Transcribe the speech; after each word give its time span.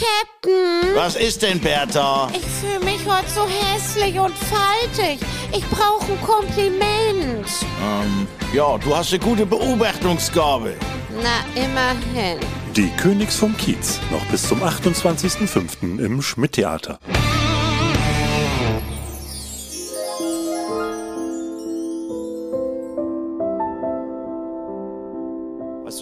Captain. 0.00 0.94
Was 0.94 1.16
ist 1.16 1.42
denn, 1.42 1.60
Bertha? 1.60 2.30
Ich 2.32 2.46
fühle 2.46 2.80
mich 2.80 3.04
heute 3.06 3.28
so 3.28 3.46
hässlich 3.46 4.18
und 4.18 4.34
faltig. 4.34 5.20
Ich 5.52 5.64
brauche 5.68 6.12
ein 6.12 6.20
Kompliment. 6.22 7.46
Ähm, 7.82 8.26
ja, 8.54 8.78
du 8.78 8.96
hast 8.96 9.12
eine 9.12 9.22
gute 9.22 9.44
Beobachtungsgabe. 9.44 10.74
Na, 11.22 11.44
immerhin. 11.54 12.38
Die 12.74 12.88
Königs 12.96 13.36
vom 13.36 13.54
Kiez. 13.56 14.00
Noch 14.10 14.24
bis 14.26 14.48
zum 14.48 14.62
28.05. 14.62 15.98
im 15.98 16.22
Schmidt-Theater. 16.22 16.98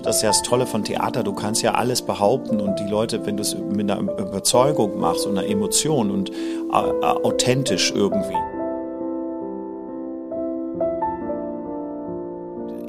Das 0.08 0.16
ist 0.16 0.22
ja 0.22 0.30
das 0.30 0.40
Tolle 0.40 0.66
von 0.66 0.84
Theater. 0.84 1.22
Du 1.22 1.34
kannst 1.34 1.60
ja 1.60 1.74
alles 1.74 2.00
behaupten 2.00 2.62
und 2.62 2.80
die 2.80 2.88
Leute, 2.88 3.26
wenn 3.26 3.36
du 3.36 3.42
es 3.42 3.54
mit 3.54 3.90
einer 3.90 4.00
Überzeugung 4.00 4.98
machst 4.98 5.26
und 5.26 5.36
einer 5.36 5.46
Emotion 5.46 6.10
und 6.10 6.30
äh, 6.30 6.72
authentisch 6.72 7.92
irgendwie. 7.94 8.34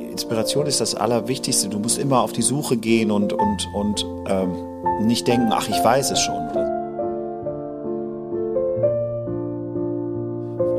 Inspiration 0.10 0.66
ist 0.66 0.80
das 0.80 0.96
Allerwichtigste. 0.96 1.68
Du 1.68 1.80
musst 1.80 1.98
immer 1.98 2.22
auf 2.22 2.32
die 2.32 2.42
Suche 2.42 2.78
gehen 2.78 3.12
und, 3.12 3.34
und, 3.34 3.68
und 3.74 4.06
ähm, 4.28 4.54
nicht 5.02 5.28
denken, 5.28 5.50
ach, 5.52 5.68
ich 5.68 5.84
weiß 5.84 6.12
es 6.12 6.22
schon. 6.22 6.50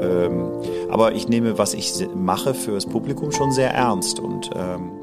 Ähm, 0.01 0.51
aber 0.89 1.13
ich 1.13 1.29
nehme, 1.29 1.59
was 1.59 1.75
ich 1.75 1.93
mache 2.15 2.55
für 2.55 2.73
das 2.73 2.87
Publikum 2.87 3.31
schon 3.31 3.53
sehr 3.53 3.75
ernst 3.75 4.21
und 4.21 4.49
ähm, 4.57 5.00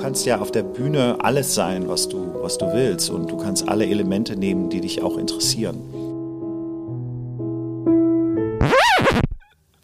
kannst 0.00 0.24
ja 0.24 0.40
auf 0.40 0.50
der 0.50 0.62
Bühne 0.62 1.18
alles 1.20 1.54
sein, 1.54 1.88
was 1.88 2.08
du, 2.08 2.42
was 2.42 2.58
du 2.58 2.72
willst 2.72 3.10
und 3.10 3.30
du 3.30 3.36
kannst 3.36 3.68
alle 3.68 3.86
Elemente 3.86 4.36
nehmen, 4.36 4.70
die 4.70 4.80
dich 4.80 5.02
auch 5.02 5.18
interessieren. 5.18 5.78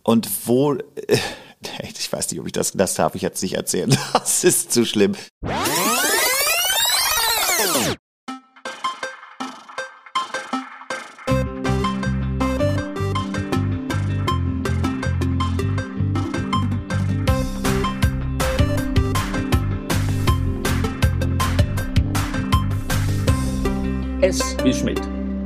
Und 0.02 0.28
wo, 0.46 0.74
ich 1.98 2.12
weiß 2.12 2.30
nicht, 2.30 2.40
ob 2.40 2.46
ich 2.46 2.52
das, 2.52 2.72
das 2.72 2.94
darf 2.94 3.14
ich 3.14 3.22
jetzt 3.22 3.42
nicht 3.42 3.54
erzählen. 3.54 3.96
Das 4.12 4.44
ist 4.44 4.72
zu 4.72 4.84
schlimm. 4.84 5.14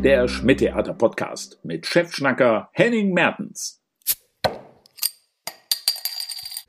Der 0.02 0.28
Schmidt-Theater-Podcast 0.28 1.58
mit 1.62 1.86
Chefschnacker 1.86 2.70
Henning 2.72 3.12
Mertens. 3.12 3.82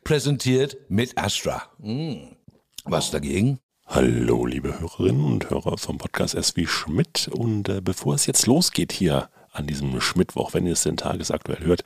Präsentiert 0.04 0.78
mit 0.90 1.18
Astra. 1.18 1.64
Hm. 1.82 2.36
Was 2.84 3.12
dagegen? 3.12 3.60
Hallo, 3.86 4.46
liebe 4.46 4.80
Hörerinnen 4.80 5.24
und 5.24 5.50
Hörer 5.50 5.78
vom 5.78 5.98
Podcast 5.98 6.36
S 6.36 6.58
wie 6.58 6.68
Schmidt. 6.68 7.30
Und 7.34 7.70
äh, 7.70 7.80
bevor 7.80 8.16
es 8.16 8.26
jetzt 8.26 8.48
losgeht 8.48 8.92
hier 8.92 9.30
an 9.54 9.68
diesem 9.68 10.00
Schmittwoch, 10.00 10.54
wenn 10.54 10.66
ihr 10.66 10.74
es 10.74 10.84
denn 10.84 10.98
tagesaktuell 10.98 11.64
hört, 11.66 11.84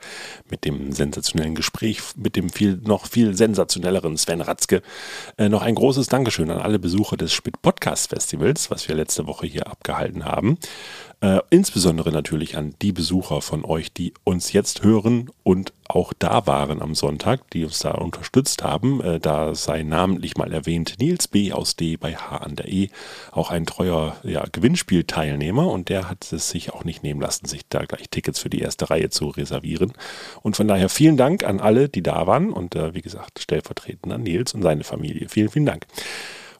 mit 0.48 0.64
dem 0.64 0.92
sensationellen 0.92 1.56
Gespräch, 1.56 2.00
mit 2.16 2.36
dem 2.36 2.48
viel, 2.48 2.80
noch 2.84 3.06
viel 3.06 3.34
sensationelleren 3.34 4.16
Sven 4.16 4.40
Ratzke. 4.40 4.82
Äh, 5.36 5.48
noch 5.48 5.62
ein 5.62 5.74
großes 5.74 6.06
Dankeschön 6.06 6.50
an 6.50 6.58
alle 6.58 6.78
Besucher 6.78 7.16
des 7.16 7.32
Schmidt 7.32 7.60
Podcast 7.62 8.10
Festivals, 8.10 8.70
was 8.70 8.86
wir 8.88 8.94
letzte 8.94 9.26
Woche 9.26 9.46
hier 9.46 9.66
abgehalten 9.66 10.24
haben. 10.24 10.58
Äh, 11.22 11.40
insbesondere 11.48 12.12
natürlich 12.12 12.58
an 12.58 12.74
die 12.82 12.92
Besucher 12.92 13.40
von 13.40 13.64
euch, 13.64 13.90
die 13.90 14.12
uns 14.24 14.52
jetzt 14.52 14.82
hören 14.82 15.30
und 15.42 15.72
auch 15.88 16.12
da 16.12 16.46
waren 16.46 16.82
am 16.82 16.94
Sonntag, 16.94 17.48
die 17.52 17.64
uns 17.64 17.78
da 17.78 17.92
unterstützt 17.92 18.62
haben. 18.62 19.00
Äh, 19.00 19.18
da 19.18 19.54
sei 19.54 19.82
namentlich 19.82 20.36
mal 20.36 20.52
erwähnt 20.52 20.96
Nils 20.98 21.26
B. 21.26 21.54
aus 21.54 21.74
D 21.74 21.96
bei 21.96 22.16
H 22.16 22.36
an 22.36 22.56
der 22.56 22.68
E, 22.68 22.90
auch 23.32 23.50
ein 23.50 23.64
treuer 23.64 24.14
ja, 24.24 24.44
Gewinnspielteilnehmer 24.52 25.66
und 25.70 25.88
der 25.88 26.10
hat 26.10 26.30
es 26.32 26.50
sich 26.50 26.74
auch 26.74 26.84
nicht 26.84 27.02
nehmen 27.02 27.22
lassen, 27.22 27.46
sich 27.46 27.62
da 27.66 27.86
gleich 27.86 28.10
Tickets 28.10 28.38
für 28.38 28.50
die 28.50 28.60
erste 28.60 28.90
Reihe 28.90 29.08
zu 29.08 29.28
reservieren. 29.28 29.94
Und 30.42 30.56
von 30.56 30.68
daher 30.68 30.90
vielen 30.90 31.16
Dank 31.16 31.44
an 31.44 31.60
alle, 31.60 31.88
die 31.88 32.02
da 32.02 32.26
waren 32.26 32.52
und 32.52 32.74
äh, 32.74 32.92
wie 32.92 33.02
gesagt, 33.02 33.38
stellvertretend 33.38 34.12
an 34.12 34.22
Nils 34.22 34.52
und 34.52 34.60
seine 34.60 34.84
Familie. 34.84 35.30
Vielen, 35.30 35.48
vielen 35.48 35.66
Dank. 35.66 35.86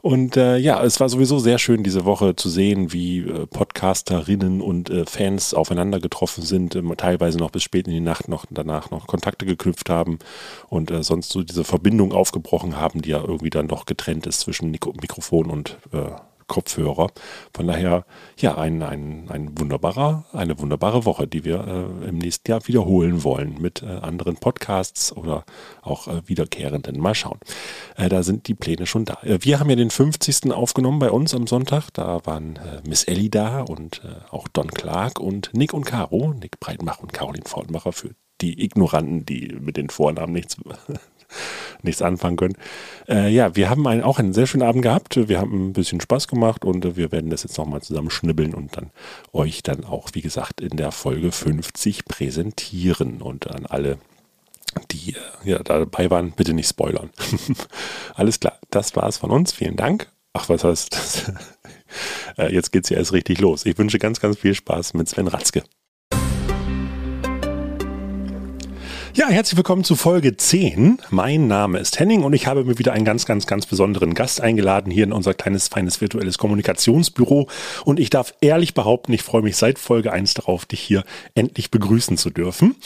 Und 0.02 0.36
äh, 0.36 0.56
ja, 0.58 0.82
es 0.82 1.00
war 1.00 1.08
sowieso 1.08 1.38
sehr 1.38 1.58
schön, 1.58 1.82
diese 1.82 2.04
Woche 2.04 2.36
zu 2.36 2.48
sehen, 2.48 2.92
wie 2.92 3.20
äh, 3.20 3.46
Podcasterinnen 3.46 4.60
und 4.60 4.90
äh, 4.90 5.04
Fans 5.06 5.54
aufeinander 5.54 6.00
getroffen 6.00 6.42
sind, 6.42 6.76
ähm, 6.76 6.92
teilweise 6.96 7.38
noch 7.38 7.50
bis 7.50 7.62
spät 7.62 7.86
in 7.86 7.94
die 7.94 8.00
Nacht 8.00 8.28
noch 8.28 8.44
danach 8.50 8.90
noch 8.90 9.06
Kontakte 9.06 9.46
geknüpft 9.46 9.90
haben 9.90 10.18
und 10.68 10.90
äh, 10.90 11.02
sonst 11.02 11.30
so 11.30 11.42
diese 11.42 11.64
Verbindung 11.64 12.12
aufgebrochen 12.12 12.76
haben, 12.76 13.02
die 13.02 13.10
ja 13.10 13.20
irgendwie 13.20 13.50
dann 13.50 13.68
doch 13.68 13.86
getrennt 13.86 14.26
ist 14.26 14.40
zwischen 14.40 14.70
Mikro 14.70 14.92
Mikrofon 15.00 15.50
und 15.50 15.78
äh, 15.92 16.10
Kopfhörer. 16.46 17.08
Von 17.54 17.66
daher, 17.66 18.04
ja, 18.38 18.56
ein, 18.56 18.82
ein, 18.82 19.28
ein 19.28 19.58
wunderbarer, 19.58 20.24
eine 20.32 20.58
wunderbare 20.58 21.04
Woche, 21.04 21.26
die 21.26 21.44
wir 21.44 21.66
äh, 21.66 22.08
im 22.08 22.18
nächsten 22.18 22.50
Jahr 22.50 22.66
wiederholen 22.66 23.24
wollen 23.24 23.60
mit 23.60 23.82
äh, 23.82 23.86
anderen 23.86 24.36
Podcasts 24.36 25.16
oder 25.16 25.44
auch 25.82 26.08
äh, 26.08 26.22
wiederkehrenden. 26.26 27.00
Mal 27.00 27.14
schauen. 27.14 27.38
Äh, 27.96 28.08
da 28.08 28.22
sind 28.22 28.48
die 28.48 28.54
Pläne 28.54 28.86
schon 28.86 29.04
da. 29.04 29.18
Äh, 29.22 29.38
wir 29.40 29.60
haben 29.60 29.70
ja 29.70 29.76
den 29.76 29.90
50. 29.90 30.52
aufgenommen 30.52 30.98
bei 30.98 31.10
uns 31.10 31.34
am 31.34 31.46
Sonntag. 31.46 31.90
Da 31.92 32.24
waren 32.24 32.56
äh, 32.56 32.88
Miss 32.88 33.04
Ellie 33.04 33.30
da 33.30 33.62
und 33.62 34.02
auch 34.30 34.48
Don 34.48 34.68
Clark 34.68 35.20
und 35.20 35.50
Nick 35.52 35.72
und 35.72 35.84
Caro, 35.84 36.34
Nick 36.38 36.60
Breitmach 36.60 37.00
und 37.00 37.12
Caroline 37.12 37.44
Fortmacher 37.46 37.92
für 37.92 38.10
die 38.40 38.62
Ignoranten, 38.62 39.24
die 39.24 39.56
mit 39.60 39.76
den 39.76 39.88
Vornamen 39.88 40.32
nichts 40.32 40.56
nichts 41.82 42.02
anfangen 42.02 42.36
können. 42.36 42.56
Äh, 43.08 43.28
ja, 43.32 43.54
wir 43.56 43.70
haben 43.70 43.86
einen, 43.86 44.02
auch 44.02 44.18
einen 44.18 44.32
sehr 44.32 44.46
schönen 44.46 44.66
Abend 44.66 44.82
gehabt. 44.82 45.28
Wir 45.28 45.40
haben 45.40 45.68
ein 45.68 45.72
bisschen 45.72 46.00
Spaß 46.00 46.28
gemacht 46.28 46.64
und 46.64 46.84
äh, 46.84 46.96
wir 46.96 47.12
werden 47.12 47.30
das 47.30 47.42
jetzt 47.42 47.58
nochmal 47.58 47.82
zusammen 47.82 48.10
schnibbeln 48.10 48.54
und 48.54 48.76
dann 48.76 48.90
euch 49.32 49.62
dann 49.62 49.84
auch, 49.84 50.10
wie 50.12 50.22
gesagt, 50.22 50.60
in 50.60 50.76
der 50.76 50.92
Folge 50.92 51.32
50 51.32 52.04
präsentieren 52.04 53.22
und 53.22 53.50
an 53.50 53.66
alle 53.66 53.98
die 54.90 55.14
äh, 55.14 55.50
ja, 55.50 55.58
dabei 55.62 56.10
waren, 56.10 56.32
bitte 56.32 56.52
nicht 56.52 56.68
spoilern. 56.68 57.10
Alles 58.14 58.40
klar, 58.40 58.58
das 58.70 58.94
war's 58.96 59.16
von 59.18 59.30
uns. 59.30 59.52
Vielen 59.52 59.76
Dank. 59.76 60.10
Ach, 60.32 60.48
was 60.48 60.64
heißt 60.64 60.94
das? 60.94 61.32
Äh, 62.36 62.52
jetzt 62.52 62.72
geht's 62.72 62.90
ja 62.90 62.98
erst 62.98 63.12
richtig 63.12 63.40
los. 63.40 63.64
Ich 63.64 63.78
wünsche 63.78 63.98
ganz, 63.98 64.20
ganz 64.20 64.36
viel 64.36 64.54
Spaß 64.54 64.92
mit 64.92 65.08
Sven 65.08 65.28
Ratzke. 65.28 65.62
Ja, 69.16 69.28
herzlich 69.30 69.56
willkommen 69.56 69.82
zu 69.82 69.96
Folge 69.96 70.36
10. 70.36 70.98
Mein 71.08 71.46
Name 71.46 71.78
ist 71.78 71.98
Henning 71.98 72.22
und 72.22 72.34
ich 72.34 72.46
habe 72.46 72.64
mir 72.64 72.78
wieder 72.78 72.92
einen 72.92 73.06
ganz, 73.06 73.24
ganz, 73.24 73.46
ganz 73.46 73.64
besonderen 73.64 74.12
Gast 74.12 74.42
eingeladen 74.42 74.92
hier 74.92 75.04
in 75.04 75.12
unser 75.12 75.32
kleines, 75.32 75.68
feines 75.68 76.02
virtuelles 76.02 76.36
Kommunikationsbüro. 76.36 77.48
Und 77.86 77.98
ich 77.98 78.10
darf 78.10 78.34
ehrlich 78.42 78.74
behaupten, 78.74 79.14
ich 79.14 79.22
freue 79.22 79.40
mich 79.40 79.56
seit 79.56 79.78
Folge 79.78 80.12
1 80.12 80.34
darauf, 80.34 80.66
dich 80.66 80.80
hier 80.80 81.02
endlich 81.34 81.70
begrüßen 81.70 82.18
zu 82.18 82.28
dürfen. 82.28 82.76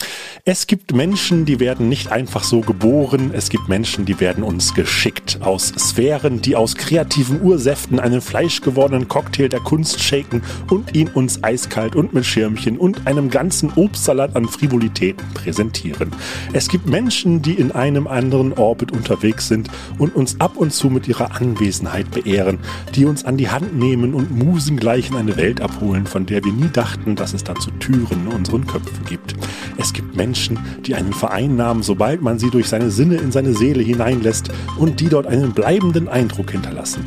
Es 0.45 0.67
gibt 0.67 0.93
Menschen, 0.93 1.43
die 1.43 1.59
werden 1.59 1.89
nicht 1.89 2.13
einfach 2.13 2.45
so 2.45 2.61
geboren. 2.61 3.31
Es 3.33 3.49
gibt 3.49 3.67
Menschen, 3.67 4.05
die 4.05 4.21
werden 4.21 4.45
uns 4.45 4.73
geschickt 4.73 5.39
aus 5.41 5.73
Sphären, 5.77 6.41
die 6.41 6.55
aus 6.55 6.75
kreativen 6.75 7.41
Ursäften 7.41 7.99
einen 7.99 8.21
fleischgewordenen 8.21 9.09
Cocktail 9.09 9.49
der 9.49 9.59
Kunst 9.59 9.99
shaken 9.99 10.43
und 10.69 10.95
ihn 10.95 11.09
uns 11.09 11.43
eiskalt 11.43 11.93
und 11.93 12.13
mit 12.13 12.25
Schirmchen 12.25 12.77
und 12.77 13.05
einem 13.05 13.29
ganzen 13.29 13.73
Obstsalat 13.75 14.37
an 14.37 14.47
Frivolitäten 14.47 15.27
präsentieren. 15.33 16.13
Es 16.53 16.67
gibt 16.67 16.87
Menschen, 16.87 17.41
die 17.41 17.53
in 17.53 17.71
einem 17.71 18.07
anderen 18.07 18.53
Orbit 18.53 18.91
unterwegs 18.91 19.47
sind 19.47 19.69
und 19.97 20.15
uns 20.15 20.39
ab 20.39 20.57
und 20.57 20.73
zu 20.73 20.89
mit 20.89 21.07
ihrer 21.07 21.39
Anwesenheit 21.39 22.11
beehren, 22.11 22.59
die 22.95 23.05
uns 23.05 23.25
an 23.25 23.37
die 23.37 23.49
Hand 23.49 23.77
nehmen 23.77 24.13
und 24.13 24.31
musengleich 24.31 25.09
in 25.09 25.15
eine 25.15 25.37
Welt 25.37 25.61
abholen, 25.61 26.05
von 26.05 26.25
der 26.25 26.43
wir 26.43 26.53
nie 26.53 26.69
dachten, 26.71 27.15
dass 27.15 27.33
es 27.33 27.43
dazu 27.43 27.71
Türen 27.79 28.27
in 28.27 28.27
unseren 28.27 28.67
Köpfen 28.67 29.05
gibt. 29.05 29.35
Es 29.77 29.93
gibt 29.93 30.15
Menschen, 30.15 30.59
die 30.85 30.95
einen 30.95 31.13
vereinnahmen, 31.13 31.83
sobald 31.83 32.21
man 32.21 32.39
sie 32.39 32.49
durch 32.49 32.67
seine 32.67 32.91
Sinne 32.91 33.15
in 33.15 33.31
seine 33.31 33.53
Seele 33.53 33.83
hineinlässt 33.83 34.51
und 34.77 34.99
die 34.99 35.09
dort 35.09 35.27
einen 35.27 35.51
bleibenden 35.53 36.07
Eindruck 36.07 36.51
hinterlassen. 36.51 37.03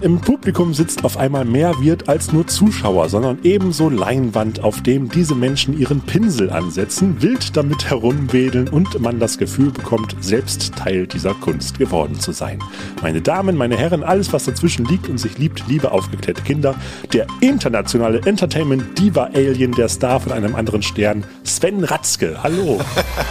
Im 0.00 0.20
Publikum 0.20 0.74
sitzt 0.74 1.04
auf 1.04 1.16
einmal 1.16 1.44
mehr 1.44 1.72
Wirt 1.80 2.08
als 2.08 2.32
nur 2.32 2.46
Zuschauer, 2.46 3.08
sondern 3.08 3.40
ebenso 3.42 3.90
Leinwand, 3.90 4.62
auf 4.62 4.80
dem 4.80 5.08
diese 5.08 5.34
Menschen 5.34 5.76
ihren 5.76 6.00
Pinsel 6.02 6.50
ansetzen, 6.50 7.20
wild 7.20 7.56
damit 7.56 7.90
herumwedeln 7.90 8.68
und 8.68 9.00
man 9.00 9.18
das 9.18 9.38
Gefühl 9.38 9.72
bekommt, 9.72 10.14
selbst 10.20 10.76
Teil 10.76 11.08
dieser 11.08 11.34
Kunst 11.34 11.80
geworden 11.80 12.20
zu 12.20 12.30
sein. 12.30 12.60
Meine 13.02 13.20
Damen, 13.20 13.56
meine 13.56 13.76
Herren, 13.76 14.04
alles 14.04 14.32
was 14.32 14.44
dazwischen 14.44 14.84
liegt 14.84 15.08
und 15.08 15.18
sich 15.18 15.36
liebt, 15.36 15.64
liebe 15.66 15.90
aufgeklärte 15.90 16.42
Kinder, 16.42 16.76
der 17.12 17.26
internationale 17.40 18.20
Entertainment 18.24 18.96
Diva 18.96 19.30
Alien, 19.34 19.72
der 19.72 19.88
Star 19.88 20.20
von 20.20 20.30
einem 20.30 20.54
anderen 20.54 20.82
Stern, 20.82 21.24
Sven 21.42 21.82
Ratzke. 21.82 22.40
Hallo. 22.40 22.80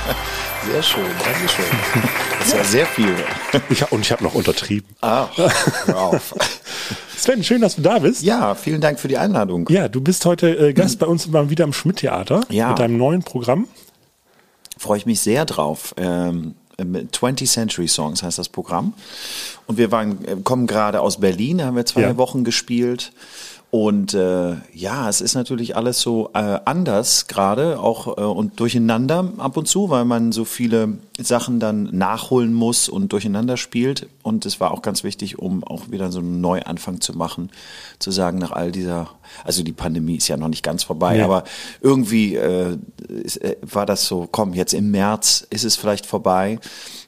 Sehr 0.69 0.83
schön, 0.83 1.05
Dankeschön. 1.23 2.36
Ist 2.47 2.53
ja 2.55 2.63
sehr 2.63 2.85
viel. 2.85 3.13
Ich, 3.69 3.91
und 3.91 4.01
ich 4.01 4.11
habe 4.11 4.23
noch 4.23 4.33
untertrieben. 4.33 4.87
Ach, 5.01 5.29
hör 5.85 5.97
auf. 5.97 6.33
Sven, 7.17 7.43
schön, 7.43 7.61
dass 7.61 7.75
du 7.75 7.81
da 7.81 7.99
bist. 7.99 8.21
Ja, 8.23 8.55
vielen 8.55 8.79
Dank 8.81 8.99
für 8.99 9.07
die 9.07 9.17
Einladung. 9.17 9.67
Ja, 9.69 9.87
du 9.89 10.01
bist 10.01 10.25
heute 10.25 10.49
äh, 10.55 10.73
Gast 10.73 10.99
bei 10.99 11.07
uns 11.07 11.27
mal 11.27 11.49
wieder 11.49 11.63
im 11.65 11.73
Schmidt-Theater 11.73 12.41
Ja. 12.49 12.69
mit 12.69 12.79
deinem 12.79 12.97
neuen 12.97 13.23
Programm. 13.23 13.67
freue 14.77 14.97
ich 14.99 15.05
mich 15.05 15.19
sehr 15.19 15.45
drauf. 15.45 15.93
Ähm, 15.97 16.55
mit 16.83 17.11
20th 17.17 17.51
Century 17.51 17.87
Songs 17.87 18.21
heißt 18.21 18.37
das 18.37 18.49
Programm. 18.49 18.93
Und 19.65 19.77
wir 19.79 19.91
waren, 19.91 20.23
äh, 20.25 20.35
kommen 20.43 20.67
gerade 20.67 21.01
aus 21.01 21.19
Berlin, 21.19 21.57
da 21.57 21.65
haben 21.65 21.75
wir 21.75 21.85
zwei 21.87 22.01
Ja. 22.01 22.17
Wochen 22.17 22.43
gespielt. 22.43 23.11
Und 23.69 24.13
äh, 24.13 24.55
ja, 24.73 25.09
es 25.09 25.19
ist 25.19 25.35
natürlich 25.35 25.75
alles 25.75 25.99
so 25.99 26.29
äh, 26.33 26.59
anders 26.63 27.27
gerade 27.27 27.79
auch 27.79 28.17
äh, 28.17 28.21
und 28.21 28.61
durcheinander 28.61 29.33
ab 29.39 29.57
und 29.57 29.67
zu, 29.67 29.89
weil 29.89 30.05
man 30.05 30.31
so 30.31 30.45
viele 30.45 30.99
Sachen 31.19 31.59
dann 31.59 31.89
nachholen 31.91 32.53
muss 32.53 32.87
und 32.87 33.11
durcheinander 33.11 33.57
spielt. 33.57 34.07
Und 34.23 34.45
es 34.45 34.61
war 34.61 34.71
auch 34.71 34.81
ganz 34.81 35.03
wichtig, 35.03 35.39
um 35.39 35.65
auch 35.65 35.91
wieder 35.91 36.13
so 36.13 36.19
einen 36.19 36.39
Neuanfang 36.39 37.01
zu 37.01 37.11
machen, 37.17 37.49
zu 37.99 38.09
sagen, 38.11 38.37
nach 38.37 38.51
all 38.51 38.71
dieser, 38.71 39.09
also 39.43 39.63
die 39.63 39.73
Pandemie 39.73 40.15
ist 40.15 40.29
ja 40.29 40.37
noch 40.37 40.47
nicht 40.47 40.63
ganz 40.63 40.83
vorbei, 40.83 41.17
Ja. 41.17 41.25
aber 41.25 41.43
irgendwie 41.81 42.35
äh, 42.35 42.77
ist, 43.09 43.37
äh, 43.43 43.57
war 43.61 43.85
das 43.85 44.05
so, 44.05 44.29
komm, 44.31 44.53
jetzt 44.53 44.73
im 44.73 44.91
März 44.91 45.45
ist 45.49 45.65
es 45.65 45.75
vielleicht 45.75 46.05
vorbei. 46.05 46.59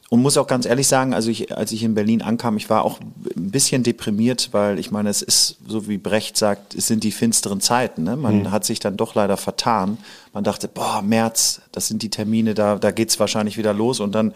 Und 0.10 0.24
muss 0.24 0.38
auch 0.38 0.48
ganz 0.48 0.66
ehrlich 0.66 0.88
sagen, 0.88 1.14
also 1.14 1.30
ich, 1.30 1.56
als 1.56 1.72
ich 1.72 1.84
in 1.84 1.94
Berlin 1.94 2.24
ankam, 2.24 2.58
ich 2.58 2.68
war 2.70 2.84
auch 2.84 3.00
ein 3.00 3.52
bisschen 3.52 3.84
deprimiert, 3.84 4.50
weil 4.54 4.80
ich 4.80 4.90
meine, 4.90 5.10
es 5.10 5.22
ist, 5.22 5.58
so 5.68 5.88
wie 5.88 6.00
Brecht 6.00 6.36
sagt, 6.36 6.74
es 6.74 6.88
sind 6.88 7.04
die 7.04 7.12
finsteren 7.12 7.62
Zeiten. 7.62 8.04
Ne? 8.04 8.16
Man 8.16 8.52
hat 8.52 8.66
sich 8.66 8.80
dann 8.80 8.98
doch 8.98 9.14
leider 9.14 9.38
vertan. 9.38 10.00
Man 10.34 10.44
dachte, 10.44 10.68
boah, 10.68 11.04
März, 11.04 11.62
das 11.72 11.88
sind 11.88 12.02
die 12.02 12.10
Termine, 12.10 12.56
da, 12.56 12.78
da 12.78 12.90
geht's 12.90 13.20
wahrscheinlich 13.20 13.58
wieder 13.60 13.72
los. 13.72 14.00
Und 14.00 14.16
dann 14.16 14.34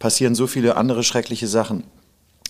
passieren 0.00 0.34
so 0.34 0.48
viele 0.48 0.76
andere 0.76 1.04
schreckliche 1.04 1.46
Sachen 1.46 1.84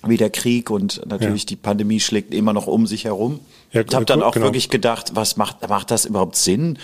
wie 0.08 0.16
der 0.16 0.30
Krieg 0.30 0.70
und 0.70 1.02
natürlich 1.06 1.42
Ja. 1.42 1.46
die 1.48 1.56
Pandemie 1.56 2.00
schlägt 2.00 2.34
immer 2.34 2.52
noch 2.52 2.66
um 2.66 2.86
sich 2.86 3.04
herum. 3.04 3.40
Ja, 3.72 3.82
ich 3.82 3.94
habe 3.94 4.04
dann 4.04 4.22
auch 4.22 4.32
genau. 4.32 4.46
wirklich 4.46 4.70
gedacht, 4.70 5.12
was 5.14 5.36
macht 5.36 5.68
macht 5.68 5.90
das 5.90 6.04
überhaupt 6.04 6.36
Sinn, 6.36 6.78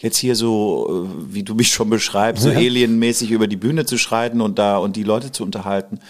jetzt 0.00 0.16
hier 0.18 0.36
so, 0.36 1.06
äh, 1.06 1.34
wie 1.34 1.42
du 1.42 1.54
mich 1.54 1.72
schon 1.72 1.90
beschreibst, 1.90 2.42
so 2.42 2.50
alienmäßig 2.50 3.30
über 3.30 3.46
die 3.46 3.56
Bühne 3.56 3.86
zu 3.86 3.98
schreiten 3.98 4.40
und 4.40 4.58
da 4.58 4.78
und 4.78 4.96
die 4.96 5.02
Leute 5.02 5.32
zu 5.32 5.44
unterhalten. 5.44 6.00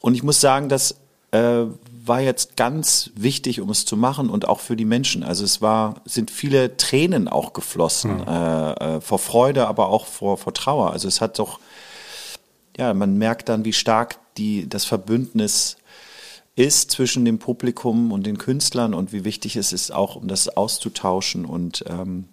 Und 0.00 0.14
ich 0.14 0.22
muss 0.22 0.40
sagen, 0.40 0.68
das 0.68 0.96
äh, 1.30 1.64
war 2.04 2.20
jetzt 2.20 2.56
ganz 2.56 3.10
wichtig, 3.14 3.60
um 3.60 3.70
es 3.70 3.84
zu 3.84 3.96
machen 3.96 4.30
und 4.30 4.48
auch 4.48 4.60
für 4.60 4.76
die 4.76 4.86
Menschen. 4.86 5.22
Also 5.22 5.44
es 5.44 5.60
war, 5.60 5.96
sind 6.04 6.30
viele 6.30 6.76
Tränen 6.76 7.28
auch 7.28 7.52
geflossen 7.52 8.26
äh, 8.26 8.72
äh, 8.72 9.00
vor 9.00 9.18
Freude, 9.18 9.68
aber 9.68 9.88
auch 9.88 10.06
vor 10.06 10.38
vor 10.38 10.54
Trauer. 10.54 10.92
Also 10.92 11.06
es 11.06 11.20
hat 11.20 11.38
doch 11.38 11.60
ja, 12.78 12.94
man 12.94 13.18
merkt 13.18 13.48
dann, 13.48 13.64
wie 13.64 13.72
stark 13.72 14.18
die, 14.36 14.68
das 14.68 14.84
Verbündnis 14.84 15.77
ist 16.58 16.90
zwischen 16.90 17.24
dem 17.24 17.38
Publikum 17.38 18.10
und 18.10 18.26
den 18.26 18.36
Künstlern 18.36 18.92
und 18.92 19.12
wie 19.12 19.24
wichtig 19.24 19.56
es 19.56 19.72
ist, 19.72 19.92
auch 19.92 20.16
um 20.16 20.26
das 20.26 20.48
auszutauschen 20.48 21.44
und 21.44 21.84
ähm, 21.88 22.24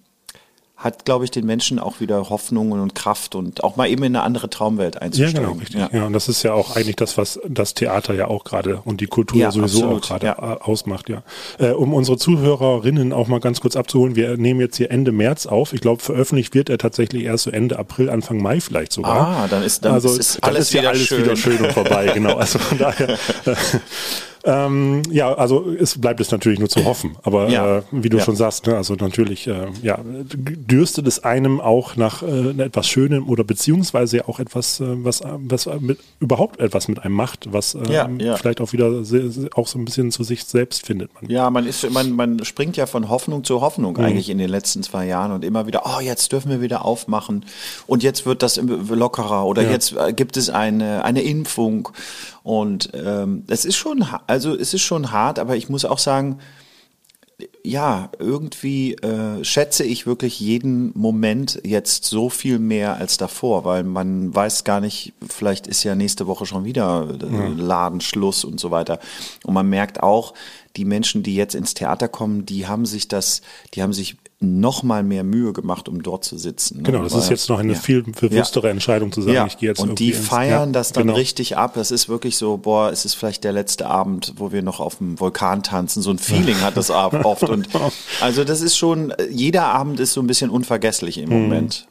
hat, 0.77 1.05
glaube 1.05 1.23
ich, 1.23 1.31
den 1.31 1.45
Menschen 1.45 1.79
auch 1.79 2.01
wieder 2.01 2.29
Hoffnungen 2.29 2.81
und 2.81 2.95
Kraft 2.95 3.33
und 3.35 3.63
auch 3.63 3.77
mal 3.77 3.87
eben 3.87 4.03
in 4.03 4.15
eine 4.15 4.23
andere 4.25 4.49
Traumwelt 4.49 4.95
Ja, 4.95 5.01
einzusteigen. 5.01 5.41
genau, 5.41 5.53
richtig. 5.59 5.81
Ja. 5.93 6.05
und 6.05 6.11
das 6.13 6.27
ist 6.27 6.43
ja 6.43 6.53
auch 6.53 6.75
eigentlich 6.75 6.97
das, 6.97 7.17
was 7.17 7.39
das 7.47 7.73
Theater 7.75 8.13
ja 8.13 8.27
auch 8.27 8.43
gerade 8.43 8.81
und 8.83 8.99
die 8.99 9.07
Kultur 9.07 9.39
Ja, 9.39 9.51
sowieso 9.51 9.83
absolut, 9.83 10.03
auch 10.03 10.07
gerade 10.07 10.25
ja. 10.27 10.37
ausmacht, 10.61 11.07
ja. 11.09 11.23
Äh, 11.59 11.69
um 11.71 11.93
unsere 11.93 12.17
Zuhörerinnen 12.17 13.13
auch 13.13 13.27
mal 13.27 13.39
ganz 13.39 13.61
kurz 13.61 13.75
abzuholen, 13.77 14.15
wir 14.17 14.35
nehmen 14.37 14.59
jetzt 14.59 14.75
hier 14.75 14.91
Ende 14.91 15.11
März 15.13 15.45
auf. 15.45 15.71
Ich 15.71 15.79
glaube, 15.81 16.01
veröffentlicht 16.03 16.53
wird 16.53 16.69
er 16.69 16.77
tatsächlich 16.77 17.23
erst 17.23 17.45
so 17.45 17.51
Ende 17.51 17.79
April, 17.79 18.09
Anfang 18.09 18.41
Mai 18.41 18.59
vielleicht 18.59 18.91
sogar. 18.91 19.15
Ah, 19.15 19.47
dann 19.49 19.63
ist- 19.63 19.85
dann 19.85 19.93
also, 19.93 20.09
ist 20.09 20.39
dann 20.41 20.49
alles 20.51 20.67
ist 20.67 20.73
ja 20.73 20.81
wieder 20.81 20.89
alles 20.89 21.01
schön. 21.03 21.23
wieder 21.23 21.35
schön 21.37 21.57
und 21.63 21.71
vorbei, 21.71 22.11
genau. 22.13 22.35
Also 22.35 22.59
von 22.59 22.77
daher. 22.77 23.17
Äh, 24.45 24.51
ähm, 24.65 25.01
ja, 25.11 25.33
also 25.33 25.65
es 25.79 25.99
bleibt 25.99 26.21
es 26.21 26.31
natürlich 26.31 26.59
nur 26.59 26.69
zu 26.69 26.85
hoffen. 26.85 27.17
Aber 27.23 27.49
Ja. 27.49 27.77
äh, 27.79 27.81
wie 27.91 28.09
du 28.09 28.17
Ja. 28.17 28.23
schon 28.23 28.35
sagst, 28.35 28.67
ne, 28.67 28.77
also 28.77 28.93
natürlich, 28.95 29.47
äh, 29.47 29.67
ja, 29.81 29.99
dürstet 30.03 31.07
es 31.07 31.23
einem 31.23 31.59
auch 31.59 31.95
nach 31.95 32.21
äh, 32.23 32.51
etwas 32.61 32.87
Schönem 32.87 33.27
oder 33.27 33.43
beziehungsweise 33.43 34.27
auch 34.27 34.39
etwas, 34.39 34.79
äh, 34.79 34.85
was, 35.03 35.21
was 35.25 35.67
mit, 35.79 35.99
überhaupt 36.19 36.59
etwas 36.59 36.87
mit 36.87 36.99
einem 37.03 37.15
macht, 37.15 37.51
was 37.51 37.75
äh, 37.75 37.91
Ja, 37.91 38.09
vielleicht 38.37 38.61
auch 38.61 38.71
wieder 38.73 39.03
sehr, 39.03 39.29
sehr, 39.29 39.49
auch 39.55 39.67
so 39.67 39.79
ein 39.79 39.85
bisschen 39.85 40.11
zu 40.11 40.23
sich 40.23 40.43
selbst 40.45 40.85
findet 40.85 41.13
man. 41.13 41.29
Ja, 41.29 41.49
man 41.49 41.65
ist, 41.65 41.89
man, 41.91 42.11
man 42.11 42.43
springt 42.45 42.77
ja 42.77 42.85
von 42.85 43.09
Hoffnung 43.09 43.43
zu 43.43 43.61
Hoffnung 43.61 43.97
eigentlich 43.97 44.29
in 44.29 44.37
den 44.37 44.49
letzten 44.49 44.83
zwei 44.83 45.05
Jahren 45.07 45.31
und 45.31 45.43
immer 45.43 45.67
wieder, 45.67 45.83
oh, 45.85 45.99
jetzt 45.99 46.31
dürfen 46.31 46.49
wir 46.51 46.61
wieder 46.61 46.85
aufmachen 46.85 47.45
und 47.87 48.03
jetzt 48.03 48.25
wird 48.25 48.43
das 48.43 48.59
lockerer 48.61 49.45
oder 49.45 49.63
jetzt 49.69 49.93
äh, 49.97 50.13
gibt 50.13 50.37
es 50.37 50.49
eine, 50.49 51.03
eine 51.03 51.21
Impfung 51.21 51.89
und 52.45 52.91
ähm, 52.93 53.43
es 53.47 53.65
ist 53.65 53.75
schon, 53.75 54.05
also 54.27 54.53
es 54.53 54.75
ist 54.75 54.83
schon 54.83 55.11
hart, 55.11 55.39
aber 55.39 55.55
ich 55.55 55.67
muss 55.67 55.83
auch 55.83 55.97
sagen, 55.97 56.37
ja, 57.63 58.11
irgendwie 58.19 58.93
äh, 58.93 59.43
schätze 59.43 59.83
ich 59.83 60.05
wirklich 60.05 60.39
jeden 60.39 60.91
Moment 60.95 61.59
jetzt 61.65 62.05
so 62.05 62.29
viel 62.29 62.59
mehr 62.59 62.97
als 62.97 63.17
davor, 63.17 63.65
weil 63.65 63.83
man 63.83 64.35
weiß 64.35 64.63
gar 64.63 64.79
nicht, 64.79 65.13
vielleicht 65.27 65.65
ist 65.65 65.83
ja 65.83 65.95
nächste 65.95 66.27
Woche 66.27 66.45
schon 66.45 66.65
wieder 66.65 67.17
äh, 67.19 67.47
Ladenschluss 67.47 68.45
und 68.45 68.59
so 68.59 68.69
weiter. 68.69 68.99
Und 69.43 69.55
man 69.55 69.67
merkt 69.67 70.03
auch, 70.03 70.35
die 70.75 70.85
Menschen, 70.85 71.23
die 71.23 71.35
jetzt 71.35 71.55
ins 71.55 71.73
Theater 71.73 72.07
kommen, 72.07 72.45
die 72.45 72.67
haben 72.67 72.85
sich 72.85 73.07
das, 73.07 73.41
die 73.73 73.81
haben 73.81 73.93
sich 73.93 74.17
noch 74.41 74.83
mal 74.83 75.01
mehr 75.01 75.23
Mühe 75.23 75.53
gemacht, 75.53 75.87
um 75.87 76.03
dort 76.03 76.25
zu 76.25 76.37
sitzen. 76.37 76.77
ne? 76.77 76.83
Genau, 76.83 77.03
das 77.03 77.13
ist 77.13 77.23
Weil- 77.25 77.29
jetzt 77.31 77.49
noch 77.49 77.57
eine 77.59 77.73
ja. 77.73 77.79
viel 77.79 78.03
bewusstere 78.03 78.69
Entscheidung 78.69 79.11
zu 79.11 79.21
sagen, 79.21 79.33
Ja, 79.33 79.45
ich 79.47 79.57
gehe 79.57 79.69
jetzt 79.69 79.79
und 79.79 79.97
die 79.97 80.11
ins- 80.11 80.27
feiern 80.27 80.69
ja, 80.69 80.73
das 80.73 80.91
dann 80.91 81.03
genau. 81.07 81.15
richtig 81.17 81.55
ab. 81.57 81.73
Das 81.75 81.89
ist 81.89 82.09
wirklich 82.09 82.35
so, 82.37 82.57
boah, 82.57 82.91
es 82.91 83.05
ist 83.05 83.13
vielleicht 83.13 83.43
der 83.45 83.53
letzte 83.53 83.87
Abend, 83.87 84.33
wo 84.37 84.51
wir 84.51 84.61
noch 84.61 84.79
auf 84.81 84.97
dem 84.97 85.19
Vulkan 85.19 85.63
tanzen. 85.63 86.01
So 86.01 86.11
ein 86.11 86.19
Feeling 86.19 86.59
hat 86.61 86.75
das 86.75 86.89
oft. 86.91 87.43
Und 87.43 87.69
also 88.21 88.43
das 88.43 88.61
ist 88.61 88.77
schon, 88.77 89.13
jeder 89.31 89.65
Abend 89.67 89.99
ist 90.01 90.13
so 90.13 90.21
ein 90.21 90.27
bisschen 90.27 90.49
unvergesslich 90.49 91.17
im 91.17 91.29
Moment. 91.29 91.87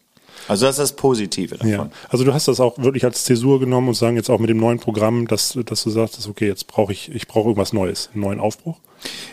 Also 0.47 0.67
das 0.67 0.75
ist 0.79 0.81
das 0.91 0.97
Positive 0.97 1.55
davon. 1.57 1.67
Mhm. 1.69 1.73
Ja, 1.75 1.89
also 2.11 2.25
du 2.25 2.35
hast 2.35 2.49
das 2.49 2.61
auch 2.61 2.77
wirklich 2.77 3.05
als 3.07 3.25
Zäsur 3.25 3.59
genommen 3.59 3.89
und 3.89 3.95
sagen 3.95 4.17
jetzt 4.17 4.29
auch 4.29 4.39
mit 4.39 4.51
dem 4.51 4.59
neuen 4.59 4.79
Programm, 4.79 5.27
dass, 5.27 5.59
dass 5.65 5.83
du 5.83 5.89
sagst, 5.89 6.29
okay, 6.29 6.47
jetzt 6.49 6.67
brauche 6.67 6.93
ich, 6.93 7.11
ich 7.15 7.27
brauche 7.27 7.49
irgendwas 7.49 7.73
Neues, 7.73 8.11
einen 8.13 8.23
neuen 8.23 8.41
Aufbruch. 8.41 8.77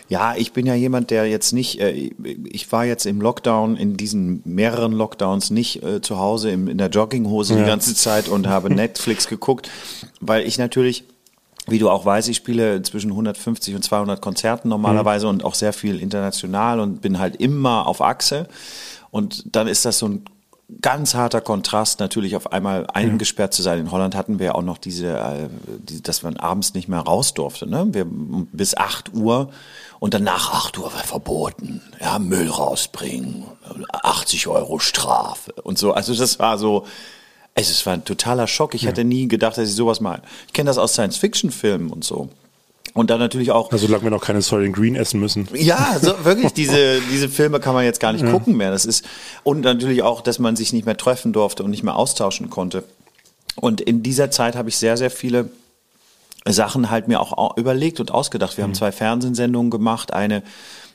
Ja, 0.08 0.34
ich 0.36 0.52
bin 0.52 0.66
ja 0.66 0.74
jemand, 0.74 1.10
der 1.10 1.26
jetzt 1.26 1.52
nicht, 1.52 1.80
äh, 1.80 2.10
ich 2.44 2.70
war 2.72 2.84
jetzt 2.84 3.06
im 3.06 3.20
Lockdown, 3.20 3.76
in 3.76 3.96
diesen 3.96 4.42
mehreren 4.44 4.92
Lockdowns 4.92 5.50
nicht 5.50 5.82
äh, 5.82 6.00
zu 6.00 6.18
Hause 6.18 6.50
im, 6.50 6.68
in 6.68 6.78
der 6.78 6.88
Jogginghose 6.88 7.56
die 7.56 7.64
ganze 7.64 7.94
Zeit 7.94 8.28
und 8.28 8.46
habe 8.46 8.68
Netflix 8.74 9.28
geguckt, 9.28 9.70
weil 10.20 10.46
ich 10.46 10.58
natürlich, 10.58 11.04
wie 11.66 11.78
du 11.78 11.88
auch 11.88 12.04
weißt, 12.04 12.28
ich 12.28 12.36
spiele 12.36 12.82
zwischen 12.82 13.10
150 13.10 13.74
und 13.74 13.82
200 13.82 14.20
Konzerten 14.20 14.68
normalerweise 14.68 15.28
und 15.28 15.44
auch 15.44 15.54
sehr 15.54 15.72
viel 15.72 16.00
international 16.00 16.80
und 16.80 17.00
bin 17.00 17.18
halt 17.18 17.36
immer 17.36 17.86
auf 17.86 18.00
Achse. 18.00 18.48
Und 19.10 19.54
dann 19.54 19.68
ist 19.68 19.84
das 19.84 19.98
so 19.98 20.08
ein 20.08 20.24
ganz 20.80 21.14
harter 21.14 21.40
Kontrast 21.40 22.00
natürlich 22.00 22.36
auf 22.36 22.52
einmal 22.52 22.86
eingesperrt 22.92 23.52
zu 23.52 23.62
sein. 23.62 23.78
In 23.78 23.90
Holland 23.90 24.14
hatten 24.14 24.38
wir 24.38 24.46
ja 24.46 24.54
auch 24.54 24.62
noch 24.62 24.78
diese, 24.78 25.16
äh, 25.18 25.48
die, 25.78 26.02
dass 26.02 26.22
man 26.22 26.36
abends 26.36 26.74
nicht 26.74 26.88
mehr 26.88 27.00
raus 27.00 27.34
durfte. 27.34 27.68
Ne? 27.68 27.86
Wir 27.90 28.06
bis 28.06 28.76
8 28.76 29.14
Uhr 29.14 29.50
und 30.00 30.14
dann 30.14 30.24
nach 30.24 30.52
8 30.52 30.78
Uhr 30.78 30.92
war 30.92 31.04
verboten. 31.04 31.82
Ja, 32.00 32.18
Müll 32.18 32.48
rausbringen, 32.48 33.44
80 33.92 34.46
Euro 34.48 34.78
Strafe 34.78 35.52
und 35.62 35.78
so. 35.78 35.92
Also 35.92 36.14
das 36.14 36.38
war 36.38 36.58
so, 36.58 36.86
es 37.54 37.84
war 37.84 37.92
ein 37.92 38.04
totaler 38.04 38.46
Schock. 38.46 38.74
Ich 38.74 38.86
hätte 38.86 39.04
nie 39.04 39.28
gedacht, 39.28 39.58
dass 39.58 39.68
ich 39.68 39.74
sowas 39.74 40.00
mal. 40.00 40.22
Ich 40.46 40.52
kenne 40.52 40.68
das 40.68 40.78
aus 40.78 40.94
Science-Fiction-Filmen 40.94 41.90
und 41.90 42.04
so. 42.04 42.30
Und 42.94 43.08
dann 43.08 43.18
natürlich 43.20 43.50
auch. 43.52 43.72
Also 43.72 43.86
solange 43.86 44.04
wir 44.04 44.10
noch 44.10 44.22
keine 44.22 44.42
Soylent 44.42 44.76
Green 44.76 44.96
essen 44.96 45.18
müssen. 45.18 45.48
Ja, 45.54 45.96
so, 46.00 46.12
wirklich, 46.24 46.52
diese, 46.52 47.00
diese 47.10 47.28
Filme 47.30 47.58
kann 47.58 47.74
man 47.74 47.84
jetzt 47.84 48.00
gar 48.00 48.12
nicht 48.12 48.26
gucken 48.30 48.56
mehr. 48.56 48.70
Das 48.70 48.84
ist, 48.84 49.04
und 49.44 49.62
natürlich 49.62 50.02
auch, 50.02 50.20
dass 50.20 50.38
man 50.38 50.56
sich 50.56 50.72
nicht 50.74 50.84
mehr 50.84 50.96
treffen 50.96 51.32
durfte 51.32 51.62
und 51.62 51.70
nicht 51.70 51.82
mehr 51.84 51.96
austauschen 51.96 52.50
konnte. 52.50 52.84
Und 53.56 53.80
in 53.80 54.02
dieser 54.02 54.30
Zeit 54.30 54.56
habe 54.56 54.68
ich 54.68 54.76
sehr, 54.76 54.96
sehr 54.98 55.10
viele 55.10 55.50
Sachen 56.46 56.90
halt 56.90 57.08
mir 57.08 57.20
auch 57.20 57.32
au- 57.38 57.54
überlegt 57.56 58.00
und 58.00 58.10
ausgedacht. 58.10 58.56
Wir 58.56 58.64
haben 58.64 58.74
zwei 58.74 58.92
Fernsehsendungen 58.92 59.70
gemacht, 59.70 60.12
eine 60.12 60.42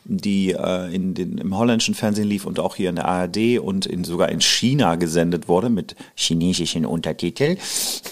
die 0.08 0.52
äh, 0.52 0.94
in 0.94 1.14
den, 1.14 1.38
im 1.38 1.58
holländischen 1.58 1.94
Fernsehen 1.94 2.28
lief 2.28 2.46
und 2.46 2.60
auch 2.60 2.76
hier 2.76 2.90
in 2.90 2.96
der 2.96 3.06
ARD 3.06 3.60
und 3.60 3.86
in, 3.86 4.04
sogar 4.04 4.30
in 4.30 4.42
China 4.42 4.96
gesendet 4.96 5.48
wurde 5.48 5.70
mit 5.70 5.96
chinesischen 6.16 6.86
Untertiteln. 6.86 7.58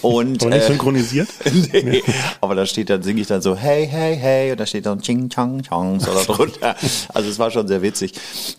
Und, 0.02 0.42
Aber 0.42 0.54
nicht 0.54 0.64
äh, 0.64 0.66
synchronisiert? 0.68 1.28
nee, 1.72 2.02
aber 2.40 2.54
da 2.54 2.66
steht 2.66 2.90
dann, 2.90 3.02
singe 3.02 3.20
ich 3.20 3.26
dann 3.26 3.42
so, 3.42 3.56
hey, 3.56 3.86
hey, 3.86 4.16
hey, 4.16 4.52
und 4.52 4.60
da 4.60 4.66
steht 4.66 4.86
dann 4.86 5.00
Ching, 5.00 5.28
Chang, 5.30 5.62
Chang, 5.62 6.00
so 6.00 6.12
da 6.12 6.22
drunter. 6.22 6.76
Also 7.14 7.30
es 7.30 7.38
war 7.38 7.50
schon 7.50 7.66
sehr 7.66 7.82
witzig. 7.82 8.12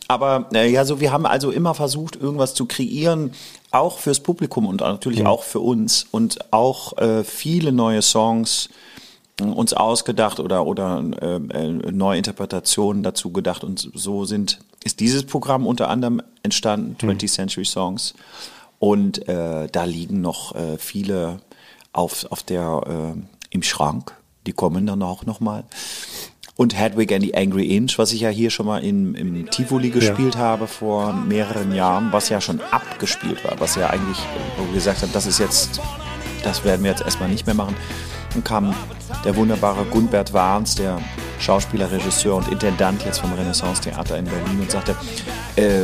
Aber 0.07 0.49
äh, 0.53 0.69
ja, 0.69 0.85
so 0.85 0.99
wir 0.99 1.11
haben 1.11 1.25
also 1.25 1.51
immer 1.51 1.73
versucht, 1.73 2.15
irgendwas 2.15 2.53
zu 2.53 2.65
kreieren, 2.65 3.31
auch 3.71 3.99
fürs 3.99 4.19
Publikum 4.19 4.65
und 4.65 4.81
natürlich 4.81 5.25
auch 5.25 5.43
für 5.43 5.59
uns 5.59 6.07
und 6.09 6.51
auch 6.51 6.97
äh, 6.97 7.23
viele 7.23 7.71
neue 7.71 8.01
Songs 8.01 8.69
uns 9.39 9.73
ausgedacht 9.73 10.39
oder 10.39 10.65
oder 10.65 11.03
äh, 11.21 11.35
äh, 11.35 11.91
neue 11.91 12.17
Interpretationen 12.17 13.03
dazu 13.03 13.31
gedacht 13.31 13.63
und 13.63 13.91
so 13.93 14.25
sind 14.25 14.59
ist 14.83 14.99
dieses 14.99 15.25
Programm 15.25 15.67
unter 15.67 15.89
anderem 15.89 16.21
entstanden 16.43 16.95
20th 16.99 17.31
Century 17.31 17.65
Songs 17.65 18.13
und 18.79 19.27
äh, 19.27 19.67
da 19.71 19.83
liegen 19.85 20.21
noch 20.21 20.55
äh, 20.55 20.77
viele 20.77 21.39
auf, 21.93 22.27
auf 22.29 22.43
der, 22.43 23.15
äh, 23.15 23.19
im 23.49 23.63
Schrank. 23.63 24.15
Die 24.45 24.53
kommen 24.53 24.85
dann 24.85 25.01
auch 25.01 25.25
nochmal. 25.25 25.63
Und 26.55 26.77
Hedwig 26.77 27.11
and 27.11 27.23
the 27.23 27.35
Angry 27.35 27.75
Inch, 27.75 27.97
was 27.97 28.13
ich 28.13 28.21
ja 28.21 28.29
hier 28.29 28.49
schon 28.49 28.65
mal 28.65 28.83
in, 28.83 29.13
im 29.13 29.49
Tivoli 29.49 29.89
gespielt 29.89 30.35
ja. 30.35 30.41
habe 30.41 30.67
vor 30.67 31.13
mehreren 31.13 31.73
Jahren, 31.73 32.11
was 32.11 32.29
ja 32.29 32.41
schon 32.41 32.61
abgespielt 32.71 33.43
war, 33.43 33.59
was 33.59 33.75
ja 33.75 33.89
eigentlich, 33.89 34.17
wo 34.57 34.65
wir 34.65 34.73
gesagt 34.73 35.03
haben, 35.03 35.11
das 35.13 35.27
ist 35.27 35.37
jetzt, 35.37 35.79
das 36.43 36.63
werden 36.63 36.83
wir 36.83 36.91
jetzt 36.91 37.03
erstmal 37.03 37.29
nicht 37.29 37.45
mehr 37.45 37.53
machen. 37.53 37.75
Kam 38.43 38.73
der 39.23 39.35
wunderbare 39.35 39.85
Gunbert 39.85 40.33
Warns, 40.33 40.75
der 40.75 40.99
Schauspieler, 41.39 41.91
Regisseur 41.91 42.35
und 42.35 42.47
Intendant 42.49 43.03
jetzt 43.05 43.19
vom 43.19 43.33
Renaissance 43.33 43.81
Theater 43.81 44.17
in 44.17 44.25
Berlin 44.25 44.59
und 44.61 44.71
sagte, 44.71 44.95
äh, 45.55 45.83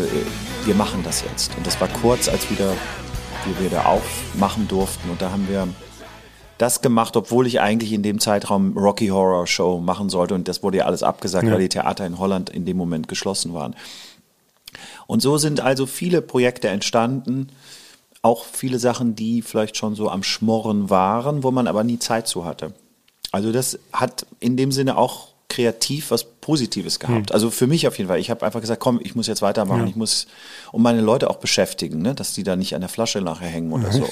wir 0.66 0.76
machen 0.76 1.02
das 1.04 1.24
jetzt. 1.24 1.56
Und 1.58 1.68
das 1.68 1.80
war 1.80 1.88
kurz, 1.88 2.28
als 2.28 2.50
wieder 2.50 2.74
wir 3.46 3.66
wieder 3.66 3.88
aufmachen 3.88 4.68
durften. 4.68 5.10
Und 5.10 5.22
da 5.22 5.32
haben 5.32 5.48
wir 5.50 5.68
das 6.58 6.82
gemacht, 6.82 7.16
obwohl 7.18 7.48
ich 7.48 7.60
eigentlich 7.60 7.92
in 7.92 8.04
dem 8.04 8.20
Zeitraum 8.20 8.78
Rocky 8.78 9.08
Horror 9.08 9.48
Show 9.48 9.80
machen 9.80 10.10
sollte. 10.10 10.34
Und 10.34 10.48
das 10.48 10.64
wurde 10.64 10.78
ja 10.80 10.86
alles 10.86 11.04
abgesagt, 11.04 11.46
ja. 11.46 11.52
weil 11.52 11.60
die 11.60 11.70
Theater 11.70 12.06
in 12.06 12.20
Holland 12.20 12.50
in 12.50 12.66
dem 12.66 12.78
Moment 12.78 13.08
geschlossen 13.08 13.54
waren. 13.54 13.76
Und 15.08 15.22
so 15.22 15.38
sind 15.38 15.60
also 15.60 15.86
viele 15.86 16.22
Projekte 16.22 16.70
entstanden, 16.70 17.48
auch 18.24 18.46
viele 18.46 18.80
Sachen, 18.80 19.16
die 19.16 19.44
vielleicht 19.44 19.78
schon 19.78 19.94
so 19.94 20.10
am 20.10 20.24
Schmorren 20.24 20.90
waren, 20.90 21.44
wo 21.44 21.52
man 21.52 21.68
aber 21.68 21.84
nie 21.84 22.00
Zeit 22.00 22.28
zu 22.28 22.46
hatte. 22.46 22.74
Also 23.32 23.52
das 23.52 23.78
hat 23.92 24.26
in 24.40 24.58
dem 24.58 24.72
Sinne 24.72 24.98
auch 24.98 25.34
kreativ 25.50 26.10
was 26.10 26.24
Positives 26.24 27.00
gehabt. 27.00 27.30
Hm. 27.30 27.34
Also 27.34 27.52
für 27.52 27.68
mich 27.68 27.88
auf 27.88 27.98
jeden 27.98 28.08
Fall. 28.08 28.20
Ich 28.20 28.32
habe 28.32 28.44
einfach 28.46 28.62
gesagt, 28.62 28.80
komm, 28.80 29.00
ich 29.04 29.14
muss 29.14 29.28
jetzt 29.28 29.42
weitermachen. 29.42 29.82
Ja. 29.82 29.88
Ich 29.88 29.96
muss 29.96 30.26
um 30.72 30.82
meine 30.82 31.02
Leute 31.02 31.30
auch 31.30 31.36
beschäftigen, 31.36 32.02
ne? 32.02 32.16
dass 32.16 32.34
die 32.34 32.44
da 32.44 32.56
nicht 32.56 32.74
an 32.74 32.82
der 32.82 32.90
Flasche 32.90 33.22
nachher 33.22 33.48
hängen 33.48 33.72
oder 33.72 33.92
so. 33.92 34.08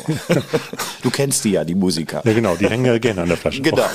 du 1.02 1.10
kennst 1.10 1.44
die 1.44 1.52
ja, 1.52 1.64
die 1.64 1.74
Musiker. 1.74 2.22
Ja, 2.26 2.34
genau, 2.34 2.56
die 2.56 2.70
hängen 2.70 2.86
ja 2.86 2.98
gerne 3.00 3.24
an 3.24 3.28
der 3.28 3.38
Flasche. 3.38 3.62
Genau. 3.62 3.86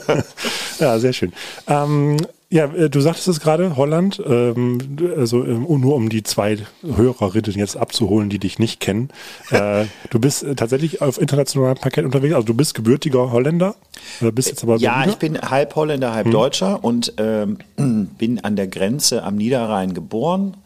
ja, 0.78 0.98
sehr 0.98 1.12
schön. 1.12 1.32
Ähm, 1.66 2.16
ja, 2.54 2.66
äh, 2.66 2.88
du 2.88 3.00
sagtest 3.00 3.26
es 3.26 3.40
gerade, 3.40 3.76
Holland, 3.76 4.22
ähm, 4.24 4.78
also 5.16 5.44
ähm, 5.44 5.66
nur 5.68 5.96
um 5.96 6.08
die 6.08 6.22
zwei 6.22 6.58
Hörerinnen 6.84 7.58
jetzt 7.58 7.76
abzuholen, 7.76 8.30
die 8.30 8.38
dich 8.38 8.60
nicht 8.60 8.78
kennen. 8.78 9.08
Äh, 9.50 9.86
du 10.10 10.20
bist 10.20 10.44
äh, 10.44 10.54
tatsächlich 10.54 11.02
auf 11.02 11.20
internationalem 11.20 11.76
Parkett 11.78 12.04
unterwegs, 12.04 12.32
also 12.32 12.46
du 12.46 12.54
bist 12.54 12.74
gebürtiger 12.74 13.32
Holländer, 13.32 13.74
bist 14.20 14.50
jetzt 14.50 14.62
aber 14.62 14.76
Ja, 14.76 14.92
Berliner? 14.92 15.12
ich 15.12 15.18
bin 15.18 15.40
halb 15.40 15.74
Holländer, 15.74 16.14
halb 16.14 16.26
hm. 16.26 16.32
Deutscher 16.32 16.84
und 16.84 17.14
ähm, 17.16 17.58
bin 18.18 18.38
an 18.44 18.54
der 18.54 18.68
Grenze 18.68 19.24
am 19.24 19.34
Niederrhein 19.34 19.92
geboren, 19.92 20.56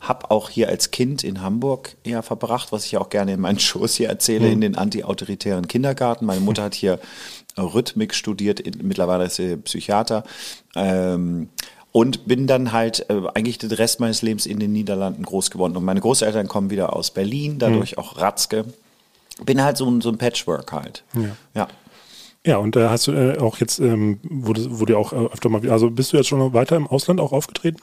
habe 0.00 0.32
auch 0.32 0.50
hier 0.50 0.68
als 0.68 0.90
Kind 0.90 1.22
in 1.22 1.42
Hamburg 1.42 1.96
ja 2.04 2.22
verbracht, 2.22 2.72
was 2.72 2.86
ich 2.86 2.96
auch 2.96 3.08
gerne 3.08 3.34
in 3.34 3.40
meinen 3.40 3.58
Shows 3.60 3.94
hier 3.94 4.08
erzähle, 4.08 4.46
hm. 4.46 4.52
in 4.52 4.60
den 4.62 4.74
anti-autoritären 4.76 5.68
Kindergarten. 5.68 6.26
Meine 6.26 6.40
Mutter 6.40 6.64
hat 6.64 6.74
hier 6.74 6.98
Rhythmik 7.58 8.14
studiert, 8.14 8.62
mittlerweile 8.82 9.24
ist 9.24 9.36
sie 9.36 9.56
Psychiater. 9.56 10.24
Ähm, 10.74 11.48
und 11.92 12.26
bin 12.26 12.46
dann 12.46 12.72
halt 12.72 13.08
äh, 13.08 13.22
eigentlich 13.32 13.56
den 13.56 13.72
Rest 13.72 14.00
meines 14.00 14.20
Lebens 14.20 14.44
in 14.44 14.58
den 14.58 14.72
Niederlanden 14.72 15.22
groß 15.22 15.50
geworden. 15.50 15.76
Und 15.76 15.84
meine 15.84 16.00
Großeltern 16.00 16.46
kommen 16.46 16.68
wieder 16.68 16.94
aus 16.94 17.10
Berlin, 17.10 17.58
dadurch 17.58 17.92
mhm. 17.92 18.02
auch 18.02 18.18
Ratzke. 18.18 18.66
Bin 19.44 19.62
halt 19.62 19.78
so 19.78 19.90
ein, 19.90 20.02
so 20.02 20.10
ein 20.10 20.18
Patchwork 20.18 20.72
halt. 20.72 21.04
Ja. 21.14 21.36
ja. 21.54 21.68
Ja, 22.46 22.58
und 22.58 22.76
äh, 22.76 22.88
hast 22.88 23.08
du 23.08 23.12
äh, 23.12 23.38
auch 23.38 23.58
jetzt, 23.58 23.80
ähm, 23.80 24.20
wurde, 24.22 24.78
wurde 24.78 24.96
auch 24.96 25.12
äh, 25.12 25.16
öfter 25.16 25.48
mal, 25.48 25.68
also 25.68 25.90
bist 25.90 26.12
du 26.12 26.16
jetzt 26.16 26.28
schon 26.28 26.52
weiter 26.52 26.76
im 26.76 26.86
Ausland 26.86 27.18
auch 27.18 27.32
aufgetreten? 27.32 27.78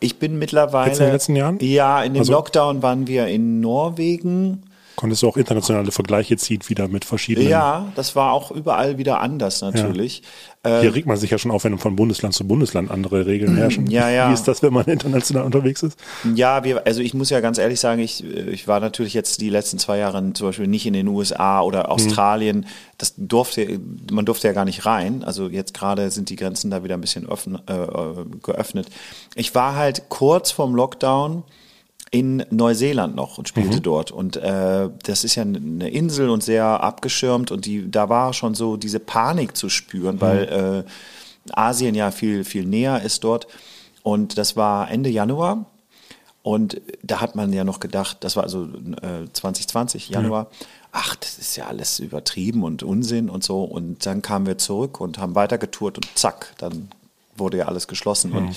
Ich 0.00 0.18
bin 0.18 0.38
mittlerweile. 0.38 0.90
Jetzt 0.90 0.98
in 0.98 1.06
den 1.06 1.12
letzten 1.12 1.36
Jahren? 1.36 1.58
Ja, 1.60 2.02
in 2.02 2.12
dem 2.12 2.20
also, 2.20 2.32
Lockdown 2.32 2.82
waren 2.82 3.06
wir 3.06 3.28
in 3.28 3.60
Norwegen, 3.60 4.64
Konntest 5.02 5.24
du 5.24 5.28
auch 5.28 5.36
internationale 5.36 5.90
Vergleiche 5.90 6.36
ziehen 6.36 6.60
wieder 6.68 6.86
mit 6.86 7.04
verschiedenen? 7.04 7.48
Ja, 7.48 7.90
das 7.96 8.14
war 8.14 8.32
auch 8.32 8.52
überall 8.52 8.98
wieder 8.98 9.20
anders 9.20 9.60
natürlich. 9.60 10.22
Ja. 10.64 10.78
Hier 10.78 10.90
ähm, 10.90 10.92
regt 10.92 11.08
man 11.08 11.16
sich 11.16 11.28
ja 11.28 11.38
schon 11.38 11.50
auf, 11.50 11.64
wenn 11.64 11.76
von 11.78 11.96
Bundesland 11.96 12.34
zu 12.34 12.46
Bundesland 12.46 12.88
andere 12.88 13.26
Regeln 13.26 13.56
herrschen. 13.56 13.88
Ja, 13.88 14.08
ja. 14.10 14.28
Wie 14.28 14.34
ist 14.34 14.46
das, 14.46 14.62
wenn 14.62 14.72
man 14.72 14.84
international 14.86 15.44
unterwegs 15.44 15.82
ist? 15.82 15.98
Ja, 16.36 16.62
wir, 16.62 16.86
also 16.86 17.00
ich 17.00 17.14
muss 17.14 17.30
ja 17.30 17.40
ganz 17.40 17.58
ehrlich 17.58 17.80
sagen, 17.80 18.00
ich, 18.00 18.22
ich 18.22 18.68
war 18.68 18.78
natürlich 18.78 19.12
jetzt 19.12 19.40
die 19.40 19.50
letzten 19.50 19.80
zwei 19.80 19.98
Jahre 19.98 20.22
zum 20.34 20.46
Beispiel 20.46 20.68
nicht 20.68 20.86
in 20.86 20.92
den 20.92 21.08
USA 21.08 21.62
oder 21.62 21.90
Australien. 21.90 22.58
Mhm. 22.58 22.66
Das 22.96 23.14
durfte, 23.16 23.80
man 24.12 24.24
durfte 24.24 24.46
ja 24.46 24.54
gar 24.54 24.64
nicht 24.64 24.86
rein. 24.86 25.24
Also 25.24 25.48
jetzt 25.48 25.74
gerade 25.74 26.12
sind 26.12 26.30
die 26.30 26.36
Grenzen 26.36 26.70
da 26.70 26.84
wieder 26.84 26.94
ein 26.94 27.00
bisschen 27.00 27.28
öffn, 27.28 27.56
äh, 27.66 28.38
geöffnet. 28.40 28.86
Ich 29.34 29.52
war 29.56 29.74
halt 29.74 30.10
kurz 30.10 30.52
vorm 30.52 30.76
Lockdown 30.76 31.42
in 32.12 32.44
Neuseeland 32.50 33.16
noch 33.16 33.38
und 33.38 33.48
spielte 33.48 33.78
mhm. 33.78 33.82
dort. 33.82 34.10
Und 34.12 34.36
äh, 34.36 34.90
das 35.02 35.24
ist 35.24 35.34
ja 35.34 35.42
eine 35.42 35.88
Insel 35.88 36.28
und 36.28 36.44
sehr 36.44 36.64
abgeschirmt 36.64 37.50
und 37.50 37.64
die, 37.64 37.90
da 37.90 38.10
war 38.10 38.34
schon 38.34 38.54
so 38.54 38.76
diese 38.76 39.00
Panik 39.00 39.56
zu 39.56 39.70
spüren, 39.70 40.16
mhm. 40.16 40.20
weil 40.20 40.84
äh, 40.86 41.52
Asien 41.52 41.94
ja 41.94 42.10
viel, 42.10 42.44
viel 42.44 42.66
näher 42.66 43.02
ist 43.02 43.24
dort. 43.24 43.48
Und 44.02 44.36
das 44.36 44.56
war 44.56 44.90
Ende 44.90 45.08
Januar. 45.08 45.64
Und 46.42 46.82
da 47.02 47.20
hat 47.20 47.34
man 47.34 47.52
ja 47.52 47.64
noch 47.64 47.80
gedacht, 47.80 48.18
das 48.20 48.36
war 48.36 48.42
also 48.42 48.64
äh, 48.64 49.32
2020, 49.32 50.10
Januar, 50.10 50.44
mhm. 50.44 50.66
ach, 50.92 51.16
das 51.16 51.38
ist 51.38 51.56
ja 51.56 51.66
alles 51.66 51.98
übertrieben 51.98 52.62
und 52.62 52.82
Unsinn 52.82 53.30
und 53.30 53.42
so. 53.42 53.64
Und 53.64 54.04
dann 54.04 54.20
kamen 54.20 54.44
wir 54.44 54.58
zurück 54.58 55.00
und 55.00 55.16
haben 55.16 55.34
weiter 55.34 55.56
getourt 55.56 55.96
und 55.96 56.06
zack, 56.14 56.52
dann 56.58 56.90
wurde 57.36 57.58
ja 57.58 57.68
alles 57.68 57.88
geschlossen. 57.88 58.32
Und 58.32 58.56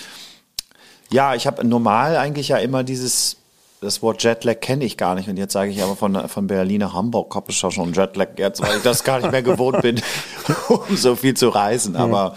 ja, 1.10 1.36
ich 1.36 1.48
habe 1.48 1.66
normal 1.66 2.18
eigentlich 2.18 2.50
ja 2.50 2.58
immer 2.58 2.84
dieses 2.84 3.38
das 3.86 4.02
Wort 4.02 4.24
Jetlag 4.24 4.60
kenne 4.60 4.84
ich 4.84 4.98
gar 4.98 5.16
nicht. 5.16 5.30
Und 5.30 5.38
jetzt 5.38 5.54
sage 5.54 5.72
ich 5.72 5.82
aber 5.84 5.96
von, 5.96 6.28
von 6.28 6.48
Berlin 6.48 6.82
nach 6.82 6.94
Hamburg 6.94 7.34
habe 7.36 7.52
ich 7.52 7.58
schon 7.58 7.94
Jetlag 7.94 8.30
jetzt, 8.38 8.62
weil 8.62 8.78
ich 8.78 8.84
das 8.84 9.04
gar 9.04 9.20
nicht 9.20 9.32
mehr 9.32 9.44
gewohnt 9.44 9.82
bin, 9.82 10.02
um 10.70 10.98
so 10.98 11.16
viel 11.16 11.36
zu 11.36 11.50
reisen. 11.50 11.96
Aber 11.96 12.36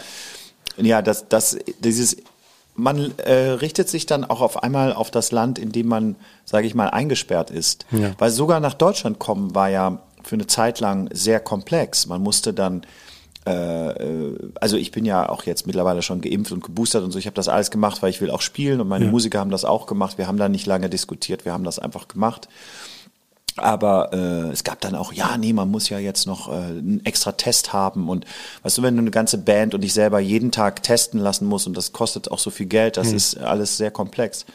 ja, 0.76 1.02
das, 1.02 1.28
das, 1.28 1.59
dieses, 1.81 2.19
man 2.75 3.17
äh, 3.19 3.33
richtet 3.33 3.88
sich 3.88 4.07
dann 4.07 4.25
auch 4.25 4.40
auf 4.40 4.62
einmal 4.62 4.93
auf 4.93 5.11
das 5.11 5.33
Land, 5.33 5.59
in 5.59 5.73
dem 5.73 5.88
man, 5.88 6.17
sage 6.45 6.67
ich 6.67 6.75
mal, 6.75 6.90
eingesperrt 6.90 7.50
ist. 7.50 7.87
Ja. 7.90 8.12
Weil 8.19 8.31
sogar 8.31 8.61
nach 8.61 8.75
Deutschland 8.75 9.19
kommen 9.19 9.55
war 9.55 9.69
ja 9.69 10.02
für 10.23 10.37
eine 10.37 10.47
Zeit 10.47 10.81
lang 10.81 11.09
sehr 11.12 11.40
komplex. 11.40 12.07
Man 12.07 12.23
musste 12.23 12.52
dann 12.52 12.83
also 14.61 14.76
ich 14.76 14.90
bin 14.90 15.05
ja 15.05 15.28
auch 15.28 15.45
jetzt 15.45 15.67
mittlerweile 15.67 16.02
schon 16.02 16.21
geimpft 16.21 16.52
und 16.52 16.62
geboostert 16.62 17.02
und 17.05 17.11
so. 17.11 17.19
Ich 17.19 17.26
habe 17.26 17.35
das 17.35 17.49
alles 17.49 17.71
gemacht, 17.71 18.02
weil 18.02 18.11
ich 18.11 18.21
will 18.21 18.31
auch 18.31 18.43
spielen 18.43 18.81
und 18.81 18.88
meine 18.88 19.07
ja. 19.07 19.11
Musiker 19.11 19.38
haben 19.38 19.50
das 19.50 19.64
auch 19.64 19.87
gemacht. 19.87 20.19
Wir 20.19 20.26
haben 20.26 20.38
da 20.38 20.49
nicht 20.49 20.67
lange 20.67 20.88
diskutiert, 20.88 21.45
wir 21.45 21.52
haben 21.52 21.64
das 21.64 21.78
einfach 21.78 22.09
gemacht. 22.09 22.49
Aber 23.59 24.12
äh, 24.12 24.52
es 24.52 24.64
gab 24.64 24.81
dann 24.81 24.95
auch, 24.95 25.12
ja, 25.12 25.37
nee, 25.37 25.52
man 25.52 25.71
muss 25.71 25.88
ja 25.88 25.99
jetzt 25.99 26.26
noch 26.26 26.49
äh, 26.49 26.52
einen 26.52 27.00
extra 27.05 27.33
Test 27.33 27.73
haben. 27.73 28.09
Und 28.09 28.25
weißt 28.62 28.78
du, 28.78 28.83
wenn 28.83 28.95
du 28.95 29.02
eine 29.02 29.11
ganze 29.11 29.38
Band 29.38 29.75
und 29.75 29.83
dich 29.83 29.93
selber 29.93 30.21
jeden 30.21 30.52
Tag 30.52 30.83
testen 30.83 31.19
lassen 31.21 31.47
musst 31.47 31.67
und 31.67 31.76
das 31.76 31.93
kostet 31.93 32.31
auch 32.31 32.38
so 32.38 32.50
viel 32.50 32.67
Geld, 32.67 32.97
das 32.97 33.09
hm. 33.09 33.17
ist 33.17 33.38
alles 33.38 33.76
sehr 33.76 33.90
komplex. 33.90 34.47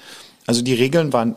Also 0.48 0.62
die 0.62 0.74
Regeln 0.74 1.14
waren 1.14 1.36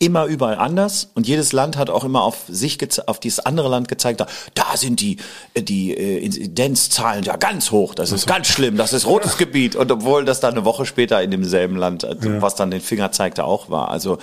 immer 0.00 0.24
überall 0.24 0.56
anders 0.56 1.10
und 1.14 1.28
jedes 1.28 1.52
Land 1.52 1.76
hat 1.76 1.90
auch 1.90 2.04
immer 2.04 2.22
auf 2.22 2.44
sich 2.48 2.78
auf 3.06 3.20
dieses 3.20 3.40
andere 3.40 3.68
Land 3.68 3.86
gezeigt, 3.86 4.20
da, 4.20 4.26
da 4.54 4.76
sind 4.76 5.00
die 5.00 5.18
die 5.54 5.92
äh, 5.92 6.24
Inzidenzzahlen 6.24 7.22
ja 7.22 7.36
ganz 7.36 7.70
hoch, 7.70 7.94
das 7.94 8.10
ist 8.10 8.26
ganz 8.26 8.48
schlimm, 8.48 8.78
das 8.78 8.94
ist 8.94 9.06
rotes 9.06 9.36
Gebiet 9.36 9.76
und 9.76 9.92
obwohl 9.92 10.24
das 10.24 10.40
dann 10.40 10.54
eine 10.54 10.64
Woche 10.64 10.86
später 10.86 11.22
in 11.22 11.30
demselben 11.30 11.76
Land, 11.76 12.04
äh, 12.04 12.16
ja. 12.18 12.40
was 12.40 12.54
dann 12.54 12.70
den 12.70 12.80
Finger 12.80 13.12
zeigte, 13.12 13.44
auch 13.44 13.68
war. 13.68 13.90
Also 13.90 14.16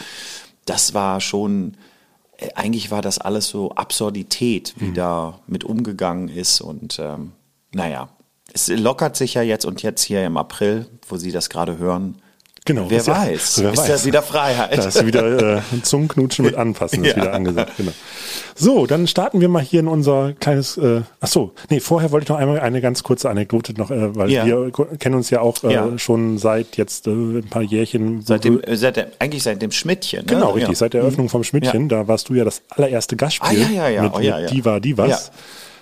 das 0.66 0.96
war 0.96 1.22
schon 1.22 1.78
äh, 2.38 2.50
eigentlich 2.56 2.90
war 2.90 3.04
das 3.04 3.20
alles 3.20 3.48
so 3.48 3.72
Absurdität, 3.72 4.74
wie 4.78 4.86
mhm. 4.86 4.96
da 4.96 5.40
mit 5.46 5.64
umgegangen 5.64 6.28
ist 6.28 6.60
und 6.60 6.98
ähm, 6.98 7.34
naja, 7.72 8.10
es 8.52 8.68
lockert 8.68 9.16
sich 9.16 9.36
ja 9.36 9.44
jetzt 9.44 9.66
und 9.66 9.84
jetzt 9.84 10.02
hier 10.02 10.26
im 10.26 10.38
April, 10.38 10.88
wo 11.08 11.18
Sie 11.18 11.32
das 11.32 11.50
gerade 11.50 11.78
hören, 11.78 12.20
Genau. 12.68 12.86
Wer 12.90 13.08
weiß. 13.08 13.62
wer 13.62 13.72
ist 13.72 13.78
weiß. 13.78 13.88
ja 13.88 14.06
wieder 14.06 14.22
Freiheit. 14.22 14.78
Da 14.78 14.84
ist 14.84 15.06
wieder 15.06 15.58
äh, 15.58 15.62
Zungenknutschen 15.84 16.44
mit 16.44 16.56
Anfassen 16.58 17.04
ist 17.06 17.16
ja. 17.16 17.22
wieder 17.22 17.34
angesagt. 17.34 17.72
Genau. 17.78 17.92
So, 18.56 18.86
dann 18.86 19.08
starten 19.08 19.40
wir 19.40 19.48
mal 19.48 19.62
hier 19.62 19.80
in 19.80 19.88
unser 19.88 20.34
kleines. 20.34 20.78
Äh, 20.78 21.02
ach 21.22 21.28
so, 21.28 21.54
nee, 21.70 21.80
vorher 21.80 22.12
wollte 22.12 22.26
ich 22.26 22.30
noch 22.30 22.38
einmal 22.38 22.60
eine 22.60 22.82
ganz 22.82 23.04
kurze 23.04 23.30
Anekdote 23.30 23.74
noch, 23.74 23.90
äh, 23.90 24.16
weil 24.16 24.30
ja. 24.30 24.46
wir 24.46 24.70
kennen 25.00 25.16
uns 25.16 25.30
ja 25.30 25.40
auch 25.40 25.64
äh, 25.64 25.74
ja. 25.74 25.98
schon 25.98 26.38
seit 26.38 26.76
jetzt 26.76 27.08
äh, 27.08 27.12
ein 27.12 27.48
paar 27.50 27.62
Jährchen. 27.62 28.22
Seit 28.22 28.44
dem, 28.44 28.62
äh, 28.62 28.76
seit 28.76 28.98
der, 28.98 29.12
eigentlich 29.20 29.44
seit 29.44 29.62
dem 29.62 29.72
Schmidtchen. 29.72 30.26
Ne? 30.26 30.34
Genau, 30.34 30.52
richtig. 30.52 30.78
Seit 30.78 30.94
der 30.94 31.02
Eröffnung 31.02 31.30
vom 31.30 31.46
Schmidtchen. 31.46 31.88
Da 31.88 32.10
warst 32.10 32.28
du 32.28 32.34
ja 32.34 32.44
das 32.44 32.62
allererste 32.70 33.16
Gastspiel 33.16 33.64
ah, 33.64 33.72
ja, 33.72 33.84
ja, 33.84 33.90
ja. 33.90 34.02
mit, 34.04 34.14
oh, 34.14 34.20
ja, 34.20 34.40
mit 34.40 34.52
Diva 34.52 34.82
Divas. 34.82 35.32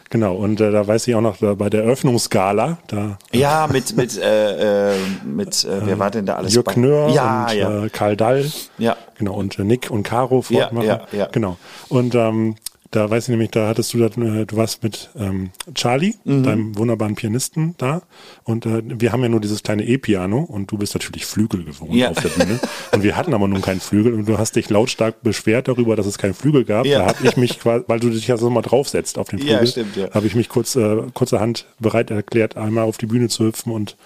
Genau, 0.09 0.35
und 0.35 0.61
äh, 0.61 0.71
da 0.71 0.85
weiß 0.87 1.07
ich 1.07 1.15
auch 1.15 1.21
noch, 1.21 1.37
da, 1.37 1.55
bei 1.55 1.69
der 1.69 1.83
Eröffnungsgala, 1.83 2.77
da. 2.87 3.17
Ja, 3.31 3.67
mit, 3.71 3.97
mit, 3.97 4.17
äh, 4.17 4.93
äh, 4.93 4.97
mit, 5.25 5.63
äh, 5.63 5.85
wer 5.85 5.99
war 5.99 6.11
denn 6.11 6.25
da 6.25 6.35
alles? 6.35 6.53
Jörg 6.53 6.65
Knör 6.65 7.09
ja, 7.09 7.45
und 7.45 7.53
ja. 7.55 7.85
Äh, 7.85 7.89
Karl 7.89 8.15
Dall. 8.15 8.45
Ja. 8.77 8.95
Genau, 9.17 9.33
und 9.33 9.57
äh, 9.57 9.63
Nick 9.63 9.89
und 9.89 10.03
Caro 10.03 10.43
ja, 10.49 10.69
ja, 10.81 11.01
ja. 11.11 11.27
Genau. 11.31 11.57
Und 11.89 12.15
ähm, 12.15 12.55
Da 12.95 13.09
weiß 13.09 13.25
ich 13.25 13.29
nämlich, 13.29 13.51
da 13.51 13.67
hattest 13.67 13.93
du, 13.93 14.01
äh, 14.03 14.45
du 14.45 14.55
warst 14.55 14.81
mit 14.81 15.09
ähm, 15.19 15.49
Charlie, 15.73 16.13
Mhm. 16.23 16.43
deinem 16.43 16.77
wunderbaren 16.77 17.15
Pianisten 17.15 17.75
da. 17.77 18.03
Und 18.45 18.65
äh, 18.65 18.81
wir 18.85 19.11
haben 19.11 19.21
ja 19.21 19.27
nur 19.27 19.41
dieses 19.41 19.63
kleine 19.63 19.83
E-Piano 19.85 20.39
und 20.39 20.71
du 20.71 20.77
bist 20.77 20.93
natürlich 20.95 21.25
Flügel 21.25 21.65
gewohnt 21.65 21.93
Ja. 21.93 22.09
auf 22.11 22.21
der 22.21 22.29
Bühne. 22.29 22.57
Und 22.93 23.03
wir 23.03 23.17
hatten 23.17 23.33
aber 23.33 23.47
nun 23.49 23.61
keinen 23.61 23.81
Flügel 23.81 24.13
und 24.13 24.27
du 24.29 24.37
hast 24.37 24.55
dich 24.55 24.69
lautstark 24.69 25.21
beschwert 25.23 25.67
darüber, 25.67 25.97
dass 25.97 26.05
es 26.05 26.17
keinen 26.17 26.33
Flügel 26.33 26.63
gab. 26.63 26.85
Ja. 26.85 26.99
Da 26.99 27.05
habe 27.07 27.27
ich 27.27 27.35
mich 27.35 27.59
quasi, 27.59 27.83
weil 27.87 27.99
du 27.99 28.09
dich 28.09 28.27
ja 28.27 28.37
so 28.37 28.49
mal 28.49 28.61
draufsetzt 28.61 29.17
auf 29.17 29.27
den 29.27 29.39
Ja, 29.39 29.45
Flügel, 29.57 29.67
stimmt, 29.67 29.95
ja. 29.97 30.09
habe 30.13 30.25
ich 30.27 30.35
mich 30.35 30.47
kurz 30.47 30.75
äh, 30.77 30.97
kurzerhand 31.13 31.65
bereit 31.79 32.11
erklärt, 32.11 32.55
einmal 32.55 32.85
auf 32.85 32.97
die 32.97 33.07
Bühne 33.07 33.27
zu 33.27 33.43
hüpfen 33.45 33.73
und 33.73 33.97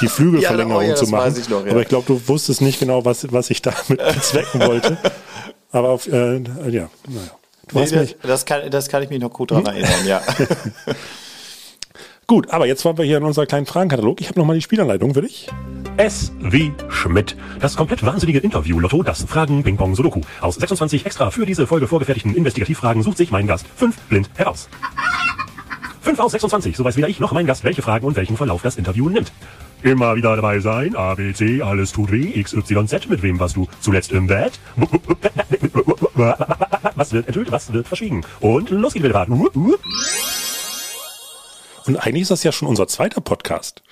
die 0.00 0.08
Flügelverlängerung 0.08 0.82
Ja, 0.82 0.86
oh 0.88 0.90
ja, 0.92 0.94
zu 0.96 1.06
machen. 1.08 1.34
ich 1.38 1.48
noch, 1.50 1.64
ja. 1.66 1.72
Aber 1.72 1.82
ich 1.82 1.88
glaube, 1.88 2.06
du 2.06 2.20
wusstest 2.26 2.62
nicht 2.62 2.80
genau, 2.80 3.04
was, 3.04 3.30
was 3.32 3.50
ich 3.50 3.60
damit 3.60 3.98
bezwecken 3.98 4.60
wollte. 4.62 4.96
Aber 5.72 5.90
auf, 5.90 6.08
äh, 6.08 6.36
ja, 6.38 6.88
naja. 7.06 7.30
Du 7.70 7.78
Nee, 7.78 7.82
hast 7.82 7.92
das, 7.92 8.00
mich, 8.00 8.16
das, 8.22 8.44
kann, 8.46 8.70
das 8.70 8.88
kann 8.88 9.02
ich 9.02 9.10
mich 9.10 9.20
noch 9.20 9.32
gut 9.32 9.50
dran 9.50 9.64
erinnern, 9.66 10.06
ja. 10.06 10.20
Gut, 12.26 12.50
aber 12.50 12.66
jetzt 12.66 12.84
waren 12.84 12.96
wir 12.96 13.04
hier 13.04 13.16
in 13.16 13.24
unserer 13.24 13.46
kleinen 13.46 13.66
Fragenkatalog. 13.66 14.20
Ich 14.20 14.28
habe 14.28 14.38
nochmal 14.38 14.54
die 14.54 14.62
Spielanleitung 14.62 15.14
für 15.14 15.22
dich. 15.22 15.48
S 15.96 16.30
wie 16.38 16.72
Schmidt. 16.88 17.36
Das 17.58 17.76
komplett 17.76 18.06
wahnsinnige 18.06 18.38
Interview-Lotto, 18.38 19.02
das 19.02 19.24
Fragen 19.24 19.64
Ping 19.64 19.76
Pong 19.76 19.96
Sudoku. 19.96 20.20
Aus 20.40 20.54
26 20.54 21.06
extra 21.06 21.32
für 21.32 21.44
diese 21.44 21.66
Folge 21.66 21.88
vorgefertigten 21.88 22.36
Investigativfragen 22.36 23.02
sucht 23.02 23.16
sich 23.16 23.32
mein 23.32 23.48
Gast 23.48 23.66
fünf 23.74 23.98
blind 24.02 24.30
heraus. 24.36 24.68
5 26.02 26.18
aus 26.20 26.32
26, 26.32 26.76
so 26.76 26.84
weiß 26.84 26.96
weder 26.96 27.08
ich 27.08 27.20
noch 27.20 27.32
mein 27.32 27.46
Gast, 27.46 27.62
welche 27.62 27.82
Fragen 27.82 28.06
und 28.06 28.16
welchen 28.16 28.36
Verlauf 28.36 28.62
das 28.62 28.76
Interview 28.76 29.08
nimmt. 29.08 29.32
Immer 29.82 30.14
wieder 30.16 30.34
dabei 30.36 30.60
sein, 30.60 30.94
A, 30.96 31.14
B, 31.14 31.32
C, 31.32 31.62
alles 31.62 31.92
tut 31.92 32.10
weh, 32.10 32.30
X, 32.34 32.52
Y, 32.54 32.86
Z, 32.86 33.08
mit 33.10 33.22
wem 33.22 33.38
warst 33.40 33.56
du 33.56 33.66
zuletzt 33.80 34.12
im 34.12 34.26
Bett? 34.26 34.52
Was 36.94 37.12
wird 37.12 37.26
enthüllt, 37.28 37.50
was 37.52 37.72
wird 37.72 37.86
verschwiegen? 37.88 38.24
Und 38.40 38.70
los 38.70 38.92
geht's 38.94 39.04
wieder. 39.04 39.26
Und 41.86 41.96
eigentlich 41.96 42.22
ist 42.22 42.30
das 42.30 42.42
ja 42.44 42.52
schon 42.52 42.68
unser 42.68 42.86
zweiter 42.86 43.20
Podcast. 43.20 43.82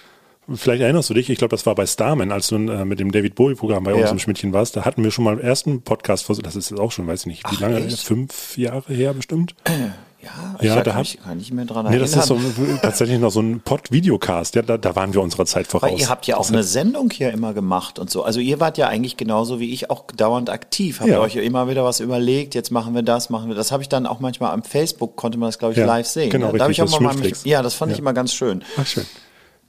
Vielleicht 0.54 0.80
erinnerst 0.82 1.10
du 1.10 1.14
dich, 1.14 1.28
ich 1.28 1.36
glaube, 1.38 1.50
das 1.50 1.66
war 1.66 1.74
bei 1.74 1.84
Starman, 1.86 2.32
als 2.32 2.48
du 2.48 2.56
äh, 2.56 2.84
mit 2.86 3.00
dem 3.00 3.12
David 3.12 3.34
Bowie-Programm 3.34 3.84
bei 3.84 3.92
uns 3.92 4.04
Ja. 4.04 4.10
im 4.10 4.18
Schmidtchen 4.18 4.54
warst. 4.54 4.76
Da 4.76 4.84
hatten 4.86 5.04
wir 5.04 5.10
schon 5.10 5.24
mal 5.24 5.36
den 5.36 5.44
ersten 5.44 5.82
Podcast, 5.82 6.24
vor- 6.24 6.36
das 6.36 6.56
ist 6.56 6.70
jetzt 6.70 6.80
auch 6.80 6.90
schon, 6.90 7.06
weiß 7.06 7.20
ich 7.20 7.26
nicht, 7.26 7.44
wie 7.50 7.56
Ach, 7.56 7.60
lange, 7.60 7.84
echt? 7.84 8.00
fünf 8.00 8.56
Jahre 8.56 8.92
her 8.94 9.12
bestimmt. 9.12 9.54
Ja, 10.20 10.30
Ja, 10.60 10.76
ich 10.78 10.82
da 10.82 10.90
kann 10.90 10.98
mich 11.00 11.18
gar 11.24 11.34
nicht 11.36 11.52
mehr 11.52 11.64
dran 11.64 11.84
Nee, 11.86 11.92
erinnern. 11.96 12.10
das 12.12 12.22
ist 12.22 12.26
so, 12.28 12.38
tatsächlich 12.82 13.20
noch 13.20 13.30
so 13.30 13.38
ein 13.40 13.60
Pod-Videocast. 13.60 14.56
Ja, 14.56 14.62
da, 14.62 14.76
da 14.76 14.96
waren 14.96 15.14
wir 15.14 15.22
unserer 15.22 15.46
Zeit 15.46 15.68
voraus. 15.68 15.92
Weil 15.92 16.00
ihr 16.00 16.08
habt 16.08 16.26
ja 16.26 16.36
auch 16.38 16.48
eine 16.48 16.64
Sendung 16.64 17.10
hier 17.10 17.30
immer 17.32 17.54
gemacht 17.54 18.00
und 18.00 18.10
so. 18.10 18.24
Also 18.24 18.40
ihr 18.40 18.58
wart 18.58 18.78
ja 18.78 18.88
eigentlich 18.88 19.16
genauso 19.16 19.60
wie 19.60 19.72
ich 19.72 19.90
auch 19.90 20.04
dauernd 20.16 20.50
aktiv. 20.50 20.98
Habt 20.98 21.08
Ja. 21.08 21.18
ihr 21.18 21.20
euch 21.20 21.34
ja 21.36 21.42
immer 21.42 21.68
wieder 21.70 21.84
was 21.84 22.00
überlegt, 22.00 22.56
jetzt 22.56 22.72
machen 22.72 22.94
wir 22.96 23.02
das, 23.02 23.30
machen 23.30 23.48
wir 23.48 23.54
das. 23.54 23.70
habe 23.70 23.82
ich 23.84 23.88
dann 23.88 24.06
auch 24.06 24.18
manchmal 24.18 24.52
am 24.52 24.64
Facebook, 24.64 25.14
konnte 25.14 25.38
man 25.38 25.48
das, 25.48 25.58
glaube 25.60 25.74
ich, 25.74 25.78
Ja, 25.78 25.86
live 25.86 26.06
sehen. 26.08 26.30
genau, 26.30 26.46
da 26.52 26.64
richtig, 26.66 26.70
ich 26.78 26.82
auch 26.82 26.86
das 26.86 27.00
mal 27.00 27.12
Schmidtflix. 27.12 27.44
ja, 27.44 27.62
das 27.62 27.74
fand 27.74 27.92
ich 27.92 27.98
Ja. 27.98 28.02
immer 28.02 28.12
ganz 28.12 28.32
schön. 28.34 28.64
Ach, 28.76 28.86
schön. 28.86 29.06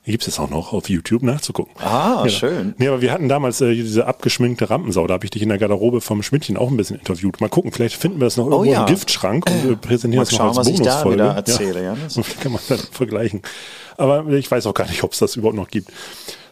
Gibt 0.10 0.28
es 0.28 0.40
auch 0.40 0.50
noch 0.50 0.74
auf 0.74 0.90
YouTube 0.90 1.22
nachzugucken. 1.24 1.74
Ah, 1.84 2.28
schön. 2.30 2.74
Nee, 2.78 2.88
aber 2.88 3.02
wir 3.02 3.12
hatten 3.12 3.30
damals 3.30 3.62
äh, 3.62 3.74
diese 3.74 4.08
abgeschminkte 4.08 4.70
Rampensau. 4.70 5.06
Da 5.08 5.14
habe 5.14 5.26
ich 5.26 5.32
dich 5.32 5.42
in 5.44 5.50
der 5.50 5.58
Garderobe 5.58 6.02
vom 6.02 6.24
Schmidtchen 6.24 6.58
auch 6.58 6.70
ein 6.72 6.78
bisschen 6.78 6.98
interviewt. 6.98 7.42
Mal 7.42 7.50
gucken, 7.50 7.72
vielleicht 7.72 7.96
finden 7.96 8.20
wir 8.20 8.26
das 8.26 8.38
noch 8.38 8.46
irgendwo 8.46 8.62
Oh 8.62 8.64
ja. 8.72 8.82
im 8.82 8.86
Giftschrank 8.88 9.46
und 9.50 9.72
äh, 9.72 9.76
präsentieren 9.76 10.24
das 10.26 10.32
noch 10.32 10.38
schauen, 10.40 10.48
als 10.50 10.58
was 10.58 10.68
ich 10.68 10.82
da 10.82 11.04
Bonusfolge. 11.04 11.84
ja. 11.84 11.96
Vielleicht 12.10 12.42
kann 12.42 12.52
man 12.52 12.62
dann 12.68 12.80
vergleichen. 12.92 13.42
Aber 13.98 14.28
ich 14.30 14.50
weiß 14.50 14.66
auch 14.66 14.74
gar 14.74 14.88
nicht, 14.88 15.04
ob 15.04 15.14
es 15.14 15.20
das 15.20 15.36
überhaupt 15.36 15.58
noch 15.58 15.70
gibt. 15.70 15.92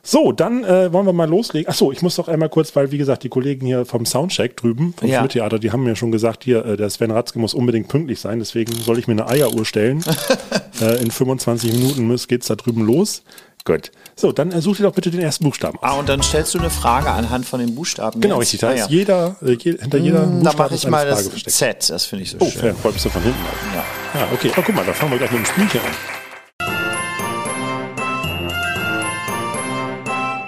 So, 0.04 0.32
dann 0.32 0.64
äh, 0.64 0.94
wollen 0.94 1.06
wir 1.06 1.12
mal 1.12 1.28
loslegen. 1.28 1.68
Ach 1.70 1.76
so, 1.76 1.92
ich 1.92 2.02
muss 2.02 2.16
doch 2.16 2.30
einmal 2.30 2.48
kurz, 2.48 2.74
weil 2.78 2.92
wie 2.94 2.98
gesagt, 2.98 3.24
die 3.24 3.30
Kollegen 3.30 3.66
hier 3.66 3.86
vom 3.86 4.06
Soundcheck 4.06 4.56
drüben, 4.56 4.94
vom 4.96 5.10
Ja. 5.10 5.20
Schmidt-Theater, 5.20 5.60
die 5.60 5.72
haben 5.72 5.84
mir 5.84 5.98
schon 5.98 6.14
gesagt, 6.14 6.46
hier, 6.46 6.64
äh, 6.66 6.78
der 6.78 6.90
Sven 6.90 7.12
Ratzke 7.12 7.40
muss 7.40 7.54
unbedingt 7.54 7.90
pünktlich 7.90 8.22
sein, 8.22 8.40
deswegen 8.40 8.72
soll 8.74 9.00
ich 9.00 9.08
mir 9.08 9.14
eine 9.16 9.28
Eieruhr 9.28 9.66
stellen. 9.66 10.02
äh, 10.82 11.02
in 11.02 11.12
25 11.12 11.74
Minuten 11.74 12.08
muss, 12.08 12.30
geht's 12.30 12.48
da 12.48 12.56
drüben 12.56 12.86
los. 12.86 13.24
Gut. 13.68 13.92
So, 14.16 14.32
dann 14.32 14.54
äh, 14.54 14.62
such 14.62 14.78
dir 14.78 14.84
doch 14.84 14.94
bitte 14.94 15.12
den 15.12 15.20
ersten 15.20 15.44
Buchstaben. 15.44 15.78
Ah, 15.82 15.92
und 15.96 16.08
dann 16.08 16.24
stellst 16.24 16.54
du 16.54 16.60
eine 16.60 16.70
Frage 16.70 17.10
anhand 17.10 17.46
von 17.46 17.60
den 17.60 17.76
Buchstaben. 17.76 18.22
Genau, 18.22 18.38
richtig. 18.38 18.62
Da 18.62 18.70
Ah, 18.70 18.72
ist 18.72 18.80
ja. 18.80 18.88
jeder, 18.88 19.36
äh, 19.42 19.58
hinter 19.58 19.98
jeder 19.98 20.22
Hm, 20.24 20.42
Da 20.42 20.52
Buchstabe 20.52 20.58
mache 20.64 20.76
ich 20.76 20.84
eine 20.86 20.92
mal 20.92 21.02
Frage 21.08 21.16
das 21.24 21.28
versteckt. 21.28 21.84
Z, 21.84 21.90
das 21.90 22.06
finde 22.06 22.24
ich 22.24 22.32
so 22.32 22.38
Oh, 22.40 22.50
schön. 22.50 22.62
fair, 22.62 22.76
räumst 22.84 23.04
du 23.04 23.10
von 23.10 23.22
hinten 23.22 23.42
auf. 23.42 23.76
Ja. 24.14 24.22
Ja, 24.22 24.28
okay. 24.34 24.52
Oh, 24.58 24.62
guck 24.66 24.74
mal, 24.74 24.86
da 24.86 24.94
fangen 24.94 25.12
wir 25.12 25.18
gleich 25.18 25.32
mit 25.32 25.42
dem 25.42 25.46
Spielchen 25.46 25.82
an. 25.82 25.92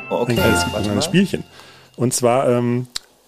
Oh, 0.09 0.15
Okay, 0.21 0.31
Ein 0.31 0.37
kleines, 0.37 0.87
ein. 0.87 1.01
Spielchen. 1.01 1.43
Und 1.97 2.13
zwar 2.13 2.47
ähm, 2.49 2.87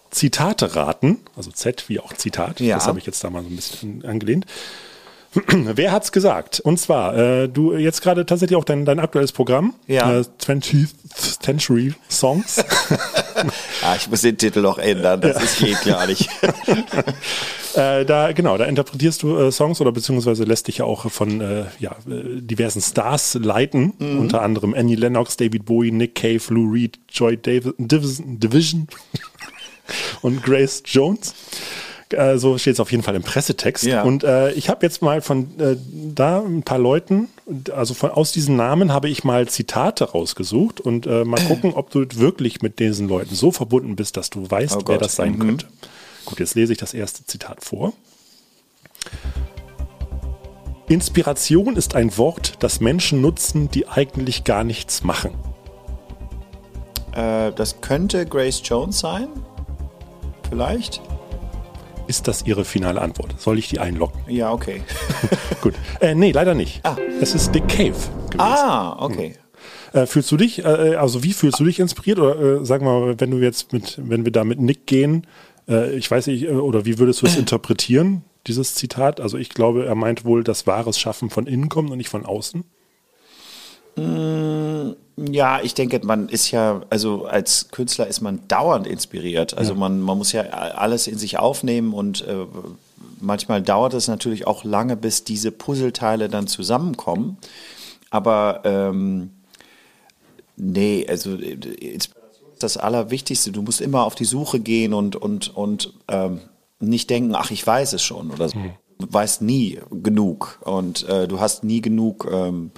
Zitate 0.10 0.76
raten, 0.76 1.20
also 1.36 1.52
Z 1.52 1.90
wie 1.90 2.00
auch 2.00 2.14
Zitat. 2.14 2.60
Ja. 2.62 2.76
Das 2.76 2.88
habe 2.88 2.98
ich 3.00 3.06
jetzt 3.06 3.24
da 3.24 3.30
mal 3.30 3.44
so 3.44 3.50
ein 3.50 3.56
bisschen 3.56 4.04
angelehnt. 4.06 4.46
Wer 5.76 5.92
hat's 5.94 6.12
gesagt? 6.12 6.60
Und 6.60 6.78
zwar, 6.80 7.16
äh, 7.18 7.48
du 7.48 7.74
jetzt 7.76 8.02
gerade 8.02 8.26
tatsächlich 8.26 8.58
auch 8.58 8.66
dein, 8.66 8.84
dein 8.86 9.00
aktuelles 9.00 9.32
Programm, 9.32 9.74
Ja. 9.88 10.20
äh, 10.20 10.24
20th 10.40 10.90
Century 11.42 11.94
Songs. 12.10 12.64
Ah, 13.84 13.96
ich 13.98 14.08
muss 14.08 14.22
den 14.22 14.38
Titel 14.38 14.62
noch 14.62 14.78
ändern, 14.78 15.20
das 15.22 15.42
ist 15.42 15.58
geht 15.60 15.82
gar 15.84 16.06
nicht. 16.06 16.30
Äh, 17.74 18.04
da 18.06 18.34
genau, 18.34 18.58
da 18.58 18.66
interpretierst 18.66 19.24
du 19.24 19.38
äh, 19.38 19.50
Songs 19.50 19.80
oder 19.80 19.94
beziehungsweise 19.94 20.44
lässt 20.44 20.68
dich 20.68 20.80
ja 20.80 20.86
auch 20.86 21.10
von 21.10 21.40
äh, 21.40 21.64
ja, 21.80 21.92
äh, 22.06 22.42
diversen 22.42 22.82
Stars 22.82 23.36
leiten, 23.42 23.94
Mhm. 23.98 24.20
unter 24.20 24.42
anderem 24.42 24.74
Annie 24.74 24.96
Lennox, 24.98 25.38
David 25.38 25.64
Bowie, 25.64 25.92
Nick 25.94 26.16
Cave, 26.16 26.42
Lou 26.50 26.70
Reed, 26.70 27.00
Joy 27.10 27.38
Davis, 27.38 27.72
Division, 27.78 28.40
Division 28.42 28.88
und 30.22 30.44
Grace 30.44 30.84
Jones. 30.86 31.34
Äh, 32.14 32.38
so 32.38 32.58
steht 32.58 32.74
es 32.74 32.80
auf 32.80 32.92
jeden 32.92 33.04
Fall 33.04 33.16
im 33.16 33.24
Pressetext. 33.24 33.84
Ja. 33.86 34.04
Und 34.04 34.24
äh, 34.24 34.52
ich 34.54 34.70
habe 34.70 34.86
jetzt 34.86 35.02
mal 35.02 35.22
von 35.22 35.60
äh, 35.60 35.76
da 36.14 36.40
ein 36.42 36.64
paar 36.64 36.80
Leuten, 36.80 37.28
also 37.76 37.94
von, 37.94 38.12
aus 38.12 38.32
diesen 38.32 38.56
Namen 38.56 38.94
habe 38.94 39.10
ich 39.10 39.24
mal 39.24 39.48
Zitate 39.48 40.12
rausgesucht 40.12 40.80
und 40.82 41.06
äh, 41.08 41.24
mal 41.26 41.40
gucken, 41.48 41.74
ob 41.74 41.90
du 41.90 42.06
wirklich 42.16 42.62
mit 42.62 42.80
diesen 42.80 43.08
Leuten 43.08 43.36
so 43.36 43.52
verbunden 43.52 43.96
bist, 43.96 44.18
dass 44.18 44.30
du 44.30 44.50
weißt, 44.50 44.78
Oh 44.78 44.84
wer 44.88 44.98
das 44.98 45.16
sein 45.16 45.34
Mhm. 45.34 45.40
könnte. 45.40 45.66
Gut, 46.26 46.40
jetzt 46.40 46.56
lese 46.56 46.72
ich 46.74 46.78
das 46.80 46.94
erste 46.94 47.26
Zitat 47.26 47.64
vor. 47.64 47.94
Inspiration 50.88 51.76
ist 51.78 51.96
ein 51.96 52.18
Wort, 52.18 52.56
das 52.60 52.80
Menschen 52.82 53.22
nutzen, 53.22 53.70
die 53.72 53.88
eigentlich 53.88 54.44
gar 54.44 54.64
nichts 54.64 55.04
machen. 55.04 55.32
äh, 57.14 57.52
das 57.54 57.80
könnte 57.82 58.26
Grace 58.26 58.62
Jones 58.64 59.00
sein? 59.00 59.28
Vielleicht? 60.50 61.02
Ist 62.12 62.28
das 62.28 62.46
Ihre 62.46 62.66
finale 62.66 63.02
Antwort? 63.02 63.40
Soll 63.40 63.58
ich 63.58 63.70
die 63.70 63.80
einloggen? 63.80 64.20
Ja, 64.28 64.52
okay. 64.52 64.82
Gut. 65.62 65.76
Äh, 66.02 66.14
nee, 66.14 66.34
leider 66.34 66.56
nicht. 66.56 66.82
Es 67.22 67.34
ist 67.34 67.56
Dick 67.56 67.70
Cave 67.70 67.96
gewesen. 68.30 68.38
ah, 68.38 69.02
okay. 69.02 69.36
Äh, 69.94 70.06
fühlst 70.08 70.30
du 70.30 70.36
dich, 70.36 70.60
äh, 70.60 70.96
also 70.96 71.24
wie 71.24 71.32
fühlst 71.32 71.62
du 71.62 71.64
dich 71.64 71.80
inspiriert? 71.80 72.20
Oder 72.20 72.60
äh, 72.60 72.66
sag 72.66 72.82
mal, 72.82 73.18
wenn 73.18 73.32
du 73.32 73.38
jetzt 73.38 73.72
mit, 73.72 73.98
wenn 74.04 74.26
wir 74.26 74.34
da 74.34 74.44
mit 74.44 74.60
Nick 74.60 74.88
gehen, 74.88 75.26
äh, 75.70 75.96
ich 75.96 76.12
weiß 76.12 76.28
nicht, 76.28 76.44
äh, 76.44 76.50
oder 76.50 76.84
wie 76.84 77.00
würdest 77.00 77.22
du 77.22 77.28
es 77.28 77.38
interpretieren, 77.38 78.26
dieses 78.46 78.76
Zitat? 78.76 79.22
Also 79.22 79.38
ich 79.38 79.48
glaube, 79.48 79.86
er 79.86 79.96
meint 79.96 80.26
wohl, 80.26 80.44
dass 80.44 80.68
wahres 80.68 81.00
Schaffen 81.00 81.30
von 81.30 81.48
innen 81.48 81.70
kommt 81.70 81.92
und 81.92 81.98
nicht 81.98 82.10
von 82.10 82.26
außen. 82.26 82.66
Ja, 85.30 85.60
ich 85.62 85.74
denke, 85.74 86.00
man 86.04 86.30
ist 86.30 86.52
ja, 86.52 86.82
also 86.90 87.26
als 87.26 87.70
Künstler 87.70 88.08
ist 88.08 88.22
man 88.22 88.48
dauernd 88.48 88.88
inspiriert. 88.88 89.56
Also 89.56 89.76
man, 89.76 90.00
man 90.00 90.18
muss 90.18 90.32
ja 90.32 90.42
alles 90.42 91.08
in 91.08 91.18
sich 91.18 91.38
aufnehmen 91.38 91.94
und 91.94 92.26
äh, 92.28 92.46
manchmal 93.20 93.62
dauert 93.62 93.94
es 93.94 94.08
natürlich 94.08 94.48
auch 94.48 94.64
lange, 94.64 94.96
bis 94.96 95.24
diese 95.24 95.52
Puzzleteile 95.52 96.28
dann 96.28 96.48
zusammenkommen. 96.48 97.38
Aber 98.10 98.62
ähm, 98.64 99.32
nee, 100.56 101.06
also 101.08 101.36
äh, 101.36 101.54
Inspiration 101.54 102.52
ist 102.54 102.64
das 102.64 102.78
Allerwichtigste. 102.78 103.52
Du 103.52 103.62
musst 103.62 103.82
immer 103.82 104.06
auf 104.06 104.16
die 104.16 104.26
Suche 104.26 104.60
gehen 104.60 104.94
und, 104.94 105.16
und, 105.16 105.56
und 105.56 105.94
ähm, 106.08 106.40
nicht 106.80 107.10
denken, 107.10 107.36
ach, 107.36 107.52
ich 107.52 107.66
weiß 107.66 107.94
es 107.94 108.02
schon 108.02 108.32
oder 108.32 108.50
so. 108.50 108.58
Du 109.00 109.08
weißt 109.12 109.42
nie 109.42 109.80
genug 109.92 110.60
und 110.64 111.08
äh, 111.08 111.28
du 111.28 111.40
hast 111.40 111.64
nie 111.64 111.82
genug 111.82 112.28
ähm, 112.32 112.72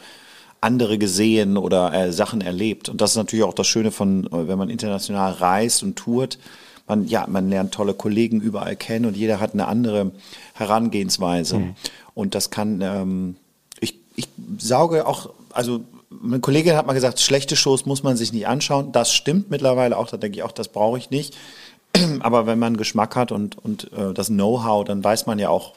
andere 0.63 0.97
gesehen 0.97 1.57
oder 1.57 1.93
äh, 1.93 2.11
Sachen 2.11 2.41
erlebt. 2.41 2.89
Und 2.89 3.01
das 3.01 3.11
ist 3.11 3.17
natürlich 3.17 3.45
auch 3.45 3.53
das 3.53 3.67
Schöne 3.67 3.91
von, 3.91 4.27
äh, 4.27 4.47
wenn 4.47 4.57
man 4.57 4.69
international 4.69 5.33
reist 5.33 5.83
und 5.83 5.95
tourt. 5.95 6.39
Man, 6.87 7.07
ja, 7.07 7.25
man 7.27 7.49
lernt 7.49 7.73
tolle 7.73 7.93
Kollegen 7.93 8.41
überall 8.41 8.75
kennen 8.75 9.05
und 9.05 9.15
jeder 9.15 9.39
hat 9.39 9.53
eine 9.53 9.67
andere 9.67 10.11
Herangehensweise. 10.53 11.73
Und 12.13 12.35
das 12.35 12.49
kann, 12.49 12.81
ähm, 12.81 13.35
ich, 13.79 13.97
ich 14.15 14.27
sauge 14.57 15.07
auch, 15.07 15.29
also 15.51 15.81
meine 16.09 16.41
Kollegin 16.41 16.75
hat 16.75 16.85
mal 16.85 16.93
gesagt, 16.93 17.19
schlechte 17.19 17.55
Shows 17.55 17.85
muss 17.85 18.03
man 18.03 18.17
sich 18.17 18.33
nicht 18.33 18.47
anschauen. 18.47 18.91
Das 18.91 19.13
stimmt 19.13 19.49
mittlerweile 19.49 19.97
auch, 19.97 20.07
da 20.09 20.17
denke 20.17 20.37
ich 20.37 20.43
auch, 20.43 20.51
das 20.51 20.67
brauche 20.67 20.97
ich 20.97 21.09
nicht. 21.09 21.35
Aber 22.19 22.45
wenn 22.45 22.59
man 22.59 22.77
Geschmack 22.77 23.15
hat 23.15 23.31
und, 23.31 23.57
und 23.57 23.91
äh, 23.93 24.13
das 24.13 24.27
Know-how, 24.27 24.83
dann 24.83 25.03
weiß 25.03 25.25
man 25.25 25.39
ja 25.39 25.49
auch, 25.49 25.73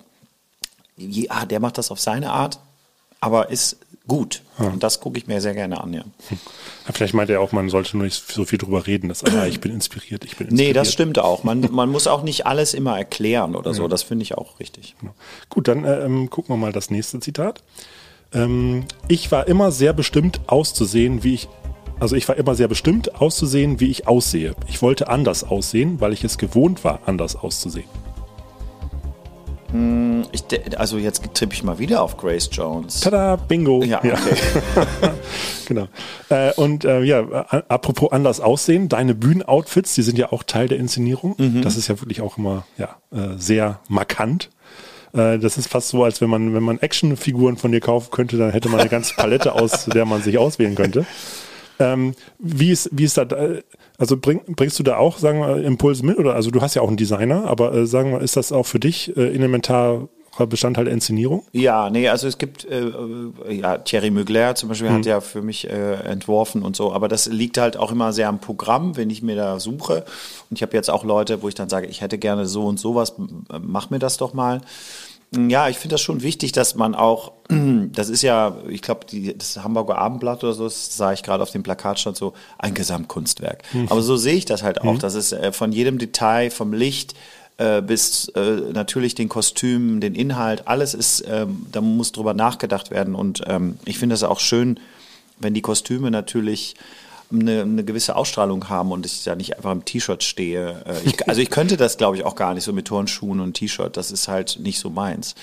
je, 0.96 1.28
ah, 1.28 1.46
der 1.46 1.60
macht 1.60 1.78
das 1.78 1.90
auf 1.90 2.00
seine 2.00 2.32
Art, 2.32 2.58
aber 3.20 3.50
ist 3.50 3.78
gut. 4.08 4.42
Und 4.58 4.82
das 4.82 5.00
gucke 5.00 5.18
ich 5.18 5.26
mir 5.26 5.40
sehr 5.40 5.54
gerne 5.54 5.80
an, 5.80 5.92
ja. 5.92 6.04
Ja, 6.30 6.92
vielleicht 6.92 7.14
meint 7.14 7.28
er 7.30 7.40
auch, 7.40 7.52
man 7.52 7.68
sollte 7.68 7.96
nur 7.96 8.04
nicht 8.04 8.14
so 8.32 8.44
viel 8.44 8.58
drüber 8.58 8.86
reden, 8.86 9.08
dass 9.08 9.24
ah, 9.24 9.46
ich 9.46 9.60
bin 9.60 9.72
inspiriert, 9.72 10.24
ich 10.24 10.36
bin 10.36 10.46
Nee, 10.46 10.52
inspiriert. 10.52 10.76
das 10.76 10.92
stimmt 10.92 11.18
auch. 11.18 11.44
Man, 11.44 11.68
man 11.72 11.90
muss 11.90 12.06
auch 12.06 12.22
nicht 12.22 12.46
alles 12.46 12.74
immer 12.74 12.96
erklären 12.96 13.54
oder 13.56 13.74
so. 13.74 13.88
Das 13.88 14.02
finde 14.02 14.22
ich 14.22 14.36
auch 14.36 14.60
richtig. 14.60 14.94
Gut, 15.50 15.68
dann 15.68 15.84
äh, 15.84 16.04
ähm, 16.04 16.30
gucken 16.30 16.54
wir 16.54 16.58
mal 16.58 16.72
das 16.72 16.90
nächste 16.90 17.20
Zitat. 17.20 17.62
Ähm, 18.32 18.84
ich 19.08 19.30
war 19.32 19.46
immer 19.48 19.70
sehr 19.72 19.92
bestimmt 19.92 20.40
auszusehen, 20.46 21.22
wie 21.24 21.34
ich. 21.34 21.48
Also 21.98 22.14
ich 22.14 22.28
war 22.28 22.36
immer 22.36 22.54
sehr 22.54 22.68
bestimmt 22.68 23.20
auszusehen, 23.20 23.80
wie 23.80 23.90
ich 23.90 24.06
aussehe. 24.06 24.54
Ich 24.68 24.82
wollte 24.82 25.08
anders 25.08 25.44
aussehen, 25.44 25.98
weil 26.00 26.12
ich 26.12 26.24
es 26.24 26.36
gewohnt 26.36 26.84
war, 26.84 27.00
anders 27.06 27.36
auszusehen. 27.36 27.88
Ich, 30.32 30.42
de- 30.44 30.76
also 30.76 30.98
jetzt 30.98 31.22
tippe 31.34 31.54
ich 31.54 31.62
mal 31.62 31.78
wieder 31.78 32.02
auf 32.02 32.16
Grace 32.16 32.48
Jones. 32.52 33.00
Tada, 33.00 33.36
Bingo. 33.36 33.82
Ja, 33.82 33.98
okay. 33.98 34.12
genau. 35.66 35.88
Äh, 36.28 36.52
und 36.54 36.84
äh, 36.84 37.02
ja, 37.02 37.20
apropos 37.68 38.12
anders 38.12 38.40
aussehen, 38.40 38.88
deine 38.88 39.14
Bühnenoutfits, 39.14 39.94
die 39.94 40.02
sind 40.02 40.18
ja 40.18 40.32
auch 40.32 40.42
Teil 40.42 40.68
der 40.68 40.78
Inszenierung. 40.78 41.34
Mhm. 41.38 41.62
Das 41.62 41.76
ist 41.76 41.88
ja 41.88 42.00
wirklich 42.00 42.20
auch 42.20 42.38
immer 42.38 42.64
ja, 42.78 42.96
äh, 43.12 43.36
sehr 43.38 43.80
markant. 43.88 44.50
Äh, 45.12 45.38
das 45.38 45.58
ist 45.58 45.68
fast 45.68 45.88
so, 45.88 46.04
als 46.04 46.20
wenn 46.20 46.30
man, 46.30 46.54
wenn 46.54 46.62
man 46.62 46.78
Actionfiguren 46.80 47.56
von 47.56 47.72
dir 47.72 47.80
kaufen 47.80 48.10
könnte, 48.10 48.36
dann 48.36 48.50
hätte 48.50 48.68
man 48.68 48.80
eine 48.80 48.88
ganze 48.88 49.14
Palette 49.14 49.52
aus, 49.54 49.86
der 49.86 50.04
man 50.04 50.22
sich 50.22 50.38
auswählen 50.38 50.74
könnte. 50.74 51.06
Ähm, 51.78 52.14
wie 52.38 52.70
ist, 52.70 52.88
wie 52.92 53.04
ist 53.04 53.18
da, 53.18 53.26
also 53.98 54.16
bring, 54.16 54.40
bringst 54.46 54.78
du 54.78 54.82
da 54.82 54.96
auch, 54.96 55.18
sagen 55.18 55.40
wir, 55.40 55.62
Impulse 55.64 56.04
mit? 56.04 56.18
Oder 56.18 56.34
also 56.34 56.50
du 56.50 56.60
hast 56.60 56.74
ja 56.74 56.82
auch 56.82 56.88
einen 56.88 56.96
Designer, 56.96 57.44
aber 57.44 57.74
äh, 57.74 57.86
sagen 57.86 58.12
wir, 58.12 58.20
ist 58.20 58.36
das 58.36 58.52
auch 58.52 58.64
für 58.64 58.80
dich 58.80 59.16
äh, 59.16 59.34
elementarer 59.34 60.08
Bestandteil 60.48 60.84
der 60.84 60.94
Inszenierung? 60.94 61.44
Ja, 61.52 61.88
nee, 61.88 62.08
also 62.08 62.28
es 62.28 62.36
gibt, 62.36 62.66
äh, 62.66 62.88
äh, 62.88 63.54
ja, 63.54 63.78
Thierry 63.78 64.10
Mugler 64.10 64.54
zum 64.54 64.68
Beispiel 64.68 64.90
hat 64.90 65.06
ja 65.06 65.20
für 65.20 65.40
mich 65.40 65.68
äh, 65.68 65.94
entworfen 65.94 66.62
und 66.62 66.76
so, 66.76 66.92
aber 66.92 67.08
das 67.08 67.26
liegt 67.26 67.56
halt 67.56 67.78
auch 67.78 67.90
immer 67.90 68.12
sehr 68.12 68.28
am 68.28 68.38
Programm, 68.38 68.96
wenn 68.96 69.08
ich 69.08 69.22
mir 69.22 69.36
da 69.36 69.58
suche. 69.60 70.04
Und 70.50 70.56
ich 70.56 70.62
habe 70.62 70.76
jetzt 70.76 70.90
auch 70.90 71.04
Leute, 71.04 71.42
wo 71.42 71.48
ich 71.48 71.54
dann 71.54 71.70
sage, 71.70 71.86
ich 71.86 72.02
hätte 72.02 72.18
gerne 72.18 72.46
so 72.46 72.66
und 72.66 72.78
sowas, 72.78 73.14
mach 73.62 73.88
mir 73.88 73.98
das 73.98 74.18
doch 74.18 74.34
mal. 74.34 74.60
Ja, 75.34 75.68
ich 75.68 75.78
finde 75.78 75.94
das 75.94 76.02
schon 76.02 76.22
wichtig, 76.22 76.52
dass 76.52 76.76
man 76.76 76.94
auch, 76.94 77.32
das 77.48 78.08
ist 78.08 78.22
ja, 78.22 78.56
ich 78.68 78.82
glaube, 78.82 79.06
das 79.36 79.62
Hamburger 79.62 79.98
Abendblatt 79.98 80.44
oder 80.44 80.52
so, 80.52 80.64
das 80.64 80.96
sah 80.96 81.12
ich 81.12 81.22
gerade 81.22 81.42
auf 81.42 81.50
dem 81.50 81.62
Plakat 81.62 81.98
stand 81.98 82.16
so, 82.16 82.32
ein 82.58 82.74
Gesamtkunstwerk. 82.74 83.62
Aber 83.90 84.02
so 84.02 84.16
sehe 84.16 84.34
ich 84.34 84.44
das 84.44 84.62
halt 84.62 84.82
auch. 84.82 84.98
Das 84.98 85.14
ist 85.14 85.32
äh, 85.32 85.52
von 85.52 85.72
jedem 85.72 85.98
Detail, 85.98 86.50
vom 86.50 86.72
Licht 86.72 87.14
äh, 87.58 87.82
bis 87.82 88.28
äh, 88.28 88.60
natürlich 88.72 89.14
den 89.14 89.28
Kostümen, 89.28 90.00
den 90.00 90.14
Inhalt, 90.14 90.68
alles 90.68 90.94
ist, 90.94 91.24
ähm, 91.26 91.66
da 91.72 91.80
muss 91.80 92.12
drüber 92.12 92.34
nachgedacht 92.34 92.90
werden. 92.90 93.14
Und 93.14 93.42
ähm, 93.46 93.78
ich 93.84 93.98
finde 93.98 94.14
es 94.14 94.22
auch 94.22 94.40
schön, 94.40 94.78
wenn 95.38 95.54
die 95.54 95.62
Kostüme 95.62 96.10
natürlich 96.10 96.76
eine, 97.32 97.62
eine 97.62 97.84
gewisse 97.84 98.16
Ausstrahlung 98.16 98.68
haben 98.68 98.92
und 98.92 99.04
ich 99.06 99.24
da 99.24 99.34
nicht 99.34 99.56
einfach 99.56 99.72
im 99.72 99.84
T-Shirt 99.84 100.22
stehe. 100.22 100.82
Äh, 100.86 101.08
Ich, 101.08 101.28
also 101.28 101.40
ich 101.40 101.50
könnte 101.50 101.76
das, 101.76 101.96
glaube 101.98 102.16
ich, 102.16 102.24
auch 102.24 102.36
gar 102.36 102.54
nicht 102.54 102.64
so 102.64 102.72
mit 102.72 102.86
Turnschuhen 102.86 103.40
und 103.40 103.54
T-Shirt. 103.54 103.96
Das 103.96 104.10
ist 104.10 104.28
halt 104.28 104.58
nicht 104.60 104.78
so 104.78 104.90
meins. 104.90 105.34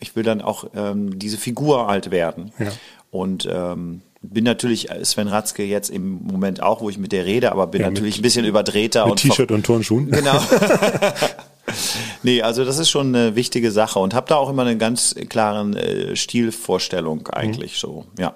Ich 0.00 0.14
will 0.16 0.22
dann 0.22 0.40
auch 0.42 0.64
ähm, 0.74 1.18
diese 1.18 1.38
Figur 1.38 1.86
halt 1.86 2.10
werden. 2.10 2.52
Ja. 2.58 2.72
Und 3.10 3.48
ähm, 3.50 4.02
bin 4.22 4.44
natürlich 4.44 4.88
Sven 5.04 5.28
Ratzke 5.28 5.62
jetzt 5.62 5.88
im 5.90 6.22
Moment 6.24 6.62
auch, 6.62 6.80
wo 6.80 6.90
ich 6.90 6.98
mit 6.98 7.12
der 7.12 7.24
rede, 7.26 7.52
aber 7.52 7.66
bin 7.68 7.80
Ja, 7.82 7.88
natürlich 7.90 8.16
mit- 8.16 8.20
ein 8.20 8.22
bisschen 8.22 8.44
überdrehter. 8.44 9.04
Mit 9.04 9.12
und 9.12 9.20
T-Shirt 9.20 9.50
und 9.52 9.64
Turnschuhen? 9.64 10.10
Genau. 10.10 10.40
nee, 12.22 12.42
also 12.42 12.64
das 12.64 12.78
ist 12.78 12.90
schon 12.90 13.14
eine 13.14 13.36
wichtige 13.36 13.70
Sache 13.70 13.98
und 13.98 14.14
habe 14.14 14.28
da 14.28 14.36
auch 14.36 14.48
immer 14.50 14.62
eine 14.62 14.76
ganz 14.76 15.14
klare 15.28 15.68
äh, 15.78 16.16
Stilvorstellung 16.16 17.28
eigentlich 17.28 17.78
so, 17.78 18.06
ja. 18.18 18.34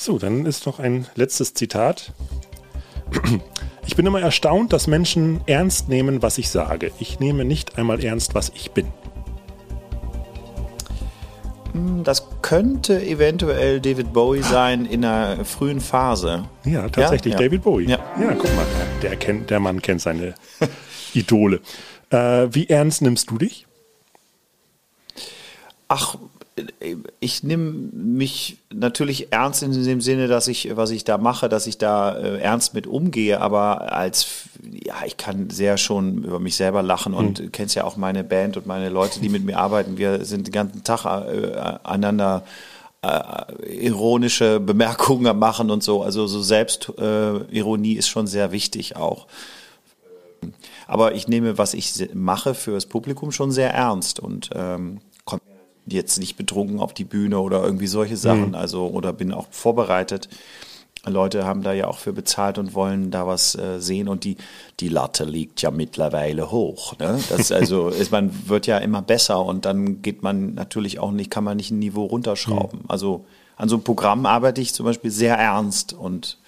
So, 0.00 0.16
dann 0.16 0.46
ist 0.46 0.64
noch 0.64 0.78
ein 0.78 1.08
letztes 1.16 1.54
Zitat. 1.54 2.12
Ich 3.84 3.96
bin 3.96 4.06
immer 4.06 4.20
erstaunt, 4.20 4.72
dass 4.72 4.86
Menschen 4.86 5.40
ernst 5.46 5.88
nehmen, 5.88 6.22
was 6.22 6.38
ich 6.38 6.50
sage. 6.50 6.92
Ich 7.00 7.18
nehme 7.18 7.44
nicht 7.44 7.78
einmal 7.78 8.02
ernst, 8.04 8.36
was 8.36 8.52
ich 8.54 8.70
bin. 8.70 8.86
Das 12.04 12.28
könnte 12.42 13.04
eventuell 13.04 13.80
David 13.80 14.12
Bowie 14.12 14.42
sein 14.42 14.86
in 14.86 15.04
einer 15.04 15.44
frühen 15.44 15.80
Phase. 15.80 16.44
Ja, 16.64 16.88
tatsächlich 16.88 17.34
Ja, 17.34 17.40
ja. 17.40 17.46
David 17.46 17.62
Bowie. 17.62 17.88
Ja. 17.88 17.98
ja, 18.20 18.34
guck 18.34 18.54
mal, 18.54 18.66
der, 19.02 19.16
kennt, 19.16 19.50
der 19.50 19.58
Mann 19.58 19.82
kennt 19.82 20.00
seine 20.00 20.34
Idole. 21.12 21.60
Äh, 22.10 22.46
wie 22.52 22.68
ernst 22.68 23.02
nimmst 23.02 23.30
du 23.30 23.38
dich? 23.38 23.66
Ach, 25.88 26.16
ich 27.20 27.42
nehme 27.42 27.72
mich 27.92 28.58
natürlich 28.72 29.32
ernst 29.32 29.62
in 29.62 29.72
dem 29.72 30.00
Sinne, 30.00 30.28
dass 30.28 30.48
ich, 30.48 30.76
was 30.76 30.90
ich 30.90 31.04
da 31.04 31.18
mache, 31.18 31.48
dass 31.48 31.66
ich 31.66 31.78
da 31.78 32.16
äh, 32.16 32.38
ernst 32.38 32.74
mit 32.74 32.86
umgehe, 32.86 33.40
aber 33.40 33.92
als, 33.92 34.48
ja, 34.84 34.94
ich 35.06 35.16
kann 35.16 35.50
sehr 35.50 35.76
schon 35.76 36.24
über 36.24 36.40
mich 36.40 36.56
selber 36.56 36.82
lachen 36.82 37.14
und 37.14 37.38
du 37.38 37.50
kennst 37.50 37.74
ja 37.74 37.84
auch 37.84 37.96
meine 37.96 38.24
Band 38.24 38.56
und 38.56 38.66
meine 38.66 38.88
Leute, 38.88 39.20
die 39.20 39.28
mit 39.28 39.44
mir 39.44 39.58
arbeiten. 39.58 39.98
Wir 39.98 40.24
sind 40.24 40.46
den 40.46 40.52
ganzen 40.52 40.84
Tag 40.84 41.04
äh, 41.04 41.78
einander 41.84 42.44
äh, 43.02 43.86
ironische 43.86 44.60
Bemerkungen 44.60 45.38
machen 45.38 45.70
und 45.70 45.82
so. 45.82 46.02
Also 46.02 46.26
so 46.26 46.42
Selbstironie 46.42 47.94
äh, 47.94 47.98
ist 47.98 48.08
schon 48.08 48.26
sehr 48.26 48.52
wichtig 48.52 48.96
auch. 48.96 49.26
Aber 50.86 51.14
ich 51.14 51.28
nehme, 51.28 51.58
was 51.58 51.74
ich 51.74 52.10
mache 52.14 52.54
für 52.54 52.72
das 52.72 52.86
Publikum 52.86 53.30
schon 53.30 53.50
sehr 53.50 53.72
ernst 53.72 54.20
und 54.20 54.50
ähm, 54.54 55.00
jetzt 55.92 56.18
nicht 56.18 56.36
betrunken 56.36 56.80
auf 56.80 56.94
die 56.94 57.04
Bühne 57.04 57.40
oder 57.40 57.62
irgendwie 57.62 57.86
solche 57.86 58.16
Sachen, 58.16 58.54
also 58.54 58.86
oder 58.88 59.12
bin 59.12 59.32
auch 59.32 59.46
vorbereitet. 59.50 60.28
Leute 61.06 61.44
haben 61.44 61.62
da 61.62 61.72
ja 61.72 61.86
auch 61.86 61.98
für 61.98 62.12
bezahlt 62.12 62.58
und 62.58 62.74
wollen 62.74 63.10
da 63.10 63.26
was 63.26 63.54
äh, 63.54 63.80
sehen 63.80 64.08
und 64.08 64.24
die, 64.24 64.36
die 64.80 64.88
Latte 64.88 65.24
liegt 65.24 65.62
ja 65.62 65.70
mittlerweile 65.70 66.50
hoch. 66.50 66.98
Ne? 66.98 67.18
Das 67.30 67.52
also 67.52 67.88
ist, 67.88 68.10
man 68.10 68.48
wird 68.48 68.66
ja 68.66 68.78
immer 68.78 69.02
besser 69.02 69.44
und 69.44 69.64
dann 69.64 70.02
geht 70.02 70.22
man 70.22 70.54
natürlich 70.54 70.98
auch 70.98 71.12
nicht, 71.12 71.30
kann 71.30 71.44
man 71.44 71.56
nicht 71.56 71.70
ein 71.70 71.78
Niveau 71.78 72.04
runterschrauben. 72.04 72.80
Also 72.88 73.24
an 73.56 73.68
so 73.68 73.76
einem 73.76 73.84
Programm 73.84 74.26
arbeite 74.26 74.60
ich 74.60 74.74
zum 74.74 74.86
Beispiel 74.86 75.10
sehr 75.10 75.36
ernst 75.36 75.92
und 75.92 76.38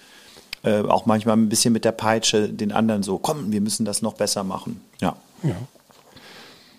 äh, 0.63 0.81
auch 0.81 1.05
manchmal 1.05 1.37
ein 1.37 1.49
bisschen 1.49 1.73
mit 1.73 1.85
der 1.85 1.91
Peitsche 1.91 2.49
den 2.49 2.71
anderen 2.71 3.03
so, 3.03 3.17
komm, 3.17 3.51
wir 3.51 3.61
müssen 3.61 3.85
das 3.85 4.01
noch 4.01 4.13
besser 4.13 4.43
machen. 4.43 4.81
Ja. 5.43 5.55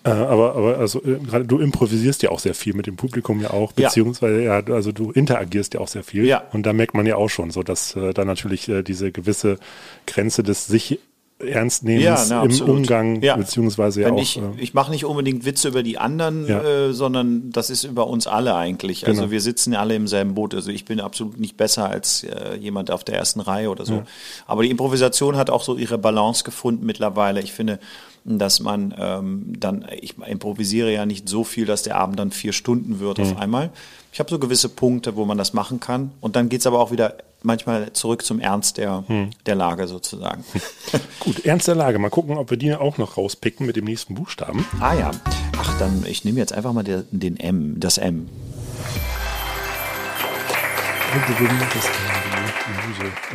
Äh, 0.05 0.09
aber, 0.09 0.55
aber 0.55 0.77
also 0.79 1.01
äh, 1.03 1.17
gerade 1.25 1.45
du 1.45 1.59
improvisierst 1.59 2.23
ja 2.23 2.29
auch 2.31 2.39
sehr 2.39 2.55
viel 2.55 2.73
mit 2.73 2.87
dem 2.87 2.95
Publikum 2.97 3.39
ja 3.41 3.51
auch, 3.51 3.71
Ja. 3.77 3.87
beziehungsweise 3.87 4.43
ja, 4.43 4.61
also 4.65 4.91
du 4.91 5.11
interagierst 5.11 5.73
ja 5.75 5.79
auch 5.79 5.87
sehr 5.87 6.03
viel. 6.03 6.25
Ja. 6.25 6.43
Und 6.51 6.65
da 6.65 6.73
merkt 6.73 6.93
man 6.93 7.05
ja 7.05 7.15
auch 7.15 7.29
schon 7.29 7.51
so, 7.51 7.63
dass 7.63 7.95
äh, 7.95 8.13
da 8.13 8.25
natürlich 8.25 8.67
äh, 8.67 8.83
diese 8.83 9.11
gewisse 9.11 9.57
Grenze 10.05 10.43
des 10.43 10.67
sich 10.67 10.99
Ernstnehmens 11.39 12.29
na, 12.29 12.41
im 12.41 12.49
absolut. 12.51 12.77
Umgang, 12.77 13.21
Ja. 13.21 13.35
beziehungsweise 13.35 14.01
ja 14.01 14.07
Wenn 14.07 14.13
auch. 14.15 14.21
ich 14.21 14.37
äh, 14.37 14.41
ich 14.57 14.73
mache 14.73 14.91
nicht 14.91 15.03
unbedingt 15.05 15.45
Witze 15.45 15.67
über 15.69 15.83
die 15.83 15.97
anderen, 15.97 16.47
Ja. 16.47 16.61
äh, 16.63 16.93
sondern 16.93 17.49
das 17.51 17.69
ist 17.69 17.83
über 17.83 18.07
uns 18.07 18.27
alle 18.27 18.55
eigentlich. 18.55 19.05
Also 19.07 19.21
Genau. 19.23 19.31
wir 19.31 19.41
sitzen 19.41 19.75
alle 19.75 19.95
im 19.95 20.07
selben 20.07 20.35
Boot. 20.35 20.53
Also 20.55 20.71
ich 20.71 20.85
bin 20.85 20.99
absolut 21.01 21.39
nicht 21.39 21.57
besser 21.57 21.89
als 21.89 22.23
äh, 22.23 22.55
jemand 22.57 22.91
auf 22.91 23.03
der 23.03 23.15
ersten 23.15 23.39
Reihe 23.41 23.69
oder 23.69 23.85
so. 23.85 24.03
Aber 24.47 24.63
die 24.63 24.69
Improvisation 24.69 25.35
hat 25.35 25.49
auch 25.49 25.63
so 25.63 25.75
ihre 25.75 25.97
Balance 25.97 26.43
gefunden 26.43 26.85
mittlerweile. 26.85 27.41
Ich 27.41 27.51
finde, 27.51 27.79
dass 28.25 28.59
man 28.59 28.93
ähm, 28.97 29.53
dann, 29.59 29.85
ich 29.99 30.15
improvisiere 30.17 30.91
ja 30.93 31.05
nicht 31.05 31.27
so 31.27 31.43
viel, 31.43 31.65
dass 31.65 31.83
der 31.83 31.97
Abend 31.97 32.19
dann 32.19 32.31
vier 32.31 32.53
Stunden 32.53 32.99
wird 32.99 33.17
Mhm. 33.17 33.23
auf 33.25 33.37
einmal. 33.37 33.69
Ich 34.11 34.19
habe 34.19 34.29
so 34.29 34.39
gewisse 34.39 34.69
Punkte, 34.69 35.15
wo 35.15 35.25
man 35.25 35.37
das 35.37 35.53
machen 35.53 35.79
kann. 35.79 36.11
Und 36.21 36.35
dann 36.35 36.47
geht's 36.49 36.67
aber 36.67 36.79
auch 36.79 36.91
wieder 36.91 37.15
manchmal 37.41 37.91
zurück 37.93 38.23
zum 38.23 38.39
Ernst 38.39 38.77
der, 38.77 39.03
Mhm. 39.07 39.31
der 39.45 39.55
Lage 39.55 39.87
sozusagen. 39.87 40.43
gut, 41.19 41.45
Ernst 41.45 41.67
der 41.67 41.75
Lage. 41.75 41.99
Mal 41.99 42.09
gucken, 42.09 42.37
ob 42.37 42.49
wir 42.49 42.57
die 42.57 42.73
auch 42.73 42.97
noch 42.97 43.17
rauspicken 43.17 43.65
mit 43.65 43.75
dem 43.75 43.85
nächsten 43.85 44.15
Buchstaben. 44.15 44.65
Ah 44.79 44.93
ja. 44.93 45.11
Ach, 45.57 45.77
dann, 45.79 46.05
ich 46.07 46.23
nehme 46.23 46.39
jetzt 46.39 46.53
einfach 46.53 46.71
mal 46.73 46.83
der, 46.83 47.03
den 47.11 47.37
M, 47.37 47.79
das 47.79 47.97
M. 47.97 48.29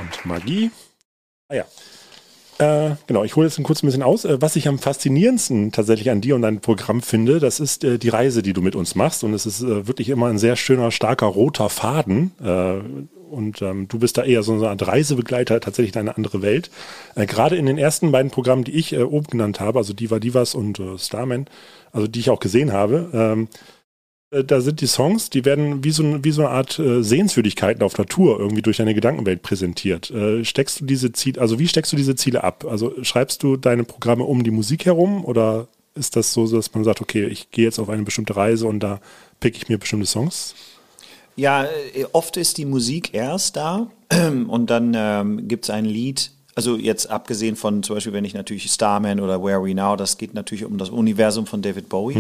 Und 0.01 0.25
Magie. 0.27 0.71
Ah 1.49 1.55
ja. 1.55 1.65
Äh, 2.59 2.97
genau, 3.07 3.23
ich 3.23 3.37
hole 3.37 3.47
jetzt 3.47 3.59
ein 3.59 3.63
kurz 3.63 3.83
ein 3.83 3.87
bisschen 3.87 4.03
aus. 4.03 4.25
Äh, 4.25 4.43
was 4.43 4.57
ich 4.57 4.67
am 4.67 4.79
faszinierendsten 4.79 5.71
tatsächlich 5.71 6.11
an 6.11 6.21
dir 6.21 6.35
und 6.35 6.43
deinem 6.43 6.61
Programm 6.61 7.03
finde, 7.03 7.39
das 7.39 7.61
ist 7.61 7.85
äh, 7.85 7.99
die 7.99 8.09
Reise, 8.09 8.43
die 8.43 8.53
du 8.53 8.63
mit 8.63 8.75
uns 8.75 8.97
machst. 8.97 9.23
Und 9.23 9.33
es 9.33 9.47
ist 9.47 9.63
äh, 9.63 9.87
wirklich 9.87 10.09
immer 10.09 10.27
ein 10.27 10.39
sehr 10.39 10.57
schöner, 10.57 10.91
starker 10.91 11.27
roter 11.27 11.69
Faden. 11.69 12.33
Äh, 12.43 12.81
und 13.31 13.63
ähm, 13.63 13.87
du 13.89 13.99
bist 14.01 14.19
da 14.19 14.25
eher 14.25 14.43
so 14.43 14.55
eine 14.55 14.71
Art 14.71 14.87
Reisebegleiter, 14.87 15.61
tatsächlich 15.61 15.95
in 15.95 16.01
eine 16.01 16.17
andere 16.17 16.43
Welt. 16.43 16.71
Äh, 17.15 17.27
Gerade 17.27 17.57
in 17.57 17.67
den 17.67 17.79
ersten 17.79 18.11
beiden 18.11 18.33
Programmen, 18.33 18.65
die 18.65 18.75
ich 18.75 18.99
oben 18.99 19.27
genannt 19.27 19.61
habe, 19.61 19.79
also 19.79 19.93
Diva 19.93 20.19
Divas 20.19 20.55
und 20.55 20.81
Starman, 20.97 21.47
also 21.93 22.09
die 22.09 22.21
ich 22.21 22.31
auch 22.31 22.41
gesehen 22.41 22.73
habe, 22.73 23.11
ähm, 23.13 23.45
äh, 23.45 23.78
da 24.31 24.61
sind 24.61 24.81
die 24.83 24.87
Songs, 24.87 25.31
die 25.31 25.45
werden 25.45 25.83
wie 25.85 25.91
so, 25.91 26.03
ein- 26.03 26.25
wie 26.25 26.31
so 26.33 26.43
eine 26.43 26.51
Art 26.51 26.79
äh, 26.79 27.03
Sehenswürdigkeiten 27.03 27.83
auf 27.83 27.95
der 27.95 28.07
Tour 28.07 28.39
irgendwie 28.39 28.63
durch 28.63 28.77
deine 28.77 28.95
Gedankenwelt 28.95 29.43
präsentiert. 29.43 30.11
Äh, 30.11 30.45
steckst 30.45 30.81
du 30.81 30.85
diese 30.85 31.13
Ziele, 31.13 31.41
also 31.41 31.59
wie 31.59 31.67
steckst 31.69 31.93
du 31.93 31.97
diese 31.97 32.15
Ziele 32.15 32.45
ab? 32.45 32.67
Also 32.69 32.93
schreibst 33.03 33.43
du 33.43 33.57
deine 33.57 33.85
Programme 33.85 34.25
um 34.25 34.45
die 34.45 34.51
Musik 34.51 34.85
herum 34.85 35.25
oder 35.25 35.69
ist 35.95 36.15
das 36.15 36.33
so, 36.33 36.47
dass 36.47 36.75
man 36.75 36.85
sagt, 36.85 37.01
okay, 37.01 37.25
ich 37.27 37.51
gehe 37.51 37.65
jetzt 37.65 37.79
auf 37.79 37.89
eine 37.89 38.03
bestimmte 38.03 38.37
Reise 38.37 38.67
und 38.67 38.81
da 38.81 39.01
pick 39.41 39.57
ich 39.57 39.69
mir 39.69 39.79
bestimmte 39.79 40.07
Songs? 40.07 40.55
Ja, 41.37 41.65
äh, 41.65 42.05
oft 42.13 42.37
ist 42.37 42.59
die 42.59 42.67
Musik 42.67 43.15
erst 43.15 43.57
da 43.57 43.89
und 44.49 44.69
dann 44.69 44.93
ähm, 44.95 45.49
gibt 45.49 45.65
es 45.65 45.71
ein 45.71 45.87
Lied, 45.87 46.33
also 46.59 46.77
jetzt 46.77 47.09
abgesehen 47.09 47.55
von 47.55 47.85
zum 47.85 47.95
Beispiel, 47.95 48.13
wenn 48.13 48.25
ich 48.25 48.35
natürlich 48.35 48.69
Starman 48.69 49.21
oder 49.21 49.41
Where 49.41 49.59
Are 49.59 49.65
We 49.65 49.77
Now, 49.77 49.95
das 49.95 50.19
geht 50.19 50.35
natürlich 50.35 50.65
um 50.65 50.77
das 50.77 50.91
Universum 50.91 51.47
von 51.47 51.63
David 51.63 51.89
Bowie. 51.89 52.17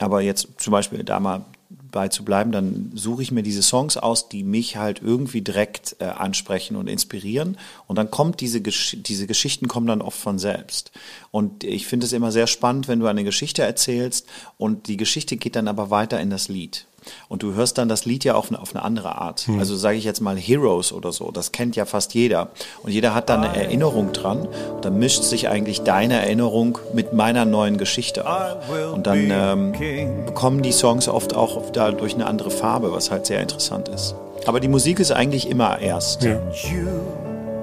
Aber 0.00 0.22
jetzt 0.22 0.48
zum 0.56 0.72
Beispiel 0.72 1.04
da 1.04 1.20
mal 1.20 1.44
bei 1.92 2.08
zu 2.08 2.24
bleiben, 2.24 2.50
dann 2.50 2.90
suche 2.96 3.22
ich 3.22 3.30
mir 3.30 3.44
diese 3.44 3.62
Songs 3.62 3.96
aus, 3.96 4.28
die 4.28 4.42
mich 4.42 4.76
halt 4.76 5.00
irgendwie 5.04 5.40
direkt 5.40 5.94
äh, 6.00 6.06
ansprechen 6.06 6.74
und 6.74 6.88
inspirieren. 6.88 7.58
Und 7.86 7.94
dann 7.96 8.10
kommt 8.10 8.40
diese, 8.40 8.60
Gesch 8.60 8.96
diese 8.98 9.28
Geschichten 9.28 9.68
kommen 9.68 9.86
dann 9.86 10.02
oft 10.02 10.18
von 10.18 10.40
selbst. 10.40 10.90
Und 11.30 11.62
ich 11.62 11.86
finde 11.86 12.06
es 12.06 12.12
immer 12.12 12.32
sehr 12.32 12.48
spannend, 12.48 12.88
wenn 12.88 12.98
du 12.98 13.06
eine 13.06 13.22
Geschichte 13.22 13.62
erzählst 13.62 14.26
und 14.58 14.88
die 14.88 14.96
Geschichte 14.96 15.36
geht 15.36 15.54
dann 15.54 15.68
aber 15.68 15.90
weiter 15.90 16.20
in 16.20 16.30
das 16.30 16.48
Lied. 16.48 16.86
Und 17.28 17.42
du 17.42 17.54
hörst 17.54 17.78
dann 17.78 17.88
das 17.88 18.04
Lied 18.04 18.24
ja 18.24 18.34
auf 18.34 18.50
eine, 18.50 18.60
auf 18.60 18.74
eine 18.74 18.84
andere 18.84 19.16
Art. 19.16 19.46
Also 19.58 19.76
sage 19.76 19.96
ich 19.98 20.04
jetzt 20.04 20.20
mal 20.20 20.36
Heroes 20.36 20.92
oder 20.92 21.12
so, 21.12 21.30
das 21.30 21.52
kennt 21.52 21.76
ja 21.76 21.84
fast 21.84 22.14
jeder. 22.14 22.48
Und 22.82 22.92
jeder 22.92 23.14
hat 23.14 23.28
da 23.28 23.40
eine 23.40 23.54
Erinnerung 23.56 24.12
dran. 24.12 24.48
Und 24.74 24.84
dann 24.84 24.98
mischt 24.98 25.22
sich 25.22 25.48
eigentlich 25.48 25.82
deine 25.82 26.14
Erinnerung 26.14 26.78
mit 26.92 27.12
meiner 27.12 27.44
neuen 27.44 27.78
Geschichte 27.78 28.28
auch. 28.28 28.56
Und 28.94 29.06
dann 29.06 29.30
ähm, 29.30 30.26
bekommen 30.26 30.62
die 30.62 30.72
Songs 30.72 31.08
oft 31.08 31.34
auch 31.34 31.70
dadurch 31.72 32.14
eine 32.14 32.26
andere 32.26 32.50
Farbe, 32.50 32.92
was 32.92 33.10
halt 33.10 33.26
sehr 33.26 33.40
interessant 33.40 33.88
ist. 33.88 34.14
Aber 34.46 34.60
die 34.60 34.68
Musik 34.68 35.00
ist 35.00 35.12
eigentlich 35.12 35.48
immer 35.48 35.78
erst. 35.80 36.22
Ja. 36.22 36.40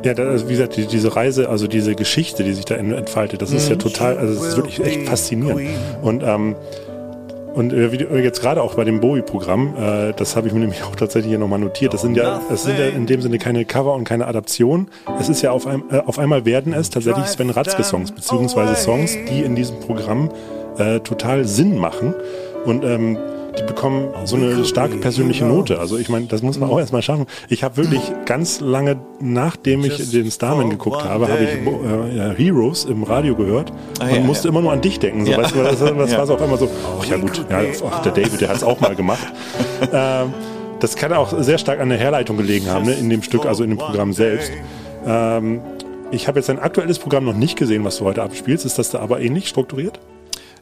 Ja, 0.04 0.14
da, 0.14 0.24
also 0.24 0.48
wie 0.48 0.54
gesagt, 0.54 0.78
die, 0.78 0.86
diese 0.86 1.16
Reise, 1.16 1.50
also 1.50 1.68
diese 1.68 1.96
Geschichte, 1.96 2.44
die 2.44 2.54
sich 2.54 2.66
da 2.66 2.76
entfaltet, 2.76 3.42
das 3.42 3.52
ist 3.52 3.68
ja 3.68 3.76
total, 3.76 4.18
also 4.18 4.36
das 4.36 4.50
ist 4.50 4.58
wirklich 4.58 4.80
echt 4.80 5.08
faszinierend. 5.08 5.70
Und 6.02 6.24
ähm, 6.24 6.56
und 7.58 7.74
äh, 7.74 7.92
wie 7.92 7.98
du 7.98 8.06
jetzt 8.18 8.40
gerade 8.40 8.62
auch 8.62 8.76
bei 8.76 8.84
dem 8.84 9.00
Bowie-Programm, 9.00 9.74
äh, 9.76 10.14
das 10.14 10.36
habe 10.36 10.48
ich 10.48 10.54
mir 10.54 10.60
nämlich 10.60 10.84
auch 10.90 10.96
tatsächlich 10.96 11.32
hier 11.32 11.40
nochmal 11.40 11.58
notiert. 11.58 11.92
Das 11.92 12.02
sind 12.02 12.16
ja, 12.16 12.40
es 12.52 12.64
sind 12.64 12.78
ja 12.78 12.86
in 12.86 13.08
dem 13.08 13.20
Sinne 13.20 13.40
keine 13.40 13.66
Cover 13.66 13.96
und 13.96 14.04
keine 14.04 14.28
Adaption. 14.28 14.90
Es 15.20 15.28
ist 15.28 15.42
ja 15.42 15.52
auf, 15.52 15.66
ein, 15.66 15.84
äh, 15.90 15.98
auf 16.06 16.20
einmal 16.20 16.46
werden 16.46 16.72
es 16.72 16.92
tatsächlich 16.92 17.26
Sven 17.26 17.50
Ratzke-Songs, 17.50 18.12
beziehungsweise 18.12 18.76
Songs, 18.76 19.18
die 19.30 19.42
in 19.42 19.56
diesem 19.56 19.80
Programm 19.80 20.30
äh, 20.78 21.00
total 21.00 21.46
Sinn 21.46 21.80
machen. 21.80 22.14
Und 22.64 22.84
ähm, 22.84 23.18
die 23.58 23.64
bekommen 23.64 24.10
so 24.26 24.36
eine 24.36 24.66
starke 24.66 24.98
persönliche 24.98 25.46
Note. 25.46 25.80
Also 25.80 25.98
ich 25.98 26.10
meine, 26.10 26.28
das 26.28 26.42
muss 26.42 26.60
man 26.60 26.70
auch 26.70 26.80
erstmal 26.80 27.02
schaffen. 27.02 27.26
Ich 27.50 27.64
habe 27.64 27.78
wirklich 27.78 28.02
ganz 28.26 28.60
lange, 28.60 28.98
nachdem 29.20 29.84
ich 29.84 30.12
den 30.12 30.30
Starman 30.32 30.70
geguckt 30.70 31.04
habe, 31.04 31.28
habe 31.28 31.44
ich 31.44 31.50
äh, 31.50 32.36
Heroes 32.36 32.86
im 32.86 33.04
Radio 33.04 33.36
gehört 33.36 33.72
und 34.00 34.10
ja, 34.10 34.20
musste 34.22 34.48
ja. 34.48 34.52
immer 34.52 34.62
nur 34.62 34.72
an 34.72 34.82
dich 34.82 35.00
denken. 35.00 35.26
So, 35.26 35.32
Ja. 35.32 35.38
weißt 35.40 35.56
du, 35.56 35.64
das, 35.64 35.80
das 35.80 36.12
Ja. 36.12 36.18
war 36.18 36.28
so 36.28 36.36
auf 36.36 36.42
einmal 36.42 36.60
so, 36.60 36.70
ach 37.00 37.06
ja 37.06 37.18
gut, 37.18 37.46
ja, 37.50 37.62
ach, 37.90 38.02
der 38.02 38.12
David, 38.12 38.42
der 38.42 38.50
hat 38.50 38.58
es 38.58 38.64
auch 38.64 38.80
mal 38.80 38.96
gemacht. 38.96 39.28
ähm, 39.94 40.34
das 40.80 40.96
kann 40.96 41.12
auch 41.14 41.34
sehr 41.42 41.58
stark 41.58 41.80
an 41.80 41.90
der 41.90 41.98
Herleitung 41.98 42.38
gelegen 42.38 42.70
haben, 42.70 42.86
ne, 42.86 42.94
in 42.94 43.10
dem 43.10 43.24
Stück, 43.24 43.46
also 43.46 43.64
in 43.64 43.72
dem 43.72 43.80
Programm 43.80 44.14
selbst. 44.14 44.52
Ähm, 45.06 45.62
ich 46.12 46.28
habe 46.28 46.40
jetzt 46.40 46.50
ein 46.50 46.60
aktuelles 46.60 47.00
Programm 47.00 47.26
noch 47.26 47.34
nicht 47.36 47.58
gesehen, 47.58 47.84
was 47.84 47.98
du 47.98 48.06
heute 48.06 48.22
abspielst. 48.22 48.66
Ist 48.66 48.78
das 48.78 48.92
da 48.92 49.00
aber 49.00 49.20
ähnlich 49.20 49.48
strukturiert? 49.50 50.00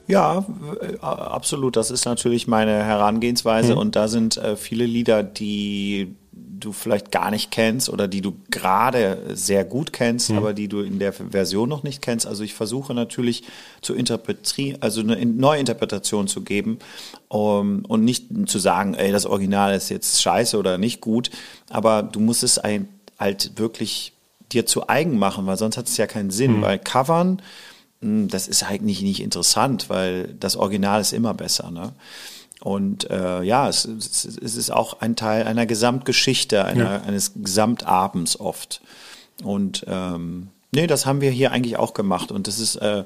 Ja, 0.08 0.46
äh, 0.82 0.98
absolut. 1.02 1.76
Das 1.76 1.92
ist 1.92 2.06
natürlich 2.06 2.48
meine 2.48 2.84
Herangehensweise. 2.84 3.74
Und 3.76 3.96
da 3.96 4.08
sind 4.08 4.38
äh, 4.38 4.56
viele 4.56 4.86
Lieder, 4.86 5.24
die 5.24 6.16
du 6.32 6.72
vielleicht 6.72 7.12
gar 7.12 7.32
nicht 7.32 7.52
kennst 7.52 7.90
oder 7.90 8.08
die 8.08 8.22
du 8.22 8.34
gerade 8.50 9.18
sehr 9.34 9.66
gut 9.66 9.92
kennst, 9.92 10.32
aber 10.32 10.54
die 10.54 10.68
du 10.70 10.80
in 10.80 11.00
der 11.00 11.12
Version 11.12 11.68
noch 11.68 11.84
nicht 11.84 12.02
kennst. 12.02 12.26
Also 12.26 12.44
ich 12.44 12.54
versuche 12.54 12.94
natürlich 12.94 13.44
zu 13.82 13.94
interpretieren, 13.94 14.78
also 14.82 15.02
eine 15.02 15.16
In- 15.16 15.38
Neuinterpretation 15.38 16.28
zu 16.28 16.42
geben 16.42 16.80
um, 17.28 17.84
und 17.86 18.06
nicht 18.06 18.28
zu 18.48 18.58
sagen, 18.58 18.94
ey, 18.94 19.12
das 19.12 19.26
Original 19.26 19.76
ist 19.76 19.90
jetzt 19.90 20.22
scheiße 20.22 20.58
oder 20.58 20.78
nicht 20.78 21.02
gut, 21.02 21.30
aber 21.70 22.04
du 22.04 22.20
musst 22.22 22.42
es 22.44 22.58
ein, 22.58 22.88
halt 23.20 23.52
wirklich 23.58 24.14
dir 24.52 24.66
zu 24.66 24.88
eigen 24.88 25.20
machen, 25.20 25.46
weil 25.46 25.58
sonst 25.58 25.78
hat 25.78 25.88
es 25.88 25.98
ja 25.98 26.08
keinen 26.08 26.32
Sinn, 26.32 26.62
weil 26.62 26.80
Covern 26.80 27.42
das 28.02 28.48
ist 28.48 28.64
eigentlich 28.64 29.02
nicht 29.02 29.22
interessant, 29.22 29.90
weil 29.90 30.36
das 30.40 30.56
Original 30.56 31.02
ist 31.02 31.14
immer 31.14 31.34
besser. 31.34 31.72
Ne? 31.72 31.94
Und 32.62 33.10
äh, 33.10 33.44
ja, 33.44 33.70
es, 33.70 33.86
es, 33.86 34.26
es 34.26 34.56
ist 34.56 34.72
auch 34.72 35.02
ein 35.02 35.16
Teil 35.16 35.46
einer 35.46 35.66
Gesamtgeschichte, 35.66 36.66
einer, 36.66 37.04
eines 37.04 37.34
Gesamtabends 37.36 38.40
oft. 38.40 38.82
Und 39.44 39.86
ähm, 39.88 40.50
nee, 40.72 40.88
das 40.88 41.06
haben 41.06 41.22
wir 41.22 41.32
hier 41.32 41.52
eigentlich 41.52 41.78
auch 41.78 41.94
gemacht. 41.94 42.32
Und 42.32 42.48
das 42.48 42.60
ist 42.60 42.78
äh, 42.78 43.04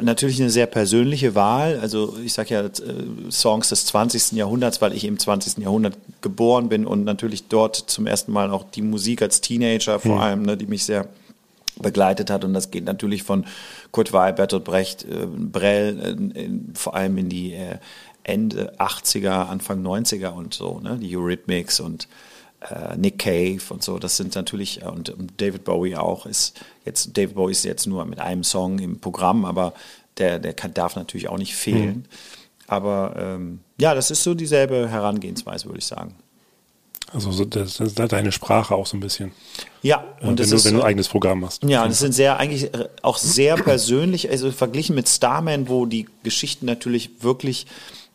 natürlich 0.00 0.40
eine 0.40 0.50
sehr 0.50 0.66
persönliche 0.66 1.34
Wahl. 1.34 1.78
Also 1.80 2.16
ich 2.24 2.32
sage 2.32 2.54
ja 2.54 2.62
äh, 2.62 3.30
Songs 3.30 3.68
des 3.68 3.86
20. 3.86 4.32
Jahrhunderts, 4.32 4.80
weil 4.80 4.92
ich 4.92 5.04
im 5.04 5.18
20. 5.18 5.58
Jahrhundert 5.58 5.96
geboren 6.20 6.68
bin 6.68 6.86
und 6.86 7.04
natürlich 7.04 7.48
dort 7.48 7.76
zum 7.76 8.06
ersten 8.06 8.32
Mal 8.32 8.50
auch 8.50 8.64
die 8.64 8.82
Musik 8.82 9.22
als 9.22 9.40
Teenager 9.40 10.00
vor 10.00 10.20
allem, 10.20 10.42
ne, 10.42 10.56
die 10.56 10.66
mich 10.66 10.84
sehr 10.84 11.08
begleitet 11.80 12.30
hat. 12.30 12.44
Und 12.44 12.54
das 12.54 12.70
geht 12.70 12.84
natürlich 12.84 13.22
von 13.22 13.46
Kurt 13.92 14.12
Weill, 14.12 14.32
Bertolt 14.32 14.64
Brecht, 14.64 15.04
äh, 15.04 15.26
Brell, 15.26 16.32
äh, 16.34 16.48
vor 16.74 16.94
allem 16.94 17.18
in 17.18 17.28
die 17.28 17.54
äh, 17.54 17.78
Ende 18.22 18.74
80er, 18.78 19.46
Anfang 19.46 19.84
90er 19.86 20.30
und 20.30 20.54
so, 20.54 20.80
ne? 20.80 20.98
die 21.00 21.16
Eurythmics 21.16 21.80
und 21.80 22.08
äh, 22.60 22.96
Nick 22.96 23.18
Cave 23.18 23.60
und 23.68 23.82
so. 23.82 23.98
Das 23.98 24.16
sind 24.16 24.34
natürlich, 24.34 24.82
äh, 24.82 24.86
und, 24.86 25.10
und 25.10 25.40
David 25.40 25.64
Bowie 25.64 25.96
auch, 25.96 26.26
ist 26.26 26.60
jetzt, 26.84 27.16
David 27.16 27.34
Bowie 27.34 27.52
ist 27.52 27.64
jetzt 27.64 27.86
nur 27.86 28.04
mit 28.04 28.18
einem 28.18 28.44
Song 28.44 28.78
im 28.78 29.00
Programm, 29.00 29.44
aber 29.44 29.74
der, 30.18 30.38
der 30.38 30.54
kann, 30.54 30.74
darf 30.74 30.96
natürlich 30.96 31.28
auch 31.28 31.38
nicht 31.38 31.54
fehlen. 31.54 32.06
Aber 32.66 33.14
ähm, 33.16 33.60
ja, 33.78 33.94
das 33.94 34.10
ist 34.10 34.22
so 34.22 34.34
dieselbe 34.34 34.88
Herangehensweise, 34.88 35.66
würde 35.66 35.78
ich 35.78 35.86
sagen. 35.86 36.16
Also 37.12 37.30
so, 37.32 37.44
das, 37.44 37.76
das 37.76 37.94
deine 37.94 38.32
Sprache 38.32 38.74
auch 38.74 38.86
so 38.86 38.96
ein 38.96 39.00
bisschen. 39.00 39.32
Ja, 39.82 40.04
Äh, 40.20 40.24
und 40.24 40.28
wenn, 40.30 40.36
das 40.36 40.50
du, 40.50 40.56
ist, 40.56 40.64
wenn 40.64 40.74
du 40.74 40.80
ein 40.80 40.84
äh, 40.84 40.88
eigenes 40.88 41.08
Programm 41.08 41.44
hast. 41.44 41.62
Ja, 41.64 41.84
und 41.84 41.90
es 41.90 41.98
sind 42.00 42.12
sehr, 42.12 42.38
eigentlich 42.38 42.74
äh, 42.74 42.88
auch 43.02 43.16
sehr 43.18 43.54
persönlich, 43.56 44.28
also 44.30 44.50
verglichen 44.50 44.94
mit 44.94 45.08
Starman, 45.08 45.68
wo 45.68 45.86
die 45.86 46.06
Geschichten 46.24 46.66
natürlich 46.66 47.10
wirklich 47.22 47.66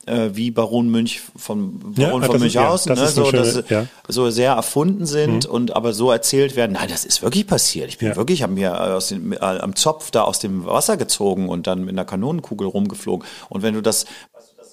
äh, 0.08 0.32
wie 0.34 0.50
Baron 0.50 0.90
Münch 0.90 1.22
von 1.36 1.94
Ja, 1.96 2.08
Baron 2.08 2.24
ah, 2.24 2.26
von 2.26 2.42
das 2.42 2.54
ja, 2.54 2.62
Münchhausen, 2.62 2.90
das 2.96 3.00
ne, 3.00 3.08
so, 3.24 3.30
schöne- 3.30 3.44
dass, 3.54 3.70
ja. 3.70 3.82
Mhm. 3.84 3.88
so 4.08 4.30
sehr 4.32 4.54
erfunden 4.54 5.06
sind 5.06 5.46
und 5.46 5.76
aber 5.76 5.94
so 5.94 6.10
erzählt 6.12 6.56
werden, 6.56 6.74
nein, 6.74 6.90
das 6.90 7.06
ist 7.06 7.22
wirklich 7.22 7.46
passiert. 7.46 7.88
Ich 7.90 8.00
bin 8.00 8.08
Ja. 8.10 8.16
wirklich, 8.16 8.42
haben 8.42 8.56
mir 8.56 8.96
aus 8.96 9.10
dem, 9.10 9.32
äh, 9.32 9.38
am 9.38 9.76
Zopf 9.76 10.10
da 10.12 10.24
aus 10.24 10.40
dem 10.40 10.66
Wasser 10.66 10.98
gezogen 10.98 11.48
und 11.50 11.68
dann 11.68 11.82
mit 11.82 11.90
einer 11.94 12.04
Kanonenkugel 12.06 12.68
rumgeflogen. 12.68 13.26
Und 13.50 13.62
wenn 13.62 13.76
du 13.76 13.82
das 13.82 14.06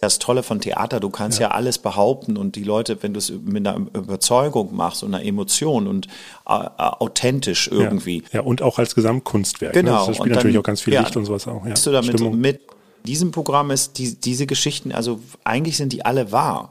das 0.01 0.19
Tolle 0.19 0.43
von 0.43 0.61
Theater, 0.61 1.01
du 1.01 1.11
kannst 1.11 1.41
ja. 1.41 1.51
alles 1.51 1.79
behaupten 1.79 2.37
und 2.37 2.57
die 2.57 2.65
Leute, 2.65 3.03
wenn 3.03 3.15
du 3.15 3.19
es 3.19 3.31
mit 3.31 3.67
einer 3.67 3.77
Überzeugung 3.95 4.75
machst 4.75 5.03
und 5.03 5.15
einer 5.15 5.25
Emotion 5.25 5.87
und 5.87 6.07
äh, 6.49 6.53
äh, 6.53 6.69
authentisch 6.77 7.69
irgendwie, 7.69 8.23
Ja, 8.33 8.41
und 8.43 8.63
auch 8.63 8.79
als 8.79 8.95
Gesamtkunstwerk. 8.95 9.75
Ne? 9.75 9.83
Genau. 9.83 10.07
Das 10.07 10.17
spielt 10.17 10.21
Und 10.21 10.29
dann- 10.31 10.37
natürlich 10.37 10.59
auch 10.59 10.63
ganz 10.63 10.81
viel 10.83 10.95
ja, 10.95 11.01
Licht 11.03 11.17
und 11.17 11.25
sowas 11.25 11.47
auch. 11.49 11.65
Ja. 11.65 11.71
bist 11.71 11.87
du 11.87 11.91
damit 11.93 12.13
Stimmung. 12.15 12.39
mit 12.39 12.61
diesem 13.07 13.31
Programm 13.31 13.71
ist 13.71 13.99
die, 13.99 14.15
diese 14.21 14.47
Geschichten, 14.47 14.93
also 14.93 15.21
eigentlich 15.45 15.77
sind 15.77 15.93
die 15.93 16.05
alle 16.05 16.31
wahr, 16.33 16.71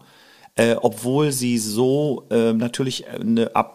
äh, 0.55 0.75
obwohl 0.81 1.31
sie 1.31 1.57
so 1.57 2.23
äh, 2.29 2.53
natürlich 2.53 3.07
eine 3.09 3.55
ab 3.55 3.73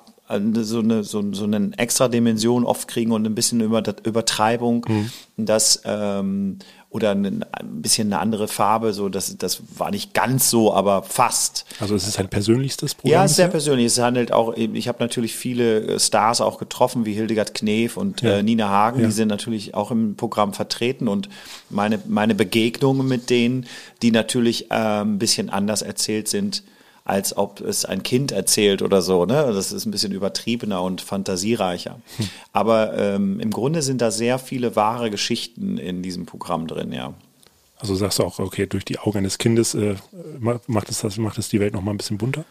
so 0.63 0.79
eine 0.79 1.05
so, 1.05 1.23
so 1.35 1.45
eine 1.45 1.73
extra 1.77 2.09
Dimension 2.09 2.65
oft 2.65 2.89
kriegen 2.89 3.13
und 3.13 3.27
ein 3.27 3.35
bisschen 3.35 3.61
über 3.61 3.83
Übertreibung, 4.05 4.87
Mhm. 4.89 5.11
das 5.37 5.83
ähm, 5.85 6.59
oder 6.93 7.13
ein, 7.13 7.43
bisschen 7.63 8.13
eine 8.13 8.21
andere 8.21 8.49
Farbe, 8.49 8.93
so 8.93 9.09
das 9.09 9.37
das 9.39 9.63
war 9.79 9.91
nicht 9.91 10.13
ganz 10.13 10.51
so, 10.51 10.75
aber 10.75 11.03
fast. 11.03 11.65
Also 11.81 11.95
es 11.95 12.07
ist 12.07 12.19
ein 12.19 12.29
persönlichstes 12.29 12.95
Programm. 12.95 13.13
Ja, 13.13 13.25
es 13.25 13.31
ist 13.33 13.39
sehr 13.39 13.49
persönlich. 13.49 13.87
Es 13.87 13.99
handelt 13.99 14.31
auch, 14.31 14.55
ich 14.55 14.89
habe 14.89 14.99
natürlich 15.01 15.35
viele 15.35 15.81
äh, 15.95 15.99
Stars 15.99 16.43
auch 16.43 16.59
getroffen, 16.59 17.07
wie 17.07 17.15
Hildegard 17.15 17.55
Knef 17.55 17.97
und 17.97 18.21
Ja. 18.21 18.37
äh, 18.37 18.43
Nina 18.43 18.69
Hagen, 18.69 19.01
Ja. 19.01 19.07
die 19.07 19.13
sind 19.13 19.29
natürlich 19.29 19.75
auch 19.75 19.91
im 19.91 20.17
Programm 20.17 20.53
vertreten 20.53 21.09
und 21.09 21.31
meine, 21.71 21.99
meine 22.07 22.35
Begegnungen 22.35 23.09
mit 23.09 23.31
denen, 23.31 23.65
die 24.03 24.11
natürlich 24.11 24.71
äh, 24.71 24.75
ein 24.75 25.19
bisschen 25.19 25.49
anders 25.49 25.81
erzählt 25.81 26.29
sind, 26.29 26.63
als 27.05 27.37
ob 27.37 27.61
es 27.61 27.85
ein 27.85 28.03
Kind 28.03 28.33
erzählt 28.33 28.83
oder 28.83 29.03
so. 29.03 29.25
Ne? 29.27 29.53
Das 29.53 29.73
ist 29.73 29.87
ein 29.87 29.91
bisschen 29.91 30.13
übertriebener 30.13 30.83
und 30.83 31.01
fantasiereicher. 31.01 32.01
Hm. 32.17 32.29
Aber 32.53 32.97
ähm, 32.97 33.41
im 33.41 33.51
Grunde 33.51 33.83
sind 33.83 34.01
da 34.01 34.11
sehr 34.11 34.39
viele 34.39 34.77
wahre 34.77 35.11
Geschichten 35.11 35.79
in 35.79 36.03
diesem 36.03 36.27
Programm 36.27 36.67
drin, 36.67 36.93
ja. 36.93 37.15
Also 37.79 37.97
sagst 37.97 38.21
du 38.21 38.23
auch, 38.23 38.39
okay, 38.39 38.67
durch 38.67 38.85
die 38.85 39.01
Augen 39.01 39.19
eines 39.19 39.39
Kindes 39.39 39.75
äh, 39.75 39.97
macht, 40.39 40.89
es 40.89 41.01
das, 41.01 41.17
macht 41.17 41.39
es 41.39 41.49
die 41.49 41.59
Welt 41.59 41.75
noch 41.75 41.83
mal 41.83 41.91
ein 41.91 41.97
bisschen 41.97 42.19
bunter? 42.19 42.45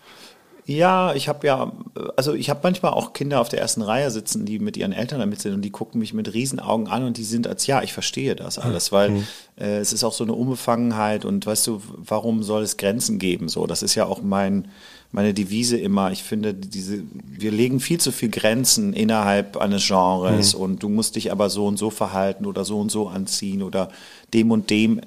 Ja, 0.76 1.14
ich 1.14 1.28
habe 1.28 1.46
ja, 1.46 1.72
also 2.16 2.34
ich 2.34 2.50
habe 2.50 2.62
manchmal 2.64 2.94
auch 2.94 3.14
Kinder 3.14 3.42
auf 3.42 3.50
der 3.50 3.60
ersten 3.60 3.82
Reihe 3.82 4.10
sitzen, 4.12 4.46
die 4.46 4.60
mit 4.60 4.78
ihren 4.78 4.94
Eltern 4.94 5.20
damit 5.20 5.42
sind 5.42 5.54
und 5.54 5.62
die 5.62 5.70
gucken 5.70 6.00
mich 6.00 6.14
mit 6.14 6.34
Riesenaugen 6.34 6.88
an 6.88 7.04
und 7.04 7.18
die 7.18 7.24
sind 7.24 7.48
als, 7.48 7.68
ja, 7.68 7.82
ich 7.82 7.94
verstehe 7.94 8.36
das 8.36 8.58
alles, 8.58 8.92
weil 8.92 9.24
äh, 9.60 9.78
es 9.78 9.92
ist 9.92 10.04
auch 10.04 10.14
so 10.14 10.24
eine 10.24 10.34
Unbefangenheit 10.34 11.26
und 11.26 11.46
weißt 11.46 11.68
du, 11.68 11.82
warum 11.98 12.44
soll 12.44 12.64
es 12.64 12.78
Grenzen 12.78 13.20
geben? 13.20 13.50
So, 13.50 13.68
das 13.68 13.84
ist 13.84 13.96
ja 13.96 14.06
auch 14.06 14.22
mein, 14.22 14.70
meine 15.12 15.34
Devise 15.34 15.78
immer. 15.78 16.12
Ich 16.12 16.24
finde, 16.24 16.54
diese, 16.54 17.04
wir 17.26 17.52
legen 17.52 17.80
viel 17.80 18.00
zu 18.00 18.12
viel 18.12 18.30
Grenzen 18.30 18.94
innerhalb 18.94 19.58
eines 19.58 19.86
Genres 19.88 20.54
und 20.54 20.84
du 20.84 20.90
musst 20.90 21.16
dich 21.16 21.32
aber 21.32 21.50
so 21.50 21.68
und 21.68 21.78
so 21.78 21.90
verhalten 21.90 22.46
oder 22.46 22.66
so 22.66 22.80
und 22.80 22.92
so 22.92 23.08
anziehen 23.10 23.62
oder 23.62 23.90
dem 24.34 24.52
und 24.52 24.70
dem 24.70 25.02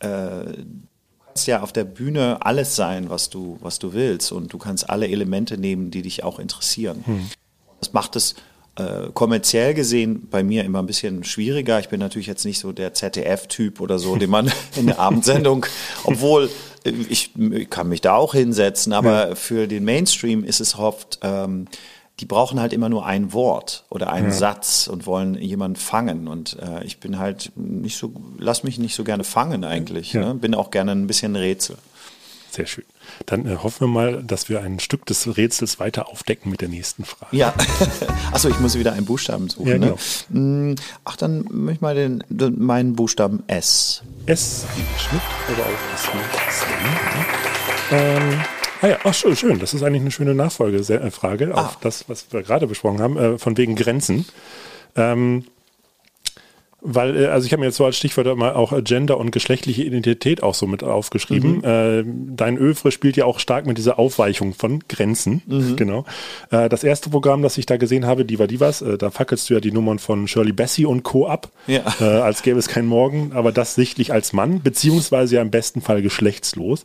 äh, 0.00 0.44
kannst 1.32 1.46
ja 1.46 1.62
auf 1.62 1.72
der 1.72 1.84
Bühne 1.84 2.44
alles 2.44 2.76
sein, 2.76 3.08
was 3.08 3.30
du, 3.30 3.56
was 3.62 3.78
du 3.78 3.94
willst. 3.94 4.32
Und 4.32 4.52
du 4.52 4.58
kannst 4.58 4.90
alle 4.90 5.08
Elemente 5.08 5.56
nehmen, 5.56 5.90
die 5.90 6.02
dich 6.02 6.24
auch 6.24 6.38
interessieren. 6.38 7.02
Das 7.80 7.94
macht 7.94 8.16
es 8.16 8.34
äh, 8.76 9.08
kommerziell 9.14 9.72
gesehen 9.72 10.28
bei 10.30 10.42
mir 10.42 10.62
immer 10.64 10.80
ein 10.80 10.86
bisschen 10.86 11.24
schwieriger. 11.24 11.80
Ich 11.80 11.88
bin 11.88 12.00
natürlich 12.00 12.26
jetzt 12.26 12.44
nicht 12.44 12.58
so 12.58 12.72
der 12.72 12.92
ZDF-Typ 12.92 13.80
oder 13.80 13.98
so, 13.98 14.16
den 14.16 14.28
man 14.28 14.52
in 14.76 14.86
der 14.86 14.98
Abendsendung, 14.98 15.64
obwohl 16.04 16.50
äh, 16.84 16.90
ich, 17.08 17.30
ich 17.34 17.70
kann 17.70 17.88
mich 17.88 18.02
da 18.02 18.14
auch 18.14 18.34
hinsetzen, 18.34 18.92
aber 18.92 19.34
für 19.34 19.66
den 19.66 19.84
Mainstream 19.84 20.44
ist 20.44 20.60
es 20.60 20.78
oft, 20.78 21.18
ähm, 21.22 21.66
die 22.22 22.26
brauchen 22.26 22.60
halt 22.60 22.72
immer 22.72 22.88
nur 22.88 23.04
ein 23.04 23.32
Wort 23.32 23.84
oder 23.90 24.12
einen 24.12 24.30
Satz 24.30 24.86
und 24.86 25.06
wollen 25.06 25.34
jemanden 25.34 25.74
fangen. 25.74 26.28
Und 26.28 26.56
äh, 26.62 26.84
ich 26.84 27.00
bin 27.00 27.18
halt 27.18 27.50
nicht 27.56 27.98
so, 27.98 28.12
lass 28.38 28.62
mich 28.62 28.78
nicht 28.78 28.94
so 28.94 29.02
gerne 29.02 29.24
fangen 29.24 29.64
eigentlich. 29.64 30.12
Ja. 30.12 30.28
Ne? 30.28 30.34
Bin 30.36 30.54
auch 30.54 30.70
gerne 30.70 30.92
ein 30.92 31.08
bisschen 31.08 31.34
Rätsel. 31.34 31.78
Sehr 32.52 32.66
schön. 32.66 32.84
Dann 33.26 33.44
äh, 33.48 33.56
hoffen 33.56 33.80
wir 33.80 33.88
mal, 33.88 34.22
dass 34.22 34.48
wir 34.48 34.60
ein 34.60 34.78
Stück 34.78 35.04
des 35.04 35.36
Rätsels 35.36 35.80
weiter 35.80 36.08
aufdecken 36.08 36.48
mit 36.48 36.60
der 36.60 36.68
nächsten 36.68 37.04
Frage. 37.04 37.36
Ja. 37.36 37.54
Achso, 38.32 38.48
ich 38.48 38.60
muss 38.60 38.78
wieder 38.78 38.92
einen 38.92 39.04
Buchstaben 39.04 39.48
suchen. 39.48 39.66
Ja, 39.66 39.78
genau. 39.78 39.98
ne? 40.28 40.76
Ach, 41.04 41.16
dann 41.16 41.44
möchte 41.50 41.78
ich 41.78 41.80
mal 41.80 41.96
den, 41.96 42.22
den, 42.28 42.62
meinen 42.62 42.94
Buchstaben 42.94 43.42
S. 43.48 44.02
S 44.26 44.64
wie 44.76 45.00
Schmidt 45.00 45.22
oder 45.52 45.64
auch 45.64 45.94
S 45.96 46.08
wie 46.12 46.52
Sven. 46.52 48.30
Ähm, 48.30 48.40
ah 48.82 48.88
ja, 48.88 48.98
ach 49.04 49.14
schön, 49.14 49.36
schön. 49.36 49.58
Das 49.58 49.74
ist 49.74 49.82
eigentlich 49.82 50.02
eine 50.02 50.10
schöne 50.10 50.34
Nachfolgefrage 50.34 51.56
auf 51.56 51.78
das, 51.80 52.08
was 52.08 52.26
wir 52.32 52.42
gerade 52.42 52.66
besprochen 52.66 53.00
haben, 53.00 53.16
äh, 53.16 53.38
von 53.38 53.56
wegen 53.56 53.76
Grenzen. 53.76 54.26
Ähm, 54.96 55.44
weil, 56.82 57.16
äh, 57.16 57.26
also 57.26 57.46
ich 57.46 57.52
habe 57.52 57.60
mir 57.60 57.66
jetzt 57.66 57.76
so 57.76 57.84
als 57.84 57.96
Stichwort 57.96 58.36
mal 58.36 58.52
auch 58.54 58.72
äh, 58.72 58.82
Gender 58.82 59.18
und 59.18 59.30
geschlechtliche 59.30 59.82
Identität 59.84 60.42
auch 60.42 60.54
so 60.54 60.66
mit 60.66 60.82
aufgeschrieben. 60.82 61.62
Äh, 61.64 62.04
dein 62.06 62.58
Övre 62.58 62.90
spielt 62.92 63.16
ja 63.16 63.24
auch 63.24 63.38
stark 63.38 63.66
mit 63.66 63.78
dieser 63.78 63.98
Aufweichung 63.98 64.52
von 64.54 64.80
Grenzen. 64.88 65.42
Genau. 65.76 66.04
Äh, 66.50 66.68
das 66.68 66.84
erste 66.84 67.10
Programm, 67.10 67.42
das 67.42 67.56
ich 67.58 67.66
da 67.66 67.76
gesehen 67.76 68.06
habe, 68.06 68.24
die 68.24 68.38
war 68.38 68.46
die 68.46 68.60
was, 68.60 68.82
äh, 68.82 68.98
da 68.98 69.10
fackelst 69.10 69.48
du 69.48 69.54
ja 69.54 69.60
die 69.60 69.72
Nummern 69.72 69.98
von 69.98 70.26
Shirley 70.28 70.52
Bassey 70.52 70.84
und 70.86 71.02
Co. 71.02 71.26
ab, 71.26 71.50
Ja. 71.66 71.82
äh, 72.00 72.04
als 72.04 72.42
gäbe 72.42 72.58
es 72.58 72.68
keinen 72.68 72.88
Morgen, 72.88 73.30
aber 73.32 73.52
das 73.52 73.74
sichtlich 73.74 74.12
als 74.12 74.32
Mann, 74.32 74.60
beziehungsweise 74.62 75.36
ja 75.36 75.42
im 75.42 75.50
besten 75.50 75.80
Fall 75.80 76.02
geschlechtslos. 76.02 76.84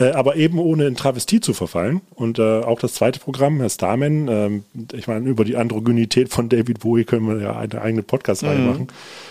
Äh, 0.00 0.12
aber 0.12 0.36
eben 0.36 0.58
ohne 0.60 0.86
in 0.86 0.94
Travestie 0.94 1.40
zu 1.40 1.54
verfallen. 1.54 2.02
Und 2.14 2.38
äh, 2.38 2.60
auch 2.60 2.78
das 2.78 2.94
zweite 2.94 3.18
Programm, 3.18 3.58
Herr 3.58 3.68
Starman, 3.68 4.28
ähm, 4.28 4.64
ich 4.92 5.08
meine, 5.08 5.28
über 5.28 5.44
die 5.44 5.56
Androgynität 5.56 6.28
von 6.28 6.48
David 6.48 6.78
Bowie 6.80 7.02
können 7.04 7.26
wir 7.26 7.42
ja 7.42 7.58
eine 7.58 7.82
eigene 7.82 8.02
Podcast-Reihe 8.04 8.58
machen. 8.60 8.88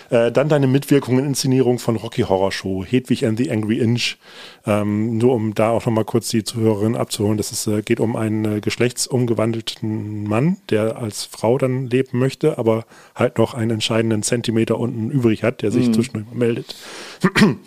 Äh, 0.10 0.32
dann 0.32 0.50
deine 0.50 0.68
Mitwirkung 0.68 1.20
in 1.20 1.26
Inszenierung 1.26 1.80
von 1.80 1.96
Rocky 1.96 2.22
Horror 2.22 2.52
Show, 2.52 2.86
Hedwig 2.86 3.26
and 3.26 3.38
the 3.38 3.52
Angry 3.52 3.80
Inch. 3.80 4.18
Ähm, 4.66 5.18
nur 5.18 5.34
um 5.34 5.54
da 5.54 5.72
auch 5.72 5.86
nochmal 5.86 6.06
kurz 6.06 6.30
die 6.30 6.44
Zuhörerin 6.44 6.96
abzuholen. 6.96 7.38
Das 7.38 7.52
ist, 7.52 7.68
äh, 7.68 7.82
geht 7.82 8.00
um 8.00 8.16
einen 8.16 8.46
äh, 8.46 8.60
geschlechtsumgewandelten 8.62 10.24
Mann, 10.24 10.58
der 10.70 10.98
als 10.98 11.26
Frau 11.26 11.58
dann 11.58 11.88
leben 11.88 12.20
möchte, 12.20 12.58
aber 12.58 12.86
halt 13.16 13.38
noch 13.38 13.54
einen 13.54 13.72
entscheidenden 13.72 14.24
Zentimeter 14.24 14.80
unten 14.80 15.12
übrig 15.12 15.44
hat, 15.44 15.62
der 15.62 15.72
sich 15.72 15.92
zwischendurch 15.92 16.28
mal 16.28 16.38
meldet. 16.38 16.76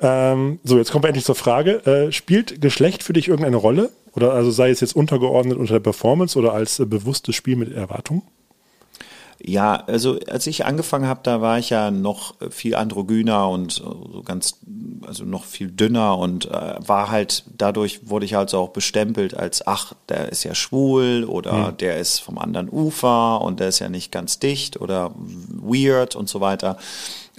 Ähm, 0.00 0.60
so, 0.62 0.78
jetzt 0.78 0.92
kommen 0.92 1.02
wir 1.02 1.08
endlich 1.08 1.24
zur 1.24 1.34
Frage. 1.34 1.84
Äh, 1.84 2.12
spielt 2.12 2.60
Geschlecht 2.60 3.02
für 3.02 3.12
dich 3.12 3.26
irgendeine 3.26 3.56
Rolle? 3.56 3.90
Oder 4.14 4.32
also 4.32 4.50
sei 4.50 4.70
es 4.70 4.80
jetzt 4.80 4.96
untergeordnet 4.96 5.58
unter 5.58 5.74
der 5.74 5.80
Performance 5.80 6.38
oder 6.38 6.52
als 6.52 6.78
äh, 6.78 6.86
bewusstes 6.86 7.34
Spiel 7.34 7.56
mit 7.56 7.72
Erwartung? 7.72 8.22
Ja, 9.40 9.84
also 9.86 10.18
als 10.28 10.46
ich 10.48 10.66
angefangen 10.66 11.06
habe, 11.06 11.20
da 11.22 11.40
war 11.40 11.58
ich 11.60 11.70
ja 11.70 11.90
noch 11.92 12.34
viel 12.50 12.74
androgyner 12.74 13.48
und 13.48 13.70
so 13.72 14.22
ganz, 14.24 14.56
also 15.06 15.24
noch 15.24 15.44
viel 15.44 15.70
dünner 15.70 16.18
und 16.18 16.46
äh, 16.46 16.74
war 16.84 17.10
halt, 17.10 17.44
dadurch 17.56 18.08
wurde 18.10 18.26
ich 18.26 18.34
halt 18.34 18.50
so 18.50 18.58
auch 18.58 18.70
bestempelt 18.70 19.34
als, 19.34 19.64
ach, 19.64 19.92
der 20.08 20.30
ist 20.32 20.42
ja 20.42 20.56
schwul 20.56 21.24
oder 21.24 21.70
der 21.70 21.98
ist 21.98 22.18
vom 22.18 22.36
anderen 22.38 22.68
Ufer 22.68 23.40
und 23.40 23.60
der 23.60 23.68
ist 23.68 23.78
ja 23.78 23.88
nicht 23.88 24.10
ganz 24.10 24.40
dicht 24.40 24.80
oder 24.80 25.12
weird 25.16 26.16
und 26.16 26.28
so 26.28 26.40
weiter. 26.40 26.76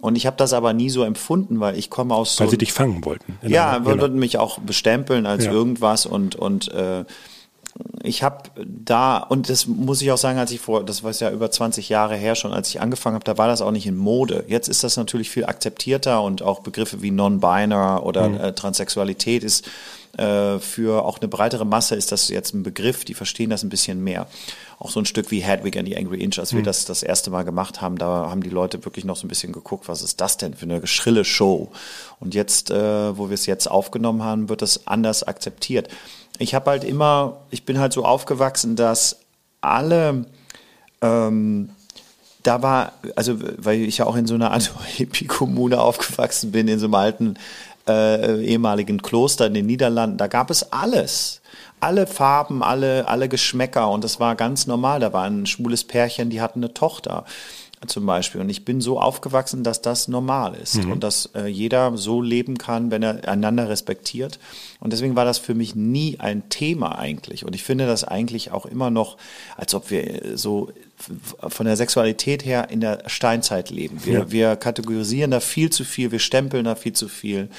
Und 0.01 0.15
ich 0.15 0.25
habe 0.25 0.37
das 0.37 0.53
aber 0.53 0.71
nie 0.71 0.89
so 0.89 1.03
empfunden, 1.03 1.59
weil 1.59 1.77
ich 1.77 1.89
komme 1.89 2.15
aus 2.15 2.37
so 2.37 2.45
Weil 2.45 2.51
sie 2.51 2.57
dich 2.57 2.71
fangen 2.71 3.03
wollten. 3.03 3.37
Ja, 3.45 3.71
einer- 3.71 3.85
würden 3.85 3.99
genau. 3.99 4.19
mich 4.19 4.37
auch 4.37 4.59
bestempeln 4.59 5.25
als 5.25 5.43
Ja. 5.45 5.51
irgendwas 5.51 6.05
und 6.05 6.37
und 6.37 6.69
äh, 6.71 7.03
ich 8.03 8.23
habe 8.23 8.49
da 8.65 9.17
und 9.17 9.49
das 9.49 9.67
muss 9.67 10.01
ich 10.01 10.11
auch 10.11 10.17
sagen, 10.17 10.39
als 10.39 10.51
ich 10.51 10.59
vor, 10.59 10.83
das 10.83 11.03
war 11.03 11.11
ja 11.11 11.31
über 11.31 11.51
20 11.51 11.89
Jahre 11.89 12.15
her 12.15 12.35
schon, 12.35 12.53
als 12.53 12.69
ich 12.69 12.81
angefangen 12.81 13.15
habe, 13.15 13.25
da 13.25 13.37
war 13.37 13.47
das 13.47 13.61
auch 13.61 13.71
nicht 13.71 13.87
in 13.87 13.97
Mode. 13.97 14.45
Jetzt 14.47 14.67
ist 14.67 14.83
das 14.83 14.97
natürlich 14.97 15.29
viel 15.29 15.45
akzeptierter 15.45 16.21
und 16.21 16.41
auch 16.41 16.59
Begriffe 16.61 17.01
wie 17.01 17.11
Non-Binary 17.11 18.01
oder 18.01 18.29
Mhm. 18.29 18.37
äh, 18.39 18.53
Transsexualität 18.53 19.43
ist 19.43 19.65
für 20.17 21.05
auch 21.05 21.19
eine 21.19 21.27
breitere 21.27 21.65
Masse 21.65 21.95
ist 21.95 22.11
das 22.11 22.29
jetzt 22.29 22.53
ein 22.53 22.63
Begriff, 22.63 23.05
die 23.05 23.13
verstehen 23.13 23.49
das 23.49 23.63
ein 23.63 23.69
bisschen 23.69 24.03
mehr. 24.03 24.27
Auch 24.79 24.91
so 24.91 24.99
ein 24.99 25.05
Stück 25.05 25.31
wie 25.31 25.39
Hedwig 25.39 25.77
and 25.77 25.87
the 25.87 25.95
Angry 25.95 26.21
Inch, 26.21 26.39
als 26.39 26.53
wir 26.53 26.63
das 26.63 26.85
das 26.85 27.03
erste 27.03 27.29
Mal 27.29 27.43
gemacht 27.43 27.81
haben, 27.81 27.97
da 27.97 28.29
haben 28.29 28.43
die 28.43 28.49
Leute 28.49 28.83
wirklich 28.85 29.05
noch 29.05 29.15
so 29.15 29.25
ein 29.25 29.29
bisschen 29.29 29.53
geguckt, 29.53 29.87
was 29.87 30.01
ist 30.01 30.19
das 30.19 30.37
denn 30.37 30.53
für 30.53 30.65
eine 30.65 30.85
schrille 30.87 31.23
Show? 31.23 31.71
Und 32.19 32.33
jetzt, 32.33 32.71
äh, 32.71 33.17
wo 33.17 33.29
wir 33.29 33.35
es 33.35 33.45
jetzt 33.45 33.69
aufgenommen 33.69 34.23
haben, 34.23 34.49
wird 34.49 34.61
das 34.61 34.87
anders 34.87 35.23
akzeptiert. 35.23 35.89
Ich 36.37 36.55
habe 36.55 36.71
halt 36.71 36.83
immer, 36.83 37.41
ich 37.51 37.65
bin 37.65 37.79
halt 37.79 37.93
so 37.93 38.05
aufgewachsen, 38.05 38.75
dass 38.75 39.19
alle 39.61 40.25
ähm, 41.01 41.69
da 42.43 42.61
war, 42.61 42.93
also 43.15 43.37
weil 43.57 43.81
ich 43.81 43.97
ja 43.97 44.05
auch 44.05 44.15
in 44.15 44.25
so 44.25 44.35
einer 44.35 44.51
Art 44.53 44.71
Hippie-Kommune 44.95 45.79
aufgewachsen 45.79 46.51
bin, 46.51 46.67
in 46.67 46.79
so 46.79 46.85
einem 46.85 46.95
alten 46.95 47.37
äh, 47.89 48.43
ehemaligen 48.43 49.01
Kloster 49.01 49.47
in 49.47 49.53
den 49.53 49.65
Niederlanden, 49.65 50.17
da 50.17 50.27
gab 50.27 50.49
es 50.49 50.71
alles. 50.71 51.41
Alle 51.81 52.07
Farben, 52.07 52.61
alle, 52.61 53.07
alle 53.07 53.29
Geschmäcker 53.29 53.89
und 53.89 54.03
das 54.03 54.19
war 54.19 54.35
ganz 54.35 54.67
normal. 54.67 54.99
Da 54.99 55.13
war 55.13 55.23
ein 55.23 55.45
schwules 55.45 55.85
Pärchen, 55.85 56.29
die 56.29 56.41
hatten 56.41 56.59
eine 56.59 56.73
Tochter 56.73 57.23
zum 57.87 58.05
Beispiel. 58.05 58.41
Und 58.41 58.49
ich 58.49 58.65
bin 58.65 58.81
so 58.81 58.99
aufgewachsen, 58.99 59.63
dass 59.63 59.81
das 59.81 60.07
normal 60.07 60.55
ist 60.55 60.83
und 60.85 61.03
dass 61.03 61.27
äh, 61.35 61.47
jeder 61.47 61.95
so 61.97 62.21
leben 62.21 62.57
kann, 62.57 62.91
wenn 62.91 63.03
er 63.03 63.27
einander 63.27 63.69
respektiert. 63.69 64.39
Und 64.79 64.91
deswegen 64.91 65.15
war 65.15 65.25
das 65.25 65.37
für 65.37 65.55
mich 65.55 65.75
nie 65.75 66.19
ein 66.19 66.49
Thema 66.49 66.99
eigentlich. 66.99 67.45
Und 67.45 67.55
ich 67.55 67.63
finde 67.63 67.87
das 67.87 68.03
eigentlich 68.03 68.51
auch 68.51 68.65
immer 68.65 68.89
noch, 68.89 69.17
als 69.55 69.73
ob 69.73 69.91
wir 69.91 70.37
so 70.37 70.69
von 71.47 71.65
der 71.65 71.75
Sexualität 71.75 72.45
her 72.45 72.69
in 72.69 72.81
der 72.81 73.03
Steinzeit 73.07 73.69
leben. 73.69 73.99
Wir, 74.05 74.13
Ja. 74.19 74.31
wir 74.31 74.55
kategorisieren 74.55 75.31
da 75.31 75.39
viel 75.39 75.69
zu 75.69 75.83
viel, 75.83 76.11
wir 76.11 76.19
stempeln 76.19 76.65
da 76.65 76.75
viel 76.75 76.93
zu 76.93 77.07
viel. 77.07 77.49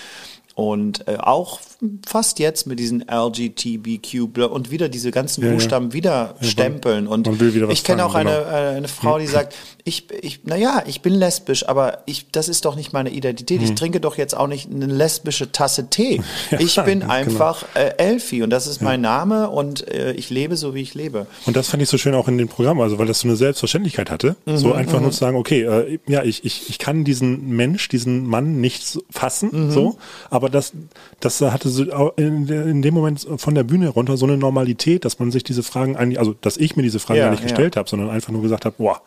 Und 0.54 1.08
äh, 1.08 1.16
auch 1.16 1.60
fast 2.06 2.38
jetzt 2.38 2.66
mit 2.66 2.78
diesen 2.78 3.04
LGTBQ 3.10 4.36
und 4.50 4.70
wieder 4.70 4.88
diese 4.88 5.10
ganzen 5.10 5.42
Ja, 5.42 5.48
ja. 5.48 5.54
Buchstaben 5.54 5.92
wieder 5.92 6.34
stempeln. 6.40 7.06
Und 7.06 7.28
ich 7.70 7.84
kenne 7.84 8.04
auch 8.04 8.12
fangen, 8.12 8.28
eine, 8.28 8.38
genau. 8.44 8.50
äh, 8.50 8.76
eine 8.76 8.88
Frau, 8.88 9.18
die 9.18 9.26
sagt, 9.26 9.54
ich, 9.84 10.08
ich, 10.22 10.44
naja, 10.44 10.82
ich 10.86 11.00
bin 11.00 11.14
lesbisch, 11.14 11.66
aber 11.66 12.02
ich, 12.06 12.30
das 12.30 12.48
ist 12.48 12.64
doch 12.64 12.76
nicht 12.76 12.92
meine 12.92 13.10
Identität. 13.10 13.62
Ich 13.62 13.74
trinke 13.74 14.00
doch 14.00 14.18
jetzt 14.18 14.36
auch 14.36 14.46
nicht 14.46 14.70
eine 14.70 14.86
lesbische 14.86 15.52
Tasse 15.52 15.88
Tee. 15.88 16.20
Ich 16.58 16.76
bin 16.84 17.00
genau. 17.00 17.12
einfach 17.12 17.64
äh, 17.74 17.94
Elfie 17.96 18.42
und 18.42 18.50
das 18.50 18.66
ist 18.66 18.82
mein 18.82 19.00
Name 19.00 19.50
und 19.50 19.88
äh, 19.88 20.12
ich 20.12 20.30
lebe 20.30 20.56
so, 20.56 20.74
wie 20.74 20.82
ich 20.82 20.94
lebe. 20.94 21.26
Und 21.46 21.56
das 21.56 21.68
fand 21.68 21.82
ich 21.82 21.88
so 21.88 21.96
schön 21.96 22.14
auch 22.14 22.28
in 22.28 22.36
dem 22.38 22.48
Programm, 22.48 22.80
also 22.80 22.98
weil 22.98 23.06
das 23.06 23.20
so 23.20 23.28
eine 23.28 23.36
Selbstverständlichkeit 23.36 24.10
hatte. 24.10 24.36
Mhm, 24.44 24.56
so 24.56 24.72
einfach 24.72 25.00
nur 25.00 25.10
zu 25.10 25.18
sagen, 25.18 25.36
okay, 25.36 25.62
äh, 25.62 25.98
ja, 26.06 26.22
ich, 26.22 26.44
ich, 26.44 26.68
ich 26.68 26.78
kann 26.78 27.04
diesen 27.04 27.48
Mensch, 27.48 27.88
diesen 27.88 28.26
Mann 28.26 28.60
nicht 28.60 28.98
fassen, 29.10 29.50
Mhm. 29.52 29.70
so, 29.70 29.98
aber 30.40 30.48
das, 30.48 30.72
das 31.20 31.40
hatte 31.42 31.68
so 31.68 31.82
in, 32.16 32.48
in 32.48 32.80
dem 32.82 32.94
Moment 32.94 33.26
von 33.36 33.54
der 33.54 33.62
Bühne 33.64 33.88
runter 33.90 34.16
so 34.16 34.24
eine 34.24 34.38
Normalität, 34.38 35.04
dass 35.04 35.18
man 35.18 35.30
sich 35.30 35.44
diese 35.44 35.62
Fragen 35.62 35.96
eigentlich, 35.96 36.18
also 36.18 36.34
dass 36.40 36.56
ich 36.56 36.76
mir 36.76 36.82
diese 36.82 36.98
Fragen 36.98 37.18
Ja, 37.18 37.24
gar 37.26 37.30
nicht 37.32 37.40
ja. 37.42 37.48
gestellt 37.48 37.76
habe, 37.76 37.88
sondern 37.88 38.08
einfach 38.08 38.32
nur 38.32 38.40
gesagt 38.42 38.64
habe, 38.64 38.74
boah, 38.78 39.02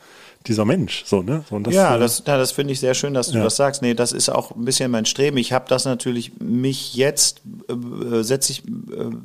dieser 0.45 0.65
Mensch, 0.65 1.03
so, 1.05 1.21
ne? 1.23 1.43
So, 1.49 1.57
das, 1.59 1.73
ja, 1.73 1.95
äh, 1.95 1.99
das, 1.99 2.21
ja, 2.27 2.37
das 2.37 2.51
finde 2.51 2.73
ich 2.73 2.79
sehr 2.81 2.93
schön, 2.93 3.13
dass 3.13 3.29
du 3.31 3.37
Ja. 3.37 3.43
das 3.45 3.55
sagst. 3.55 3.81
Nee, 3.81 3.93
das 3.93 4.11
ist 4.11 4.29
auch 4.29 4.51
ein 4.51 4.65
bisschen 4.65 4.91
mein 4.91 5.05
Streben. 5.05 5.37
Ich 5.37 5.53
habe 5.53 5.65
das 5.69 5.85
natürlich, 5.85 6.33
mich 6.39 6.95
jetzt 6.95 7.41
äh, 7.69 8.23
setze 8.23 8.51
ich 8.51 8.63
äh, 8.67 8.71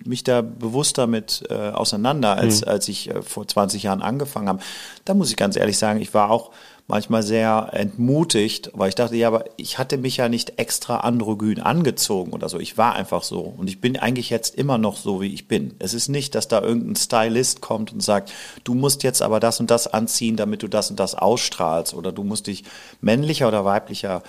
mich 0.06 0.22
da 0.24 0.40
bewusster 0.42 1.06
mit 1.08 1.42
äh, 1.50 1.54
auseinander, 1.54 2.36
als, 2.36 2.62
Mhm. 2.62 2.68
als 2.68 2.88
ich 2.88 3.10
äh, 3.10 3.20
vor 3.22 3.46
20 3.46 3.82
Jahren 3.82 4.00
angefangen 4.00 4.48
habe. 4.48 4.60
Da 5.04 5.14
muss 5.14 5.28
ich 5.30 5.36
ganz 5.36 5.56
ehrlich 5.56 5.76
sagen, 5.76 6.00
ich 6.00 6.14
war 6.14 6.30
auch 6.30 6.52
manchmal 6.88 7.22
sehr 7.22 7.68
entmutigt, 7.72 8.70
weil 8.72 8.88
ich 8.88 8.94
dachte, 8.94 9.14
ja, 9.14 9.28
aber 9.28 9.44
ich 9.58 9.76
hatte 9.76 9.98
mich 9.98 10.16
ja 10.16 10.30
nicht 10.30 10.58
extra 10.58 11.00
androgyn 11.00 11.60
angezogen 11.60 12.32
oder 12.32 12.48
so. 12.48 12.58
Ich 12.58 12.78
war 12.78 12.94
einfach 12.94 13.22
so. 13.22 13.40
Und 13.40 13.68
ich 13.68 13.82
bin 13.82 13.98
eigentlich 13.98 14.30
jetzt 14.30 14.54
immer 14.54 14.78
noch 14.78 14.96
so, 14.96 15.20
wie 15.20 15.32
ich 15.32 15.46
bin. 15.46 15.74
Es 15.78 15.92
ist 15.92 16.08
nicht, 16.08 16.34
dass 16.34 16.48
da 16.48 16.62
irgendein 16.62 16.96
Stylist 16.96 17.60
kommt 17.60 17.92
und 17.92 18.02
sagt, 18.02 18.32
du 18.64 18.72
musst 18.72 19.02
jetzt 19.02 19.20
aber 19.20 19.38
das 19.38 19.60
und 19.60 19.70
das 19.70 19.86
anziehen, 19.86 20.36
damit 20.36 20.62
du 20.62 20.68
das 20.68 20.88
und 20.88 20.98
das 20.98 21.14
ausstrahlst 21.14 21.92
oder 21.92 22.10
du 22.10 22.24
musst 22.24 22.46
dich 22.46 22.64
männlicher 23.02 23.48
oder 23.48 23.66
weiblicher 23.66 24.22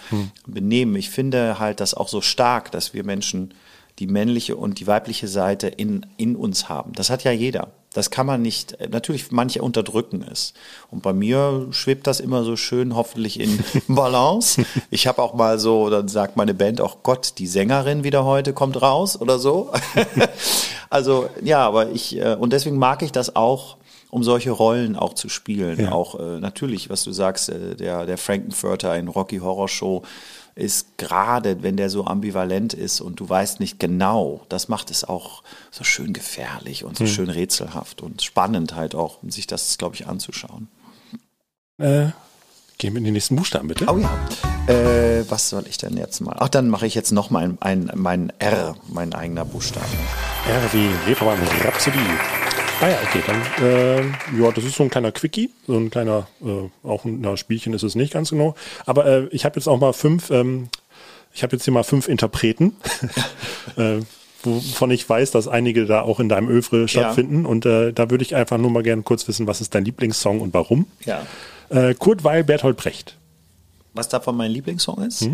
benehmen. 0.46 0.98
Ich 0.98 1.10
finde 1.10 1.60
halt 1.60 1.80
das 1.80 1.94
auch 1.94 2.10
so 2.10 2.20
stark, 2.20 2.72
dass 2.72 2.94
wir 2.94 3.06
Menschen 3.06 3.54
die 4.00 4.08
männliche 4.08 4.58
und 4.58 4.82
die 4.82 4.88
weibliche 4.88 5.30
Seite 5.30 5.68
in, 5.68 6.06
in 6.18 6.36
uns 6.36 6.68
haben. 6.68 6.92
Das 6.94 7.10
hat 7.10 7.24
ja 7.24 7.32
jeder. 7.32 7.70
Das 7.94 8.12
kann 8.12 8.28
man 8.28 8.42
nicht, 8.42 8.78
natürlich 8.92 9.32
manche 9.32 9.64
unterdrücken 9.64 10.24
es. 10.30 10.54
Und 10.92 11.02
bei 11.02 11.12
mir 11.12 11.68
schwebt 11.72 12.06
das 12.06 12.20
immer 12.20 12.44
so 12.44 12.56
schön 12.56 12.96
hoffentlich 12.96 13.40
in 13.40 13.64
Balance. 13.88 14.64
Ich 14.92 15.08
habe 15.08 15.22
auch 15.22 15.34
mal 15.34 15.58
so, 15.58 15.90
dann 15.90 16.08
sagt 16.08 16.38
meine 16.38 16.54
Band 16.54 16.82
auch, 16.82 17.02
Gott, 17.02 17.34
die 17.40 17.48
Sängerin 17.48 18.04
wieder 18.04 18.26
heute 18.26 18.54
kommt 18.54 18.80
raus 18.82 19.20
oder 19.20 19.40
so. 19.40 19.72
also 20.90 21.30
ja, 21.44 21.66
aber 21.66 21.90
ich, 21.90 22.18
äh, 22.18 22.36
und 22.36 22.54
deswegen 22.54 22.78
mag 22.78 23.02
ich 23.02 23.12
das 23.12 23.36
auch, 23.36 23.78
um 24.12 24.24
solche 24.24 24.52
Rollen 24.52 24.96
auch 24.96 25.14
zu 25.14 25.30
spielen. 25.30 25.80
Ja. 25.80 25.92
Auch 25.92 26.20
äh, 26.20 26.40
natürlich, 26.40 26.90
was 26.90 27.04
du 27.04 27.12
sagst, 27.12 27.50
äh, 27.50 27.76
der, 27.76 28.06
der 28.06 28.18
Frankenfurter 28.18 28.96
in 28.98 29.08
Rocky 29.08 29.40
Horror 29.40 29.68
Show 29.68 30.04
ist 30.60 30.98
gerade, 30.98 31.64
wenn 31.64 31.78
der 31.78 31.90
so 31.90 32.06
ambivalent 32.06 32.74
ist 32.74 33.02
und 33.02 33.20
du 33.20 33.28
weißt 33.28 33.60
nicht 33.60 33.80
genau, 33.80 34.46
das 34.50 34.68
macht 34.68 34.92
es 34.92 35.04
auch 35.04 35.44
so 35.72 35.84
schön 35.84 36.14
gefährlich 36.14 36.84
und 36.84 36.98
so 36.98 37.08
schön 37.08 37.30
rätselhaft 37.30 38.02
und 38.02 38.22
spannend 38.22 38.76
halt 38.76 38.96
auch, 38.96 39.24
um 39.24 39.32
sich 39.32 39.48
das, 39.48 39.78
glaube 39.78 39.96
ich, 39.96 40.08
anzuschauen. 40.08 40.68
Äh, 41.78 42.10
gehen 42.78 42.94
wir 42.94 42.98
in 42.98 43.06
den 43.06 43.14
nächsten 43.14 43.36
Buchstaben, 43.36 43.68
bitte. 43.68 43.86
Oh 43.88 43.98
ja. 43.98 44.10
Äh, 44.68 45.26
was 45.30 45.50
soll 45.50 45.66
ich 45.68 45.78
denn 45.78 45.98
jetzt 45.98 46.20
mal? 46.20 46.36
Ach, 46.40 46.50
dann 46.50 46.70
mache 46.70 46.86
ich 46.86 46.96
jetzt 46.96 47.12
noch 47.12 47.30
mein, 47.30 47.58
ein, 47.62 47.92
mein 47.96 48.32
R, 48.40 48.76
mein 48.88 49.14
eigener 49.14 49.46
Buchstabe. 49.46 49.86
R 50.48 50.74
wie 50.74 50.90
Reeperbahn 51.08 51.40
Rhapsodie. 51.64 52.00
Ah 52.82 52.88
ja, 52.88 52.98
okay, 53.04 53.22
dann, 53.28 53.68
äh, 53.68 54.02
ja, 54.42 54.52
das 54.56 54.64
ist 54.64 54.76
so 54.76 54.84
ein 54.84 54.90
kleiner 54.90 55.12
Quickie, 55.12 55.50
so 55.68 55.76
ein 55.76 55.90
kleiner, 55.90 56.28
äh, 56.42 56.88
auch 56.88 57.04
ein 57.04 57.20
na, 57.20 57.36
Spielchen 57.36 57.74
ist 57.74 57.84
es 57.84 57.96
nicht 57.96 58.14
ganz 58.14 58.30
genau. 58.30 58.56
Aber 58.86 59.06
äh, 59.06 59.28
ich 59.32 59.44
habe 59.44 59.58
jetzt 59.58 59.68
auch 59.68 59.78
mal 59.78 59.92
fünf, 59.92 60.32
ähm, 60.32 60.70
ich 61.34 61.44
habe 61.44 61.58
jetzt 61.58 61.66
hier 61.66 61.74
mal 61.74 61.84
fünf 61.84 62.08
Interpreten, 62.08 62.78
äh, 63.76 64.00
wovon 64.44 64.92
ich 64.92 65.10
weiß, 65.10 65.32
dass 65.32 65.50
einige 65.50 65.88
da 65.88 66.04
auch 66.04 66.22
in 66.22 66.30
deinem 66.30 66.48
Övre 66.48 66.88
stattfinden. 66.88 67.46
Und 67.46 67.66
äh, 67.66 67.92
da 67.92 68.10
würde 68.10 68.24
ich 68.24 68.36
einfach 68.36 68.58
nur 68.58 68.72
mal 68.72 68.84
gerne 68.84 69.02
kurz 69.02 69.28
wissen, 69.28 69.46
was 69.46 69.60
ist 69.60 69.76
dein 69.76 69.84
Lieblingssong 69.84 70.40
und 70.40 70.54
warum? 70.54 70.88
Ja. 71.04 71.26
Äh, 71.68 71.96
Kurt 71.96 72.24
Weil, 72.24 72.46
Berthold 72.46 72.78
Brecht. 72.78 73.18
Was 73.94 74.08
davon 74.08 74.38
mein 74.38 74.52
Lieblingssong 74.52 75.02
ist? 75.04 75.28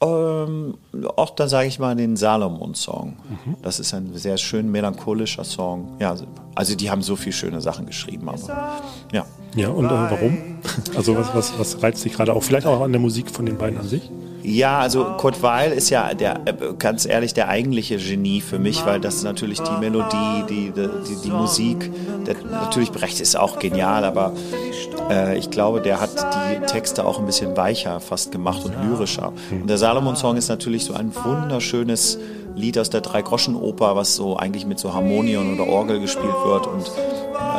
Ähm, 0.00 0.76
auch 1.16 1.30
da 1.30 1.48
sage 1.48 1.68
ich 1.68 1.78
mal 1.78 1.94
den 1.94 2.16
Salomon-Song. 2.16 3.16
Das 3.62 3.78
ist 3.80 3.94
ein 3.94 4.12
sehr 4.14 4.36
schön 4.38 4.70
melancholischer 4.70 5.44
Song. 5.44 5.96
Ja, 6.00 6.16
also 6.54 6.74
die 6.74 6.90
haben 6.90 7.02
so 7.02 7.16
viele 7.16 7.32
schöne 7.32 7.60
Sachen 7.60 7.86
geschrieben, 7.86 8.28
aber 8.28 8.38
ja. 9.12 9.24
Ja, 9.54 9.68
und 9.68 9.86
äh, 9.86 9.90
warum? 9.90 10.38
Also 10.96 11.16
was, 11.16 11.34
was, 11.34 11.58
was 11.58 11.82
reizt 11.82 12.04
dich 12.04 12.12
gerade 12.14 12.34
auch? 12.34 12.42
Vielleicht 12.42 12.66
auch 12.66 12.80
an 12.80 12.92
der 12.92 13.00
Musik 13.00 13.30
von 13.30 13.46
den 13.46 13.56
beiden 13.56 13.78
an 13.78 13.86
sich? 13.88 14.10
Ja, 14.46 14.78
also 14.78 15.04
Kurt 15.16 15.42
Weil 15.42 15.72
ist 15.72 15.90
ja 15.90 16.14
der, 16.14 16.46
äh, 16.46 16.54
ganz 16.78 17.04
ehrlich, 17.04 17.34
der 17.34 17.48
eigentliche 17.48 17.96
Genie 17.96 18.40
für 18.40 18.60
mich, 18.60 18.86
weil 18.86 19.00
das 19.00 19.24
natürlich 19.24 19.60
die 19.60 19.76
Melodie, 19.80 20.44
die, 20.48 20.70
die, 20.70 20.88
die, 21.08 21.16
die 21.24 21.30
Musik, 21.30 21.90
der, 22.24 22.36
natürlich 22.44 22.92
Brecht 22.92 23.20
ist 23.20 23.36
auch 23.36 23.58
genial, 23.58 24.04
aber 24.04 24.34
äh, 25.10 25.36
ich 25.36 25.50
glaube, 25.50 25.80
der 25.80 26.00
hat 26.00 26.10
die 26.12 26.64
Texte 26.66 27.04
auch 27.04 27.18
ein 27.18 27.26
bisschen 27.26 27.56
weicher 27.56 27.98
fast 27.98 28.30
gemacht 28.30 28.64
und 28.64 28.74
lyrischer. 28.84 29.32
Und 29.50 29.68
der 29.68 29.78
Salomon-Song 29.78 30.36
ist 30.36 30.48
natürlich 30.48 30.84
so 30.84 30.94
ein 30.94 31.12
wunderschönes 31.12 32.16
Lied 32.54 32.78
aus 32.78 32.88
der 32.88 33.00
Drei-Groschen-Oper, 33.00 33.96
was 33.96 34.14
so 34.14 34.36
eigentlich 34.36 34.64
mit 34.64 34.78
so 34.78 34.94
Harmonion 34.94 35.58
oder 35.58 35.68
Orgel 35.68 35.98
gespielt 35.98 36.36
wird 36.44 36.68
und 36.68 36.88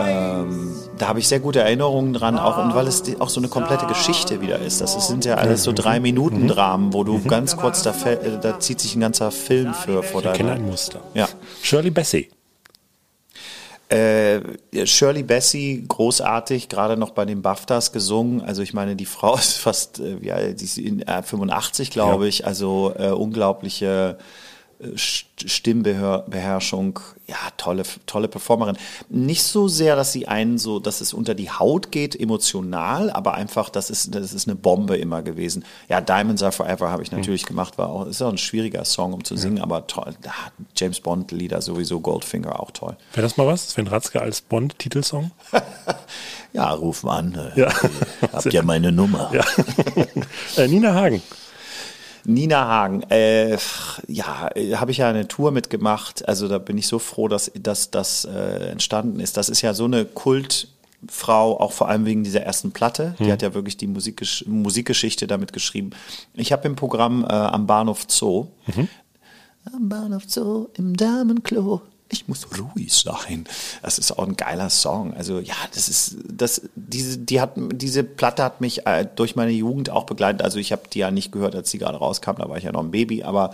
ähm, 0.08 0.77
da 0.98 1.08
habe 1.08 1.20
ich 1.20 1.28
sehr 1.28 1.40
gute 1.40 1.60
Erinnerungen 1.60 2.14
dran, 2.14 2.38
auch 2.38 2.58
und 2.58 2.74
weil 2.76 2.88
es 2.88 3.04
auch 3.20 3.30
so 3.30 3.40
eine 3.40 3.48
komplette 3.48 3.86
Geschichte 3.88 4.42
wieder 4.42 4.60
ist. 4.60 4.82
Das 4.82 5.08
sind 5.08 5.26
ja 5.26 5.36
alles 5.36 5.64
so 5.64 5.72
drei 5.74 6.00
Minuten 6.00 6.48
Dramen, 6.48 6.94
wo 6.94 7.04
du 7.04 7.22
ganz 7.24 7.56
kurz 7.56 7.84
da, 7.84 7.92
äh, 8.06 8.40
da 8.42 8.60
zieht 8.60 8.80
sich 8.80 8.96
ein 8.96 9.02
ganzer 9.02 9.32
Film 9.32 9.74
für 9.74 10.04
vor 10.04 10.24
Ich 10.26 10.34
kenne 10.34 10.52
ein 10.54 10.66
Muster. 10.66 11.00
Ja. 11.14 11.28
Shirley 11.62 11.92
Bassey. 11.92 12.30
Äh, 13.90 14.42
Shirley 14.86 15.24
Bassey, 15.24 15.86
großartig, 15.88 16.68
gerade 16.68 16.98
noch 16.98 17.12
bei 17.12 17.24
den 17.24 17.42
BAFTAs 17.42 17.94
gesungen. 17.94 18.42
Also 18.42 18.62
ich 18.62 18.74
meine, 18.74 18.98
die 18.98 19.06
Frau 19.06 19.36
ist 19.38 19.58
fast, 19.58 20.00
äh, 20.00 20.32
alt, 20.32 20.60
die 20.60 20.66
ist 20.66 20.78
in, 20.78 21.02
äh, 21.04 21.24
85, 21.24 21.90
glaube 21.92 22.24
Ja. 22.26 22.30
ich. 22.30 22.46
Also 22.46 22.94
äh, 22.98 23.12
unglaubliche 23.12 24.18
Stimmbeherrschung. 24.96 27.00
Ja, 27.28 27.36
tolle, 27.58 27.84
tolle 28.06 28.30
Performerin. 28.30 28.78
Nicht 29.10 29.44
so 29.44 29.68
sehr, 29.68 29.98
dass 29.98 30.14
sie 30.14 30.30
einen 30.30 30.58
so, 30.58 30.80
dass 30.80 31.02
es 31.02 31.14
unter 31.14 31.36
die 31.36 31.52
Haut 31.52 31.92
geht, 31.92 32.18
emotional, 32.18 33.12
aber 33.12 33.34
einfach, 33.34 33.70
das 33.70 33.90
ist, 33.90 34.16
das 34.16 34.32
ist 34.34 34.48
eine 34.48 34.56
Bombe 34.56 34.96
immer 34.98 35.22
gewesen. 35.24 35.66
Ja, 35.90 36.00
Diamonds 36.00 36.42
Are 36.42 36.54
Forever 36.54 36.90
habe 36.90 37.04
ich 37.04 37.12
natürlich 37.12 37.46
gemacht, 37.46 37.78
war 37.78 37.90
auch, 37.90 38.06
ist 38.06 38.22
auch 38.22 38.30
ein 38.32 38.38
schwieriger 38.38 38.86
Song, 38.86 39.12
um 39.14 39.26
zu 39.26 39.36
singen, 39.36 39.60
aber 39.60 39.88
toll. 39.88 40.16
Ja, 40.24 40.32
James 40.76 41.02
Bond 41.02 41.32
Lieder 41.34 41.62
sowieso, 41.62 42.00
Goldfinger 42.00 42.62
auch 42.62 42.72
toll. 42.72 42.96
Wäre 43.14 43.24
das 43.24 43.36
mal 43.36 43.46
was? 43.48 43.72
Sven 43.72 43.88
Ratzke 43.88 44.22
als 44.22 44.40
Bond-Titelsong? 44.42 45.32
Ja, 46.54 46.72
ruf 46.72 47.04
mal 47.04 47.18
an. 47.18 47.36
äh, 47.56 47.60
Ja. 47.60 47.70
Habt 48.34 48.52
ja 48.52 48.64
meine 48.64 48.92
Nummer. 48.92 49.32
Ja. 49.34 49.44
äh, 50.64 50.68
Nina 50.68 50.94
Hagen. 50.96 51.22
Nina 52.28 52.68
Hagen, 52.68 53.04
äh, 53.04 53.58
ja, 54.08 54.50
habe 54.76 54.92
ich 54.92 54.98
ja 54.98 55.10
eine 55.10 55.28
Tour 55.30 55.52
mitgemacht. 55.52 56.28
Also 56.28 56.48
da 56.50 56.58
bin 56.58 56.78
ich 56.78 56.88
so 56.88 57.00
froh, 57.00 57.28
dass 57.30 57.52
dass 57.56 57.90
das 57.90 58.26
äh, 58.26 58.70
entstanden 58.70 59.20
ist. 59.22 59.38
Das 59.38 59.48
ist 59.48 59.62
ja 59.62 59.74
so 59.74 59.86
eine 59.86 60.04
Kultfrau, 60.04 61.58
auch 61.60 61.72
vor 61.72 61.88
allem 61.88 62.06
wegen 62.06 62.24
dieser 62.26 62.42
ersten 62.42 62.72
Platte. 62.72 63.16
Die 63.20 63.32
hat 63.32 63.42
ja 63.42 63.54
wirklich 63.54 63.78
die 63.78 63.88
Musikgesch 63.88 64.44
Musikgeschichte 64.46 65.26
damit 65.26 65.54
geschrieben. 65.54 65.92
Ich 66.34 66.52
habe 66.52 66.68
im 66.68 66.76
Programm 66.76 67.24
äh, 67.24 67.28
am 67.28 67.66
Bahnhof 67.66 68.06
Zoo. 68.10 68.48
Am 69.74 69.88
Bahnhof 69.90 70.24
Zoo 70.28 70.68
im 70.76 70.98
Damenklo. 70.98 71.82
Ich 72.10 72.28
muss 72.28 72.48
ruhig 72.58 72.94
sein. 72.94 73.46
Das 73.82 73.98
ist 73.98 74.12
auch 74.12 74.26
ein 74.28 74.38
geiler 74.38 74.70
Song. 74.70 75.14
Also 75.14 75.40
ja, 75.40 75.56
das 75.74 75.90
ist 75.90 76.18
das 76.32 76.62
diese 76.76 77.18
die 77.18 77.42
hat 77.42 77.54
diese 77.56 78.04
Platte 78.04 78.44
hat 78.44 78.62
mich 78.62 78.86
äh, 78.88 79.06
durch 79.16 79.36
meine 79.36 79.52
Jugend 79.52 79.90
auch 79.90 80.06
begleitet. 80.06 80.42
Also 80.42 80.60
ich 80.60 80.72
habe 80.72 80.84
die 80.92 81.00
ja 81.00 81.12
nicht 81.12 81.32
gehört, 81.32 81.56
als 81.56 81.72
die 81.72 81.80
gerade 81.80 81.98
rauskam. 81.98 82.36
Da 82.38 82.50
war 82.50 82.58
ich 82.58 82.64
ja 82.64 82.72
noch 82.72 82.84
ein 82.84 82.92
Baby, 82.92 83.24
aber 83.24 83.52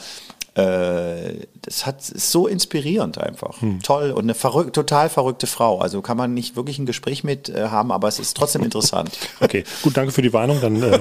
äh, 0.56 1.47
das 1.64 1.88
hat 1.88 2.08
ist 2.10 2.30
so 2.30 2.45
inspirierend 2.45 3.18
einfach. 3.18 3.58
Toll 3.82 4.12
und 4.12 4.24
eine 4.24 4.36
verrück, 4.36 4.72
total 4.72 5.10
verrückte 5.10 5.47
Frau. 5.47 5.80
Also 5.80 6.04
kann 6.04 6.16
man 6.16 6.36
nicht 6.36 6.56
wirklich 6.56 6.78
ein 6.78 6.86
Gespräch 6.86 7.24
mit 7.24 7.49
äh, 7.49 7.70
haben, 7.70 7.91
aber 7.91 8.08
es 8.08 8.20
ist 8.20 8.38
trotzdem 8.38 8.64
interessant. 8.64 9.18
Okay, 9.39 9.64
gut, 9.82 9.97
danke 9.97 10.12
für 10.12 10.22
die 10.22 10.32
Warnung. 10.32 10.62
Dann 10.62 10.78
äh, 10.78 10.99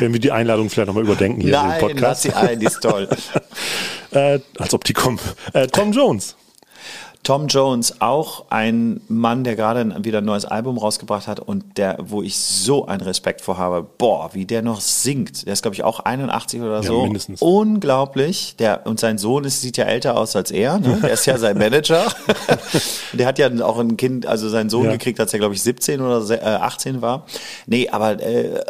werden 0.00 0.12
wir 0.12 0.20
die 0.20 0.32
Einladung 0.32 0.68
vielleicht 0.68 0.88
nochmal 0.88 1.04
überdenken 1.04 1.40
hier 1.42 1.52
Nein, 1.52 1.80
im 1.80 1.98
lass 1.98 2.22
Podcast. 2.22 2.22
sie 2.22 2.32
ein, 2.32 2.60
die 2.60 2.66
ist 2.66 2.80
toll. 2.80 3.08
Äh, 4.10 4.38
als 4.58 4.72
ob 4.72 4.84
die 4.84 4.92
kommen. 4.92 5.18
Äh, 5.54 5.66
Tom 5.66 5.90
Jones. 5.90 6.36
Tom 7.24 7.46
Jones, 7.48 8.00
auch 8.02 8.44
ein 8.50 9.00
Mann, 9.08 9.44
der 9.44 9.56
gerade 9.56 10.04
wieder 10.04 10.18
ein 10.18 10.24
neues 10.26 10.44
Album 10.44 10.78
rausgebracht 10.78 11.26
hat 11.26 11.40
und 11.40 11.78
der, 11.78 11.96
wo 12.00 12.22
ich 12.22 12.36
so 12.38 12.86
einen 12.86 13.00
Respekt 13.00 13.40
vor 13.40 13.58
habe. 13.58 13.82
Boah, 13.82 14.30
wie 14.34 14.44
der 14.44 14.62
noch 14.62 14.80
singt. 14.80 15.46
Der 15.46 15.54
ist, 15.54 15.62
glaube 15.62 15.74
ich, 15.74 15.82
auch 15.82 16.00
81 16.00 16.60
oder 16.60 16.76
Ja, 16.76 16.82
so. 16.82 17.02
mindestens. 17.02 17.40
Unglaublich. 17.40 18.56
Der, 18.58 18.86
und 18.86 19.00
sein 19.00 19.18
Sohn 19.18 19.44
ist, 19.44 19.62
sieht 19.62 19.76
ja 19.78 19.84
älter 19.86 20.16
aus 20.16 20.36
als 20.36 20.50
er. 20.50 20.78
Ne? 20.78 20.98
Der 21.02 21.12
ist 21.12 21.26
ja 21.26 21.38
sein 21.38 21.58
Manager. 21.58 22.04
der 23.14 23.26
hat 23.26 23.38
ja 23.38 23.48
auch 23.64 23.78
ein 23.78 23.96
Kind, 23.96 24.26
also 24.26 24.48
seinen 24.48 24.68
Sohn 24.70 24.84
Ja. 24.84 24.92
gekriegt, 24.92 25.18
als 25.18 25.32
er, 25.32 25.38
glaube 25.38 25.54
ich, 25.54 25.62
17 25.62 26.00
oder 26.00 26.20
se- 26.20 26.40
äh, 26.40 26.44
18 26.44 27.00
war. 27.02 27.24
Nee, 27.66 27.88
aber 27.88 28.20
äh, 28.22 28.60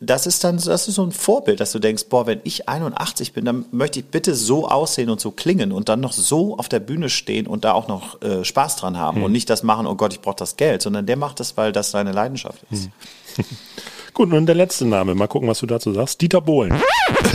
das 0.00 0.28
ist 0.28 0.44
dann, 0.44 0.56
das 0.56 0.86
ist 0.86 0.94
so 0.94 1.02
ein 1.02 1.10
Vorbild, 1.10 1.58
dass 1.58 1.72
du 1.72 1.80
denkst, 1.80 2.04
boah, 2.08 2.26
wenn 2.26 2.40
ich 2.44 2.68
81 2.68 3.32
bin, 3.32 3.44
dann 3.44 3.64
möchte 3.72 3.98
ich 3.98 4.06
bitte 4.06 4.36
so 4.36 4.68
aussehen 4.68 5.10
und 5.10 5.20
so 5.20 5.32
klingen 5.32 5.72
und 5.72 5.88
dann 5.88 6.00
noch 6.00 6.12
so 6.12 6.56
auf 6.58 6.68
der 6.68 6.78
Bühne 6.78 7.08
stehen 7.08 7.48
und 7.48 7.64
da 7.64 7.72
auch 7.72 7.88
noch 7.88 8.22
äh, 8.22 8.44
Spaß 8.44 8.76
dran 8.76 8.98
haben 8.98 9.24
und 9.24 9.32
nicht 9.32 9.50
das 9.50 9.64
machen, 9.64 9.86
oh 9.86 9.96
Gott, 9.96 10.12
ich 10.12 10.20
brauche 10.20 10.36
das 10.36 10.56
Geld, 10.56 10.80
sondern 10.82 11.06
der 11.06 11.16
macht 11.16 11.40
das, 11.40 11.56
weil 11.56 11.72
das 11.72 11.90
seine 11.90 12.12
Leidenschaft 12.12 12.60
ist. 12.70 12.88
Gut, 14.14 14.32
und 14.32 14.46
der 14.46 14.54
letzte 14.54 14.86
Name. 14.86 15.16
Mal 15.16 15.26
gucken, 15.26 15.48
was 15.48 15.58
du 15.58 15.66
dazu 15.66 15.92
sagst. 15.92 16.20
Dieter 16.20 16.40
Bohlen. 16.40 16.80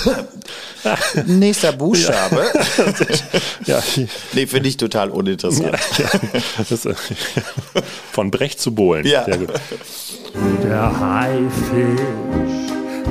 Nächster 1.25 1.71
Buchstabe. 1.73 2.45
Ja, 3.65 3.81
nee, 4.33 4.47
finde 4.47 4.69
ich 4.69 4.77
total 4.77 5.09
uninteressant. 5.09 5.77
ja. 5.97 6.91
Äh, 6.91 6.95
von 8.11 8.31
Brecht 8.31 8.59
zu 8.59 8.73
Bohlen. 8.73 9.05
Ja. 9.05 9.25
Sehr 9.25 9.37
gut. 9.37 9.49
Der 10.63 10.99
Haifisch, 10.99 12.01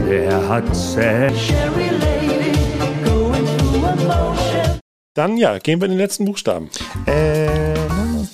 der 0.09 0.49
hat 0.49 0.77
Sex. 0.77 1.35
Dann 5.15 5.37
ja, 5.37 5.59
gehen 5.59 5.81
wir 5.81 5.87
in 5.87 5.93
den 5.93 5.99
letzten 5.99 6.25
Buchstaben. 6.25 6.71
Äh, 7.07 7.78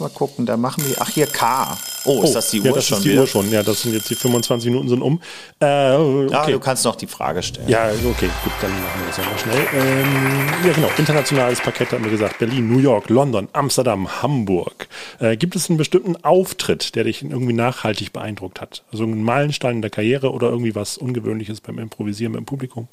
mal 0.04 0.10
gucken, 0.10 0.46
da 0.46 0.56
machen 0.56 0.84
wir, 0.86 0.96
ach 1.00 1.08
hier 1.08 1.26
K. 1.26 1.76
Oh, 2.04 2.22
ist 2.22 2.34
das 2.34 2.50
die 2.50 2.60
Uhr 2.60 2.66
ja, 2.66 2.72
das 2.72 2.86
schon 2.86 2.98
ist 2.98 3.04
die 3.04 3.10
wieder? 3.10 3.22
Uhr 3.22 3.26
schon. 3.26 3.50
Ja, 3.50 3.62
das 3.62 3.82
sind 3.82 3.94
jetzt 3.94 4.10
die 4.10 4.14
25 4.14 4.70
Minuten 4.70 4.88
sind 4.88 5.02
um. 5.02 5.20
Äh, 5.60 5.94
okay. 5.94 6.34
Ah, 6.34 6.46
du 6.46 6.60
kannst 6.60 6.84
noch 6.84 6.96
die 6.96 7.06
Frage 7.06 7.42
stellen. 7.42 7.68
Ja, 7.68 7.88
okay, 7.88 8.28
gut, 8.44 8.52
dann 8.60 8.70
machen 8.70 9.00
wir 9.00 9.06
das 9.06 9.18
nochmal 9.18 9.38
schnell. 9.38 9.66
Ähm, 9.74 10.66
ja, 10.66 10.72
genau, 10.72 10.90
internationales 10.98 11.60
Parkett 11.60 11.92
haben 11.92 12.04
wir 12.04 12.10
gesagt. 12.10 12.38
Berlin, 12.38 12.70
New 12.70 12.78
York, 12.78 13.08
London, 13.08 13.48
Amsterdam, 13.52 14.22
Hamburg. 14.22 14.88
Äh, 15.18 15.36
gibt 15.36 15.56
es 15.56 15.70
einen 15.70 15.78
bestimmten 15.78 16.22
Auftritt, 16.22 16.94
der 16.94 17.04
dich 17.04 17.22
irgendwie 17.22 17.54
nachhaltig 17.54 18.12
beeindruckt 18.12 18.60
hat? 18.60 18.82
Also 18.92 19.04
einen 19.04 19.22
Meilenstein 19.22 19.76
in 19.76 19.82
der 19.82 19.90
Karriere 19.90 20.32
oder 20.32 20.50
irgendwie 20.50 20.74
was 20.74 20.98
Ungewöhnliches 20.98 21.62
beim 21.62 21.78
Improvisieren 21.78 22.34
beim 22.34 22.44
Publikum? 22.44 22.88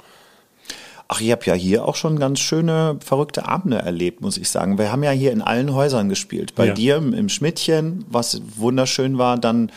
Ach, 1.14 1.20
ich 1.20 1.30
habe 1.30 1.46
ja 1.46 1.54
hier 1.54 1.84
auch 1.86 1.96
schon 1.96 2.18
ganz 2.20 2.40
schöne, 2.40 2.98
verrückte 3.06 3.46
Abende 3.46 3.80
erlebt, 3.80 4.22
muss 4.22 4.38
ich 4.38 4.50
sagen. 4.50 4.78
Wir 4.78 4.94
haben 4.94 5.04
ja 5.04 5.12
hier 5.12 5.34
in 5.34 5.42
allen 5.42 5.74
Häusern 5.74 6.08
gespielt. 6.08 6.56
Bei 6.56 6.68
Ja. 6.68 6.74
dir 6.74 6.96
im, 6.96 7.14
im 7.14 7.28
Schmidtchen, 7.28 8.06
was 8.10 8.42
wunderschön 8.56 9.18
war, 9.18 9.38
dann 9.38 9.74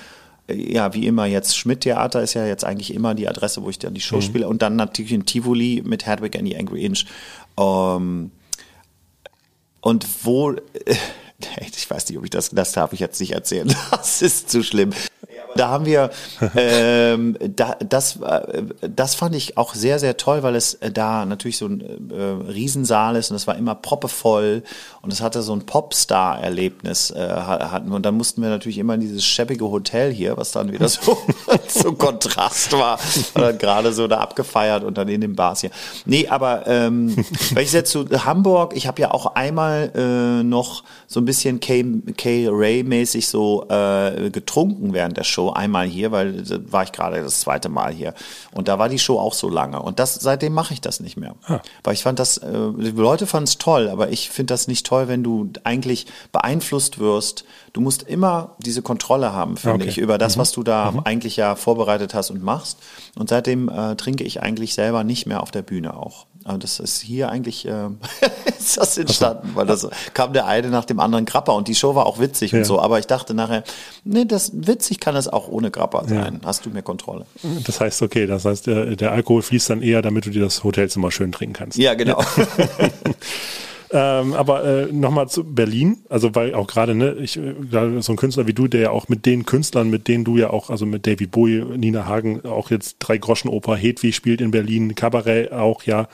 äh, 0.47 0.55
ja, 0.73 0.95
wie 0.95 1.09
immer 1.09 1.27
jetzt 1.27 1.57
Schmidt-Theater 1.57 2.23
ist 2.23 2.35
ja 2.35 2.47
jetzt 2.47 2.65
eigentlich 2.65 2.95
immer 2.95 3.17
die 3.17 3.27
Adresse, 3.29 3.65
wo 3.65 3.69
ich 3.69 3.81
dann 3.81 3.95
die 3.95 4.01
Show 4.01 4.21
spiele. 4.21 4.47
Und 4.47 4.63
dann 4.63 4.77
natürlich 4.77 5.11
in 5.13 5.27
Tivoli 5.27 5.83
mit 5.85 6.07
Hedwig 6.07 6.39
and 6.39 6.47
the 6.47 6.57
Angry 6.57 6.85
Inch. 6.85 7.05
Ähm, 7.59 8.31
und 9.81 10.07
wo, 10.23 10.53
äh, 10.53 10.59
ich 11.77 11.91
weiß 11.91 12.09
nicht, 12.09 12.19
ob 12.19 12.23
ich 12.25 12.31
das, 12.31 12.51
das 12.51 12.71
darf 12.71 12.93
ich 12.93 13.01
jetzt 13.01 13.19
nicht 13.21 13.33
erzählen. 13.33 13.75
Das 13.91 14.23
ist 14.23 14.51
zu 14.51 14.63
schlimm. 14.63 14.93
Da 15.57 15.69
haben 15.69 15.87
wir, 15.87 16.11
ähm, 16.57 17.37
da, 17.57 17.77
das, 17.89 18.17
äh, 18.21 18.63
das 18.95 19.15
fand 19.15 19.35
ich 19.35 19.57
auch 19.57 19.75
sehr, 19.75 19.99
sehr 19.99 20.17
toll, 20.17 20.43
weil 20.43 20.57
es 20.57 20.75
äh, 20.75 20.91
da 20.91 21.25
natürlich 21.27 21.59
so 21.59 21.67
ein 21.67 22.11
äh, 22.11 22.51
Riesensaal 22.51 23.17
ist 23.17 23.31
und 23.31 23.37
es 23.37 23.47
war 23.47 23.57
immer 23.57 23.75
proppevoll 23.75 24.63
und 25.03 25.13
es 25.13 25.21
hatte 25.21 25.43
so 25.43 25.55
ein 25.55 25.65
Popstar-Erlebnis 25.67 27.11
äh, 27.11 27.19
ha- 27.29 27.71
hatten 27.71 27.93
und 27.93 28.05
dann 28.05 28.15
mussten 28.17 28.43
wir 28.43 28.49
natürlich 28.49 28.79
immer 28.79 28.95
in 28.95 29.01
dieses 29.01 29.25
scheppige 29.25 29.71
Hotel 29.71 30.13
hier, 30.13 30.37
was 30.37 30.53
dann 30.53 30.73
wieder 30.73 30.89
so, 30.89 31.17
so 31.69 31.93
Kontrast 31.93 32.73
war, 32.73 32.99
dann 33.35 33.59
gerade 33.59 33.93
so 33.93 34.07
da 34.09 34.19
abgefeiert 34.19 34.85
und 34.85 34.99
dann 34.99 35.09
in 35.09 35.21
den 35.21 35.35
Bars 35.37 35.61
hier. 35.61 35.71
Nee, 36.07 36.29
aber 36.29 36.67
ähm, 36.67 37.15
wenn 37.53 37.65
ich 37.65 37.73
jetzt 37.73 37.91
zu 37.91 38.07
Hamburg, 38.25 38.73
ich 38.77 38.87
habe 38.87 39.01
ja 39.03 39.11
auch 39.11 39.35
einmal 39.35 39.93
äh, 39.95 40.43
noch 40.43 40.85
so 41.07 41.21
ein 41.21 41.25
bisschen 41.25 41.61
K, 41.61 41.85
K 42.17 42.49
Ray-mäßig 42.51 43.29
so 43.29 43.67
äh, 43.69 44.31
getrunken 44.31 44.93
während 44.93 45.14
der 45.17 45.25
Show, 45.25 45.51
einmal 45.51 45.87
hier, 45.87 46.13
weil 46.13 46.43
da 46.43 46.59
war 46.71 46.83
ich 46.85 46.93
gerade 46.93 47.23
das 47.23 47.41
zweite 47.41 47.69
Mal 47.69 47.93
hier. 47.93 48.15
Und 48.53 48.69
da 48.69 48.79
war 48.79 48.89
die 48.89 48.99
Show 48.99 49.19
auch 49.19 49.35
so 49.35 49.49
lange. 49.49 49.81
Und 49.81 49.99
das 49.99 50.15
seitdem 50.15 50.53
mache 50.53 50.75
ich 50.75 50.81
das 50.81 51.01
nicht 51.01 51.17
mehr. 51.17 51.35
Weil 51.83 51.95
ich 51.95 52.03
fand 52.03 52.19
das, 52.19 52.39
äh, 52.39 52.51
die 52.79 52.91
Leute 52.91 53.27
fanden 53.27 53.45
es 53.49 53.59
toll, 53.59 53.89
aber 53.89 54.11
ich 54.11 54.31
finde 54.31 54.53
das 54.55 54.69
nicht 54.69 54.87
toll, 54.87 55.09
wenn 55.09 55.23
du 55.23 55.49
eigentlich 55.65 56.07
beeinflusst 56.33 56.99
wirst. 56.99 57.45
Du 57.73 57.81
musst 57.81 58.03
immer 58.03 58.57
diese 58.59 58.83
Kontrolle 58.83 59.33
haben, 59.33 59.57
finde 59.57 59.77
Okay. 59.77 59.89
ich, 59.89 59.99
über 59.99 60.19
das, 60.19 60.39
was 60.39 60.53
du 60.53 60.63
da 60.63 60.93
eigentlich 61.05 61.37
ja 61.37 61.57
vorbereitet 61.57 62.15
hast 62.15 62.31
und 62.31 62.43
machst. 62.43 62.79
Und 63.19 63.29
seitdem 63.29 63.69
äh, 63.69 63.97
trinke 63.97 64.25
ich 64.25 64.43
eigentlich 64.43 64.75
selber 64.75 65.05
nicht 65.05 65.27
mehr 65.27 65.43
auf 65.43 65.51
der 65.51 65.63
Bühne 65.63 65.97
auch. 65.97 66.27
Aber 66.47 66.59
das 66.59 66.79
ist 66.79 67.01
hier 67.01 67.31
eigentlich, 67.31 67.67
äh, 67.67 67.89
ist 68.59 68.77
das 68.77 68.99
entstanden, 68.99 69.53
weil 69.55 69.67
das 69.67 69.89
kam 70.13 70.33
der 70.35 70.47
eine 70.47 70.69
nach 70.69 70.85
dem 70.85 71.01
anderen 71.01 71.25
Grapper 71.25 71.55
und 71.55 71.69
die 71.69 71.75
Show 71.75 71.95
war 71.95 72.05
auch 72.07 72.19
witzig 72.19 72.53
Ja. 72.53 72.59
und 72.59 72.65
so. 72.65 72.79
Aber 72.81 72.99
ich 72.99 73.07
dachte 73.07 73.33
nachher, 73.35 73.65
nee, 74.05 74.27
das 74.27 74.51
witzig 74.55 75.01
kann 75.01 75.15
das 75.15 75.27
auch 75.29 75.49
ohne 75.49 75.71
Grapper 75.71 76.05
sein. 76.07 76.41
Hast 76.45 76.67
du 76.67 76.71
mehr 76.71 76.83
Kontrolle? 76.83 77.25
Das 77.67 77.81
heißt, 77.81 78.03
okay, 78.03 78.27
das 78.27 78.45
heißt, 78.45 78.67
der, 78.67 78.95
der 78.97 79.13
Alkohol 79.13 79.43
fließt 79.43 79.71
dann 79.71 79.81
eher, 79.83 80.03
damit 80.03 80.27
du 80.27 80.31
dir 80.31 80.43
das 80.43 80.63
Hotelzimmer 80.65 81.11
schön 81.11 81.33
trinken 81.33 81.55
kannst. 81.55 81.79
Ja, 81.79 81.95
genau. 81.95 82.23
Ähm, 83.97 84.33
aber 84.33 84.65
äh, 84.65 84.93
nochmal 84.93 85.29
zu 85.29 85.45
Berlin, 85.45 85.99
also 86.09 86.35
weil 86.35 86.53
auch 86.57 86.67
gerade, 86.67 86.97
ne, 86.97 87.15
ich, 87.21 87.37
äh, 87.37 87.55
gerade 87.71 88.03
so 88.03 88.13
ein 88.13 88.17
Künstler 88.17 88.49
wie 88.49 88.53
du, 88.53 88.67
der 88.67 88.81
ja 88.81 88.91
auch 88.91 89.09
mit 89.09 89.25
den 89.25 89.47
Künstlern, 89.47 89.89
mit 89.89 90.09
denen 90.09 90.25
du 90.25 90.37
ja 90.37 90.51
auch, 90.51 90.69
also 90.69 90.85
mit 90.85 91.07
David 91.07 91.31
Bowie, 91.31 91.65
Nina 91.77 92.05
Hagen, 92.05 92.45
auch 92.45 92.73
jetzt 92.73 92.97
drei 92.99 93.19
Groschenoper, 93.19 93.77
Hedwig 93.77 94.17
spielt 94.17 94.41
in 94.41 94.51
Berlin, 94.51 94.97
Kabarett 94.97 95.53
auch, 95.53 95.85
ja. 95.85 96.09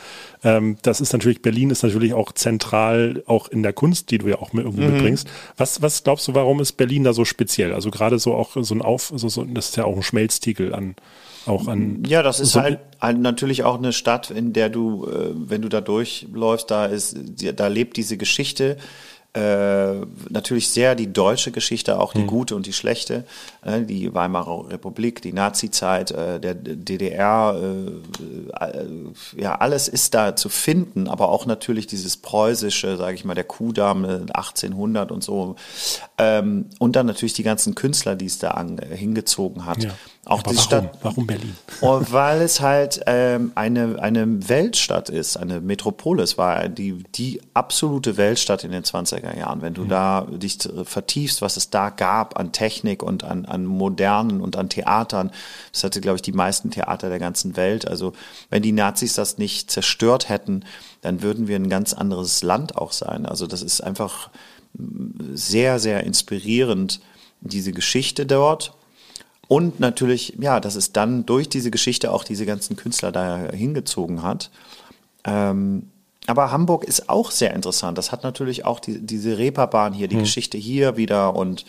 Ähm, 0.44 0.76
das 0.82 1.00
ist 1.00 1.14
natürlich, 1.14 1.40
Berlin 1.40 1.70
ist 1.70 1.82
natürlich 1.82 2.12
auch 2.12 2.32
zentral, 2.32 3.22
auch 3.24 3.48
in 3.48 3.62
der 3.62 3.72
Kunst, 3.72 4.10
die 4.10 4.18
du 4.18 4.28
ja 4.28 4.40
auch 4.40 4.52
mit, 4.52 4.66
irgendwie 4.66 4.84
mitbringst. 4.84 5.26
Was, 5.56 5.80
was 5.80 6.04
glaubst 6.04 6.28
du, 6.28 6.34
warum 6.34 6.60
ist 6.60 6.72
Berlin 6.72 7.04
da 7.04 7.14
so 7.14 7.24
speziell? 7.24 7.72
Also 7.72 7.90
gerade 7.90 8.18
so 8.18 8.34
auch 8.34 8.58
so 8.60 8.74
ein 8.74 8.82
Auf, 8.82 9.10
so, 9.16 9.30
so, 9.30 9.42
das 9.44 9.70
ist 9.70 9.76
ja 9.78 9.86
auch 9.86 9.96
ein 9.96 10.02
Schmelztiegel 10.02 10.74
an, 10.74 10.96
auch 11.46 11.66
an. 11.68 12.02
Ja, 12.06 12.22
das 12.22 12.40
ist 12.40 12.52
so- 12.52 12.60
halt, 12.60 12.78
halt 13.00 13.18
natürlich 13.18 13.64
auch 13.64 13.78
eine 13.78 13.92
Stadt, 13.92 14.30
in 14.30 14.52
der 14.52 14.68
du, 14.68 15.06
äh, 15.06 15.30
wenn 15.34 15.62
du 15.62 15.68
da 15.68 15.80
durchläufst, 15.80 16.70
da 16.70 16.86
ist, 16.86 17.16
da 17.56 17.66
lebt 17.68 17.96
diese 17.96 18.16
Geschichte. 18.16 18.76
Äh, 19.32 20.00
natürlich 20.28 20.70
sehr 20.70 20.96
die 20.96 21.12
deutsche 21.12 21.52
Geschichte, 21.52 22.00
auch 22.00 22.12
die 22.12 22.24
gute 22.26 22.56
und 22.56 22.66
die 22.66 22.72
schlechte, 22.72 23.22
äh, 23.64 23.82
die 23.82 24.12
Weimarer 24.12 24.68
Republik, 24.70 25.22
die 25.22 25.32
Nazi-Zeit, 25.32 26.10
äh, 26.10 26.40
der 26.40 26.54
DDR, 26.56 27.54
äh, 27.62 28.64
äh, 28.64 28.86
ja, 29.40 29.54
alles 29.54 29.86
ist 29.86 30.14
da 30.14 30.34
zu 30.34 30.48
finden, 30.48 31.06
aber 31.06 31.28
auch 31.28 31.46
natürlich 31.46 31.86
dieses 31.86 32.16
preußische, 32.16 32.96
sage 32.96 33.14
ich 33.14 33.24
mal, 33.24 33.34
der 33.34 33.44
Kuhdamm 33.44 34.04
äh, 34.04 34.08
1800 34.34 35.12
und 35.12 35.22
so. 35.22 35.54
Ähm, 36.18 36.66
und 36.80 36.96
dann 36.96 37.06
natürlich 37.06 37.34
die 37.34 37.44
ganzen 37.44 37.76
Künstler, 37.76 38.16
die 38.16 38.26
es 38.26 38.40
da 38.40 38.50
an, 38.50 38.80
hingezogen 38.92 39.64
hat. 39.64 39.84
Ja. 39.84 39.90
Auch 40.26 40.40
Aber 40.40 40.50
die 40.50 40.56
warum? 40.56 40.66
Stadt, 40.66 40.98
Warum 41.02 41.26
Berlin? 41.26 41.56
weil 41.80 42.42
es 42.42 42.60
halt 42.60 43.00
ähm, 43.06 43.52
eine, 43.54 44.00
eine 44.00 44.48
Weltstadt 44.50 45.08
ist, 45.08 45.38
eine 45.38 45.62
Metropole. 45.62 46.22
Es 46.22 46.36
war 46.36 46.68
die, 46.68 47.02
die 47.14 47.40
absolute 47.54 48.18
Weltstadt 48.18 48.62
in 48.62 48.70
den 48.70 48.82
20er 48.84 49.36
Jahren. 49.36 49.62
Wenn 49.62 49.72
du 49.72 49.86
da 49.86 50.26
dich 50.30 50.58
vertiefst, 50.84 51.40
was 51.40 51.56
es 51.56 51.70
da 51.70 51.88
gab 51.88 52.38
an 52.38 52.52
Technik 52.52 53.02
und 53.02 53.24
an, 53.24 53.46
an 53.46 53.64
Modernen 53.64 54.42
und 54.42 54.56
an 54.56 54.68
Theatern, 54.68 55.30
das 55.72 55.84
hatte, 55.84 56.02
glaube 56.02 56.16
ich, 56.16 56.22
die 56.22 56.32
meisten 56.32 56.70
Theater 56.70 57.08
der 57.08 57.18
ganzen 57.18 57.56
Welt. 57.56 57.88
Also 57.88 58.12
wenn 58.50 58.62
die 58.62 58.72
Nazis 58.72 59.14
das 59.14 59.38
nicht 59.38 59.70
zerstört 59.70 60.28
hätten, 60.28 60.64
dann 61.00 61.22
würden 61.22 61.48
wir 61.48 61.56
ein 61.56 61.70
ganz 61.70 61.94
anderes 61.94 62.42
Land 62.42 62.76
auch 62.76 62.92
sein. 62.92 63.24
Also 63.24 63.46
das 63.46 63.62
ist 63.62 63.80
einfach 63.80 64.28
sehr, 65.32 65.78
sehr 65.78 66.04
inspirierend, 66.04 67.00
diese 67.40 67.72
Geschichte 67.72 68.26
dort. 68.26 68.74
Und 69.50 69.80
natürlich, 69.80 70.36
ja, 70.38 70.60
dass 70.60 70.76
es 70.76 70.92
dann 70.92 71.26
durch 71.26 71.48
diese 71.48 71.72
Geschichte 71.72 72.12
auch 72.12 72.22
diese 72.22 72.46
ganzen 72.46 72.76
Künstler 72.76 73.10
da 73.10 73.50
hingezogen 73.50 74.22
hat. 74.22 74.48
Ähm, 75.24 75.90
aber 76.28 76.52
Hamburg 76.52 76.84
ist 76.84 77.08
auch 77.08 77.32
sehr 77.32 77.52
interessant. 77.52 77.98
Das 77.98 78.12
hat 78.12 78.22
natürlich 78.22 78.64
auch 78.64 78.78
die, 78.78 79.04
diese 79.04 79.38
Reeperbahn 79.38 79.92
hier, 79.92 80.06
die 80.06 80.18
Geschichte 80.18 80.56
hier 80.56 80.96
wieder 80.96 81.34
und 81.34 81.64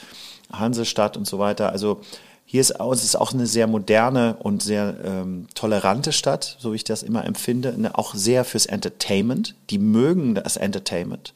Hansestadt 0.53 1.17
und 1.17 1.25
so 1.25 1.39
weiter. 1.39 1.71
Also 1.71 2.01
hier 2.45 2.61
ist 2.61 2.79
auch, 2.79 2.93
es 2.93 3.03
ist 3.03 3.15
auch 3.15 3.33
eine 3.33 3.47
sehr 3.47 3.65
moderne 3.65 4.35
und 4.37 4.61
sehr 4.61 4.97
ähm, 5.03 5.47
tolerante 5.55 6.11
Stadt, 6.11 6.57
so 6.59 6.73
wie 6.73 6.75
ich 6.75 6.83
das 6.83 7.01
immer 7.01 7.25
empfinde. 7.25 7.75
Auch 7.93 8.13
sehr 8.13 8.45
fürs 8.45 8.67
Entertainment. 8.67 9.55
Die 9.71 9.79
mögen 9.79 10.35
das 10.35 10.55
Entertainment. 10.55 11.33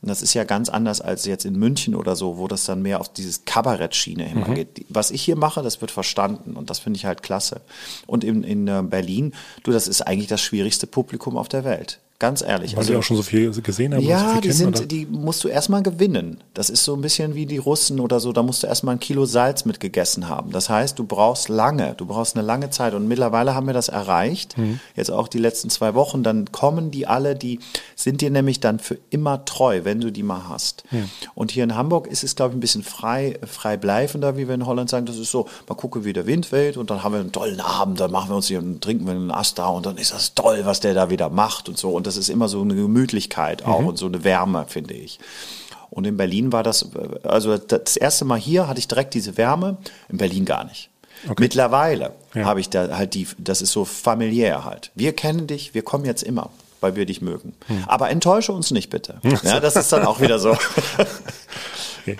Und 0.00 0.08
das 0.08 0.22
ist 0.22 0.32
ja 0.34 0.44
ganz 0.44 0.68
anders 0.68 1.00
als 1.00 1.24
jetzt 1.24 1.44
in 1.44 1.58
München 1.58 1.94
oder 1.96 2.14
so, 2.14 2.38
wo 2.38 2.46
das 2.46 2.64
dann 2.64 2.82
mehr 2.82 3.00
auf 3.00 3.12
dieses 3.12 3.44
Kabarett-Schiene 3.44 4.30
immer 4.30 4.54
geht. 4.54 4.76
Die- 4.76 4.86
Was 4.88 5.10
ich 5.10 5.22
hier 5.22 5.34
mache, 5.36 5.60
das 5.62 5.80
wird 5.80 5.90
verstanden 5.90 6.56
und 6.56 6.70
das 6.70 6.78
finde 6.78 6.98
ich 6.98 7.04
halt 7.04 7.22
klasse. 7.24 7.62
Und 8.06 8.22
in, 8.22 8.44
in 8.44 8.68
äh, 8.68 8.82
Berlin, 8.84 9.34
du, 9.64 9.72
das 9.72 9.88
ist 9.88 10.02
eigentlich 10.02 10.28
das 10.28 10.40
schwierigste 10.40 10.86
Publikum 10.86 11.36
auf 11.36 11.48
der 11.48 11.64
Welt. 11.64 11.98
Ganz 12.20 12.42
ehrlich. 12.42 12.76
Weil 12.76 12.82
sie 12.82 12.96
auch 12.96 13.02
schon 13.04 13.16
so 13.16 13.22
viel 13.22 13.52
gesehen 13.62 13.92
haben 13.94 14.00
und 14.00 14.06
so 14.06 14.10
Ja, 14.10 14.32
viel 14.32 14.40
die 14.40 14.48
kennen, 14.48 14.58
sind, 14.58 14.76
oder? 14.78 14.86
die 14.86 15.06
musst 15.06 15.44
du 15.44 15.48
erstmal 15.48 15.84
gewinnen. 15.84 16.42
Das 16.52 16.68
ist 16.68 16.82
so 16.82 16.94
ein 16.94 17.00
bisschen 17.00 17.36
wie 17.36 17.46
die 17.46 17.58
Russen 17.58 18.00
oder 18.00 18.18
so, 18.18 18.32
da 18.32 18.42
musst 18.42 18.64
du 18.64 18.66
erstmal 18.66 18.96
ein 18.96 18.98
Kilo 18.98 19.24
Salz 19.24 19.64
mitgegessen 19.64 20.28
haben. 20.28 20.50
Das 20.50 20.68
heißt, 20.68 20.98
du 20.98 21.04
brauchst 21.04 21.48
lange, 21.48 21.94
du 21.96 22.06
brauchst 22.06 22.34
eine 22.34 22.44
lange 22.44 22.70
Zeit 22.70 22.94
und 22.94 23.06
mittlerweile 23.06 23.54
haben 23.54 23.68
wir 23.68 23.72
das 23.74 23.88
erreicht. 23.88 24.58
Mhm. 24.58 24.80
Jetzt 24.96 25.12
auch 25.12 25.28
die 25.28 25.38
letzten 25.38 25.70
zwei 25.70 25.94
Wochen, 25.94 26.24
dann 26.24 26.50
kommen 26.50 26.90
die 26.90 27.06
alle, 27.06 27.36
die 27.36 27.60
sind 27.94 28.20
dir 28.20 28.30
nämlich 28.30 28.58
dann 28.58 28.80
für 28.80 28.98
immer 29.10 29.44
treu, 29.44 29.82
wenn 29.84 30.00
du 30.00 30.10
die 30.10 30.24
mal 30.24 30.48
hast. 30.48 30.82
Und 31.36 31.52
hier 31.52 31.62
in 31.62 31.76
Hamburg 31.76 32.08
ist 32.08 32.24
es, 32.24 32.34
glaube 32.34 32.50
ich, 32.52 32.56
ein 32.56 32.60
bisschen 32.60 32.82
frei, 32.82 33.38
frei 33.46 33.76
bleifender, 33.76 34.36
wie 34.36 34.48
wir 34.48 34.56
in 34.56 34.66
Holland 34.66 34.90
sagen. 34.90 35.06
Das 35.06 35.18
ist 35.18 35.30
so, 35.30 35.46
mal 35.68 35.76
gucken, 35.76 36.04
wie 36.04 36.12
der 36.12 36.26
Wind 36.26 36.50
weht 36.50 36.76
und 36.78 36.90
dann 36.90 37.04
haben 37.04 37.12
wir 37.12 37.20
einen 37.20 37.30
tollen 37.30 37.60
Abend, 37.60 38.00
dann 38.00 38.10
machen 38.10 38.30
wir 38.30 38.34
uns 38.36 38.48
hier 38.48 38.58
und 38.58 38.82
trinken 38.82 39.06
wir 39.06 39.12
einen 39.12 39.30
Ast 39.30 39.60
da 39.60 39.68
und 39.68 39.86
dann 39.86 39.98
ist 39.98 40.12
das 40.12 40.34
toll, 40.34 40.62
was 40.64 40.80
der 40.80 40.94
da 40.94 41.10
wieder 41.10 41.30
macht 41.30 41.68
und 41.68 41.78
so. 41.78 41.90
Und 41.90 42.07
das 42.08 42.16
ist 42.16 42.28
immer 42.30 42.48
so 42.48 42.60
eine 42.62 42.74
Gemütlichkeit 42.74 43.64
auch 43.64 43.84
und 43.84 43.98
so 43.98 44.06
eine 44.06 44.24
Wärme, 44.24 44.64
finde 44.68 44.94
ich. 44.94 45.18
Und 45.90 46.06
in 46.06 46.16
Berlin 46.16 46.52
war 46.52 46.62
das, 46.62 46.88
also 47.22 47.56
das 47.56 47.96
erste 47.96 48.24
Mal 48.24 48.38
hier 48.38 48.66
hatte 48.68 48.78
ich 48.78 48.88
direkt 48.88 49.14
diese 49.14 49.36
Wärme, 49.36 49.76
in 50.08 50.18
Berlin 50.18 50.44
gar 50.44 50.64
nicht. 50.64 50.90
Mittlerweile 51.38 52.12
Ja. 52.34 52.44
habe 52.44 52.60
ich 52.60 52.68
da 52.70 52.96
halt 52.96 53.14
die, 53.14 53.26
das 53.38 53.60
ist 53.62 53.72
so 53.72 53.84
familiär 53.84 54.64
halt. 54.64 54.90
Wir 54.94 55.12
kennen 55.14 55.46
dich, 55.46 55.74
wir 55.74 55.82
kommen 55.82 56.04
jetzt 56.04 56.22
immer, 56.22 56.50
weil 56.80 56.94
wir 56.96 57.06
dich 57.06 57.20
mögen. 57.22 57.54
Aber 57.86 58.10
enttäusche 58.10 58.52
uns 58.52 58.70
nicht 58.70 58.90
bitte. 58.90 59.20
Ja, 59.42 59.60
das 59.60 59.76
ist 59.76 59.90
dann 59.92 60.04
auch 60.06 60.20
wieder 60.20 60.38
so. 60.38 60.56
Okay. 62.12 62.18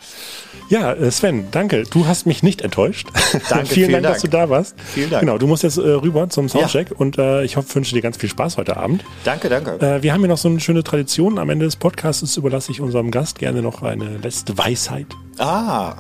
Ja, 0.68 0.93
äh, 0.93 1.11
Sven, 1.11 1.51
danke. 1.51 1.84
Du 1.84 2.07
hast 2.07 2.26
mich 2.26 2.43
nicht 2.43 2.61
enttäuscht. 2.61 3.09
Danke, 3.49 3.66
vielen, 3.66 3.68
vielen 3.68 3.93
Dank, 3.93 4.03
Dank. 4.03 4.14
dass 4.14 4.22
du 4.22 4.28
da 4.28 4.51
warst. 4.51 4.74
Vielen 4.78 5.11
Dank. 5.11 5.20
Genau, 5.20 5.39
du 5.39 5.47
musst 5.47 5.62
jetzt 5.62 5.78
äh, 5.78 5.80
rüber 5.80 6.28
zum 6.28 6.49
Soundcheck 6.49 6.93
und 6.95 7.16
äh, 7.16 7.43
ich 7.45 7.57
hoffe, 7.57 7.74
wünsche 7.74 7.95
dir 7.95 8.03
ganz 8.03 8.18
viel 8.18 8.28
Spaß 8.28 8.59
heute 8.59 8.76
Abend. 8.76 9.03
danke, 9.24 9.49
danke. 9.49 9.80
Äh, 9.80 10.03
wir 10.03 10.12
haben 10.12 10.20
hier 10.20 10.28
noch 10.28 10.39
so 10.39 10.49
eine 10.49 10.61
schöne 10.61 10.84
Tradition. 10.84 11.39
Am 11.39 11.49
Ende 11.49 11.64
des 11.64 11.76
Podcasts 11.76 12.36
überlasse 12.36 12.70
ich 12.70 12.80
unserem 12.80 13.11
Gast 13.11 13.39
gerne 13.39 13.62
noch 13.62 13.82
eine 13.82 14.18
letzte 14.18 14.59
Weisheit. 14.59 15.07
Ah. 15.39 15.95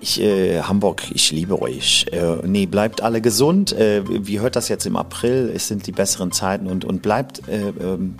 Ich, 0.00 0.20
äh, 0.20 0.60
Hamburg, 0.62 1.02
ich 1.14 1.30
liebe 1.30 1.62
euch. 1.62 2.06
Äh, 2.10 2.44
nee, 2.44 2.66
bleibt 2.66 3.02
alle 3.02 3.20
gesund. 3.20 3.72
Äh, 3.72 4.02
wie 4.26 4.40
hört 4.40 4.56
das 4.56 4.68
jetzt 4.68 4.84
im 4.86 4.96
April? 4.96 5.52
Es 5.54 5.68
sind 5.68 5.86
die 5.86 5.92
besseren 5.92 6.32
Zeiten 6.32 6.66
und, 6.66 6.84
und 6.84 7.02
bleibt, 7.02 7.48
äh, 7.48 7.68
ähm, 7.68 8.16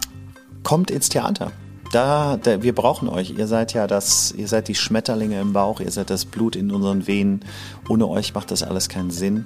kommt 0.62 0.92
ins 0.92 1.08
Theater. 1.08 1.50
Da, 1.92 2.38
da, 2.38 2.62
wir 2.62 2.74
brauchen 2.74 3.06
euch. 3.06 3.30
Ihr 3.36 3.46
seid 3.46 3.74
ja 3.74 3.86
das, 3.86 4.32
ihr 4.32 4.48
seid 4.48 4.68
die 4.68 4.74
Schmetterlinge 4.74 5.38
im 5.38 5.52
Bauch, 5.52 5.78
ihr 5.78 5.90
seid 5.90 6.08
das 6.08 6.24
Blut 6.24 6.56
in 6.56 6.70
unseren 6.70 7.06
Venen. 7.06 7.44
Ohne 7.86 8.08
euch 8.08 8.32
macht 8.32 8.50
das 8.50 8.62
alles 8.62 8.88
keinen 8.88 9.10
Sinn. 9.10 9.44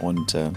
Und 0.00 0.34
äh, 0.34 0.52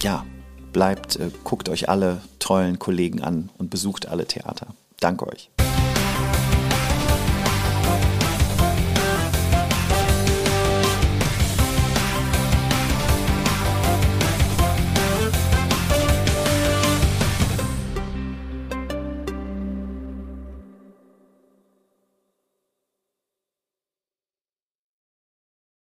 ja, 0.00 0.24
bleibt, 0.72 1.16
äh, 1.16 1.30
guckt 1.42 1.68
euch 1.68 1.88
alle 1.88 2.22
tollen 2.38 2.78
Kollegen 2.78 3.20
an 3.22 3.50
und 3.58 3.70
besucht 3.70 4.06
alle 4.06 4.26
Theater. 4.26 4.68
Danke 5.00 5.26
euch. 5.26 5.50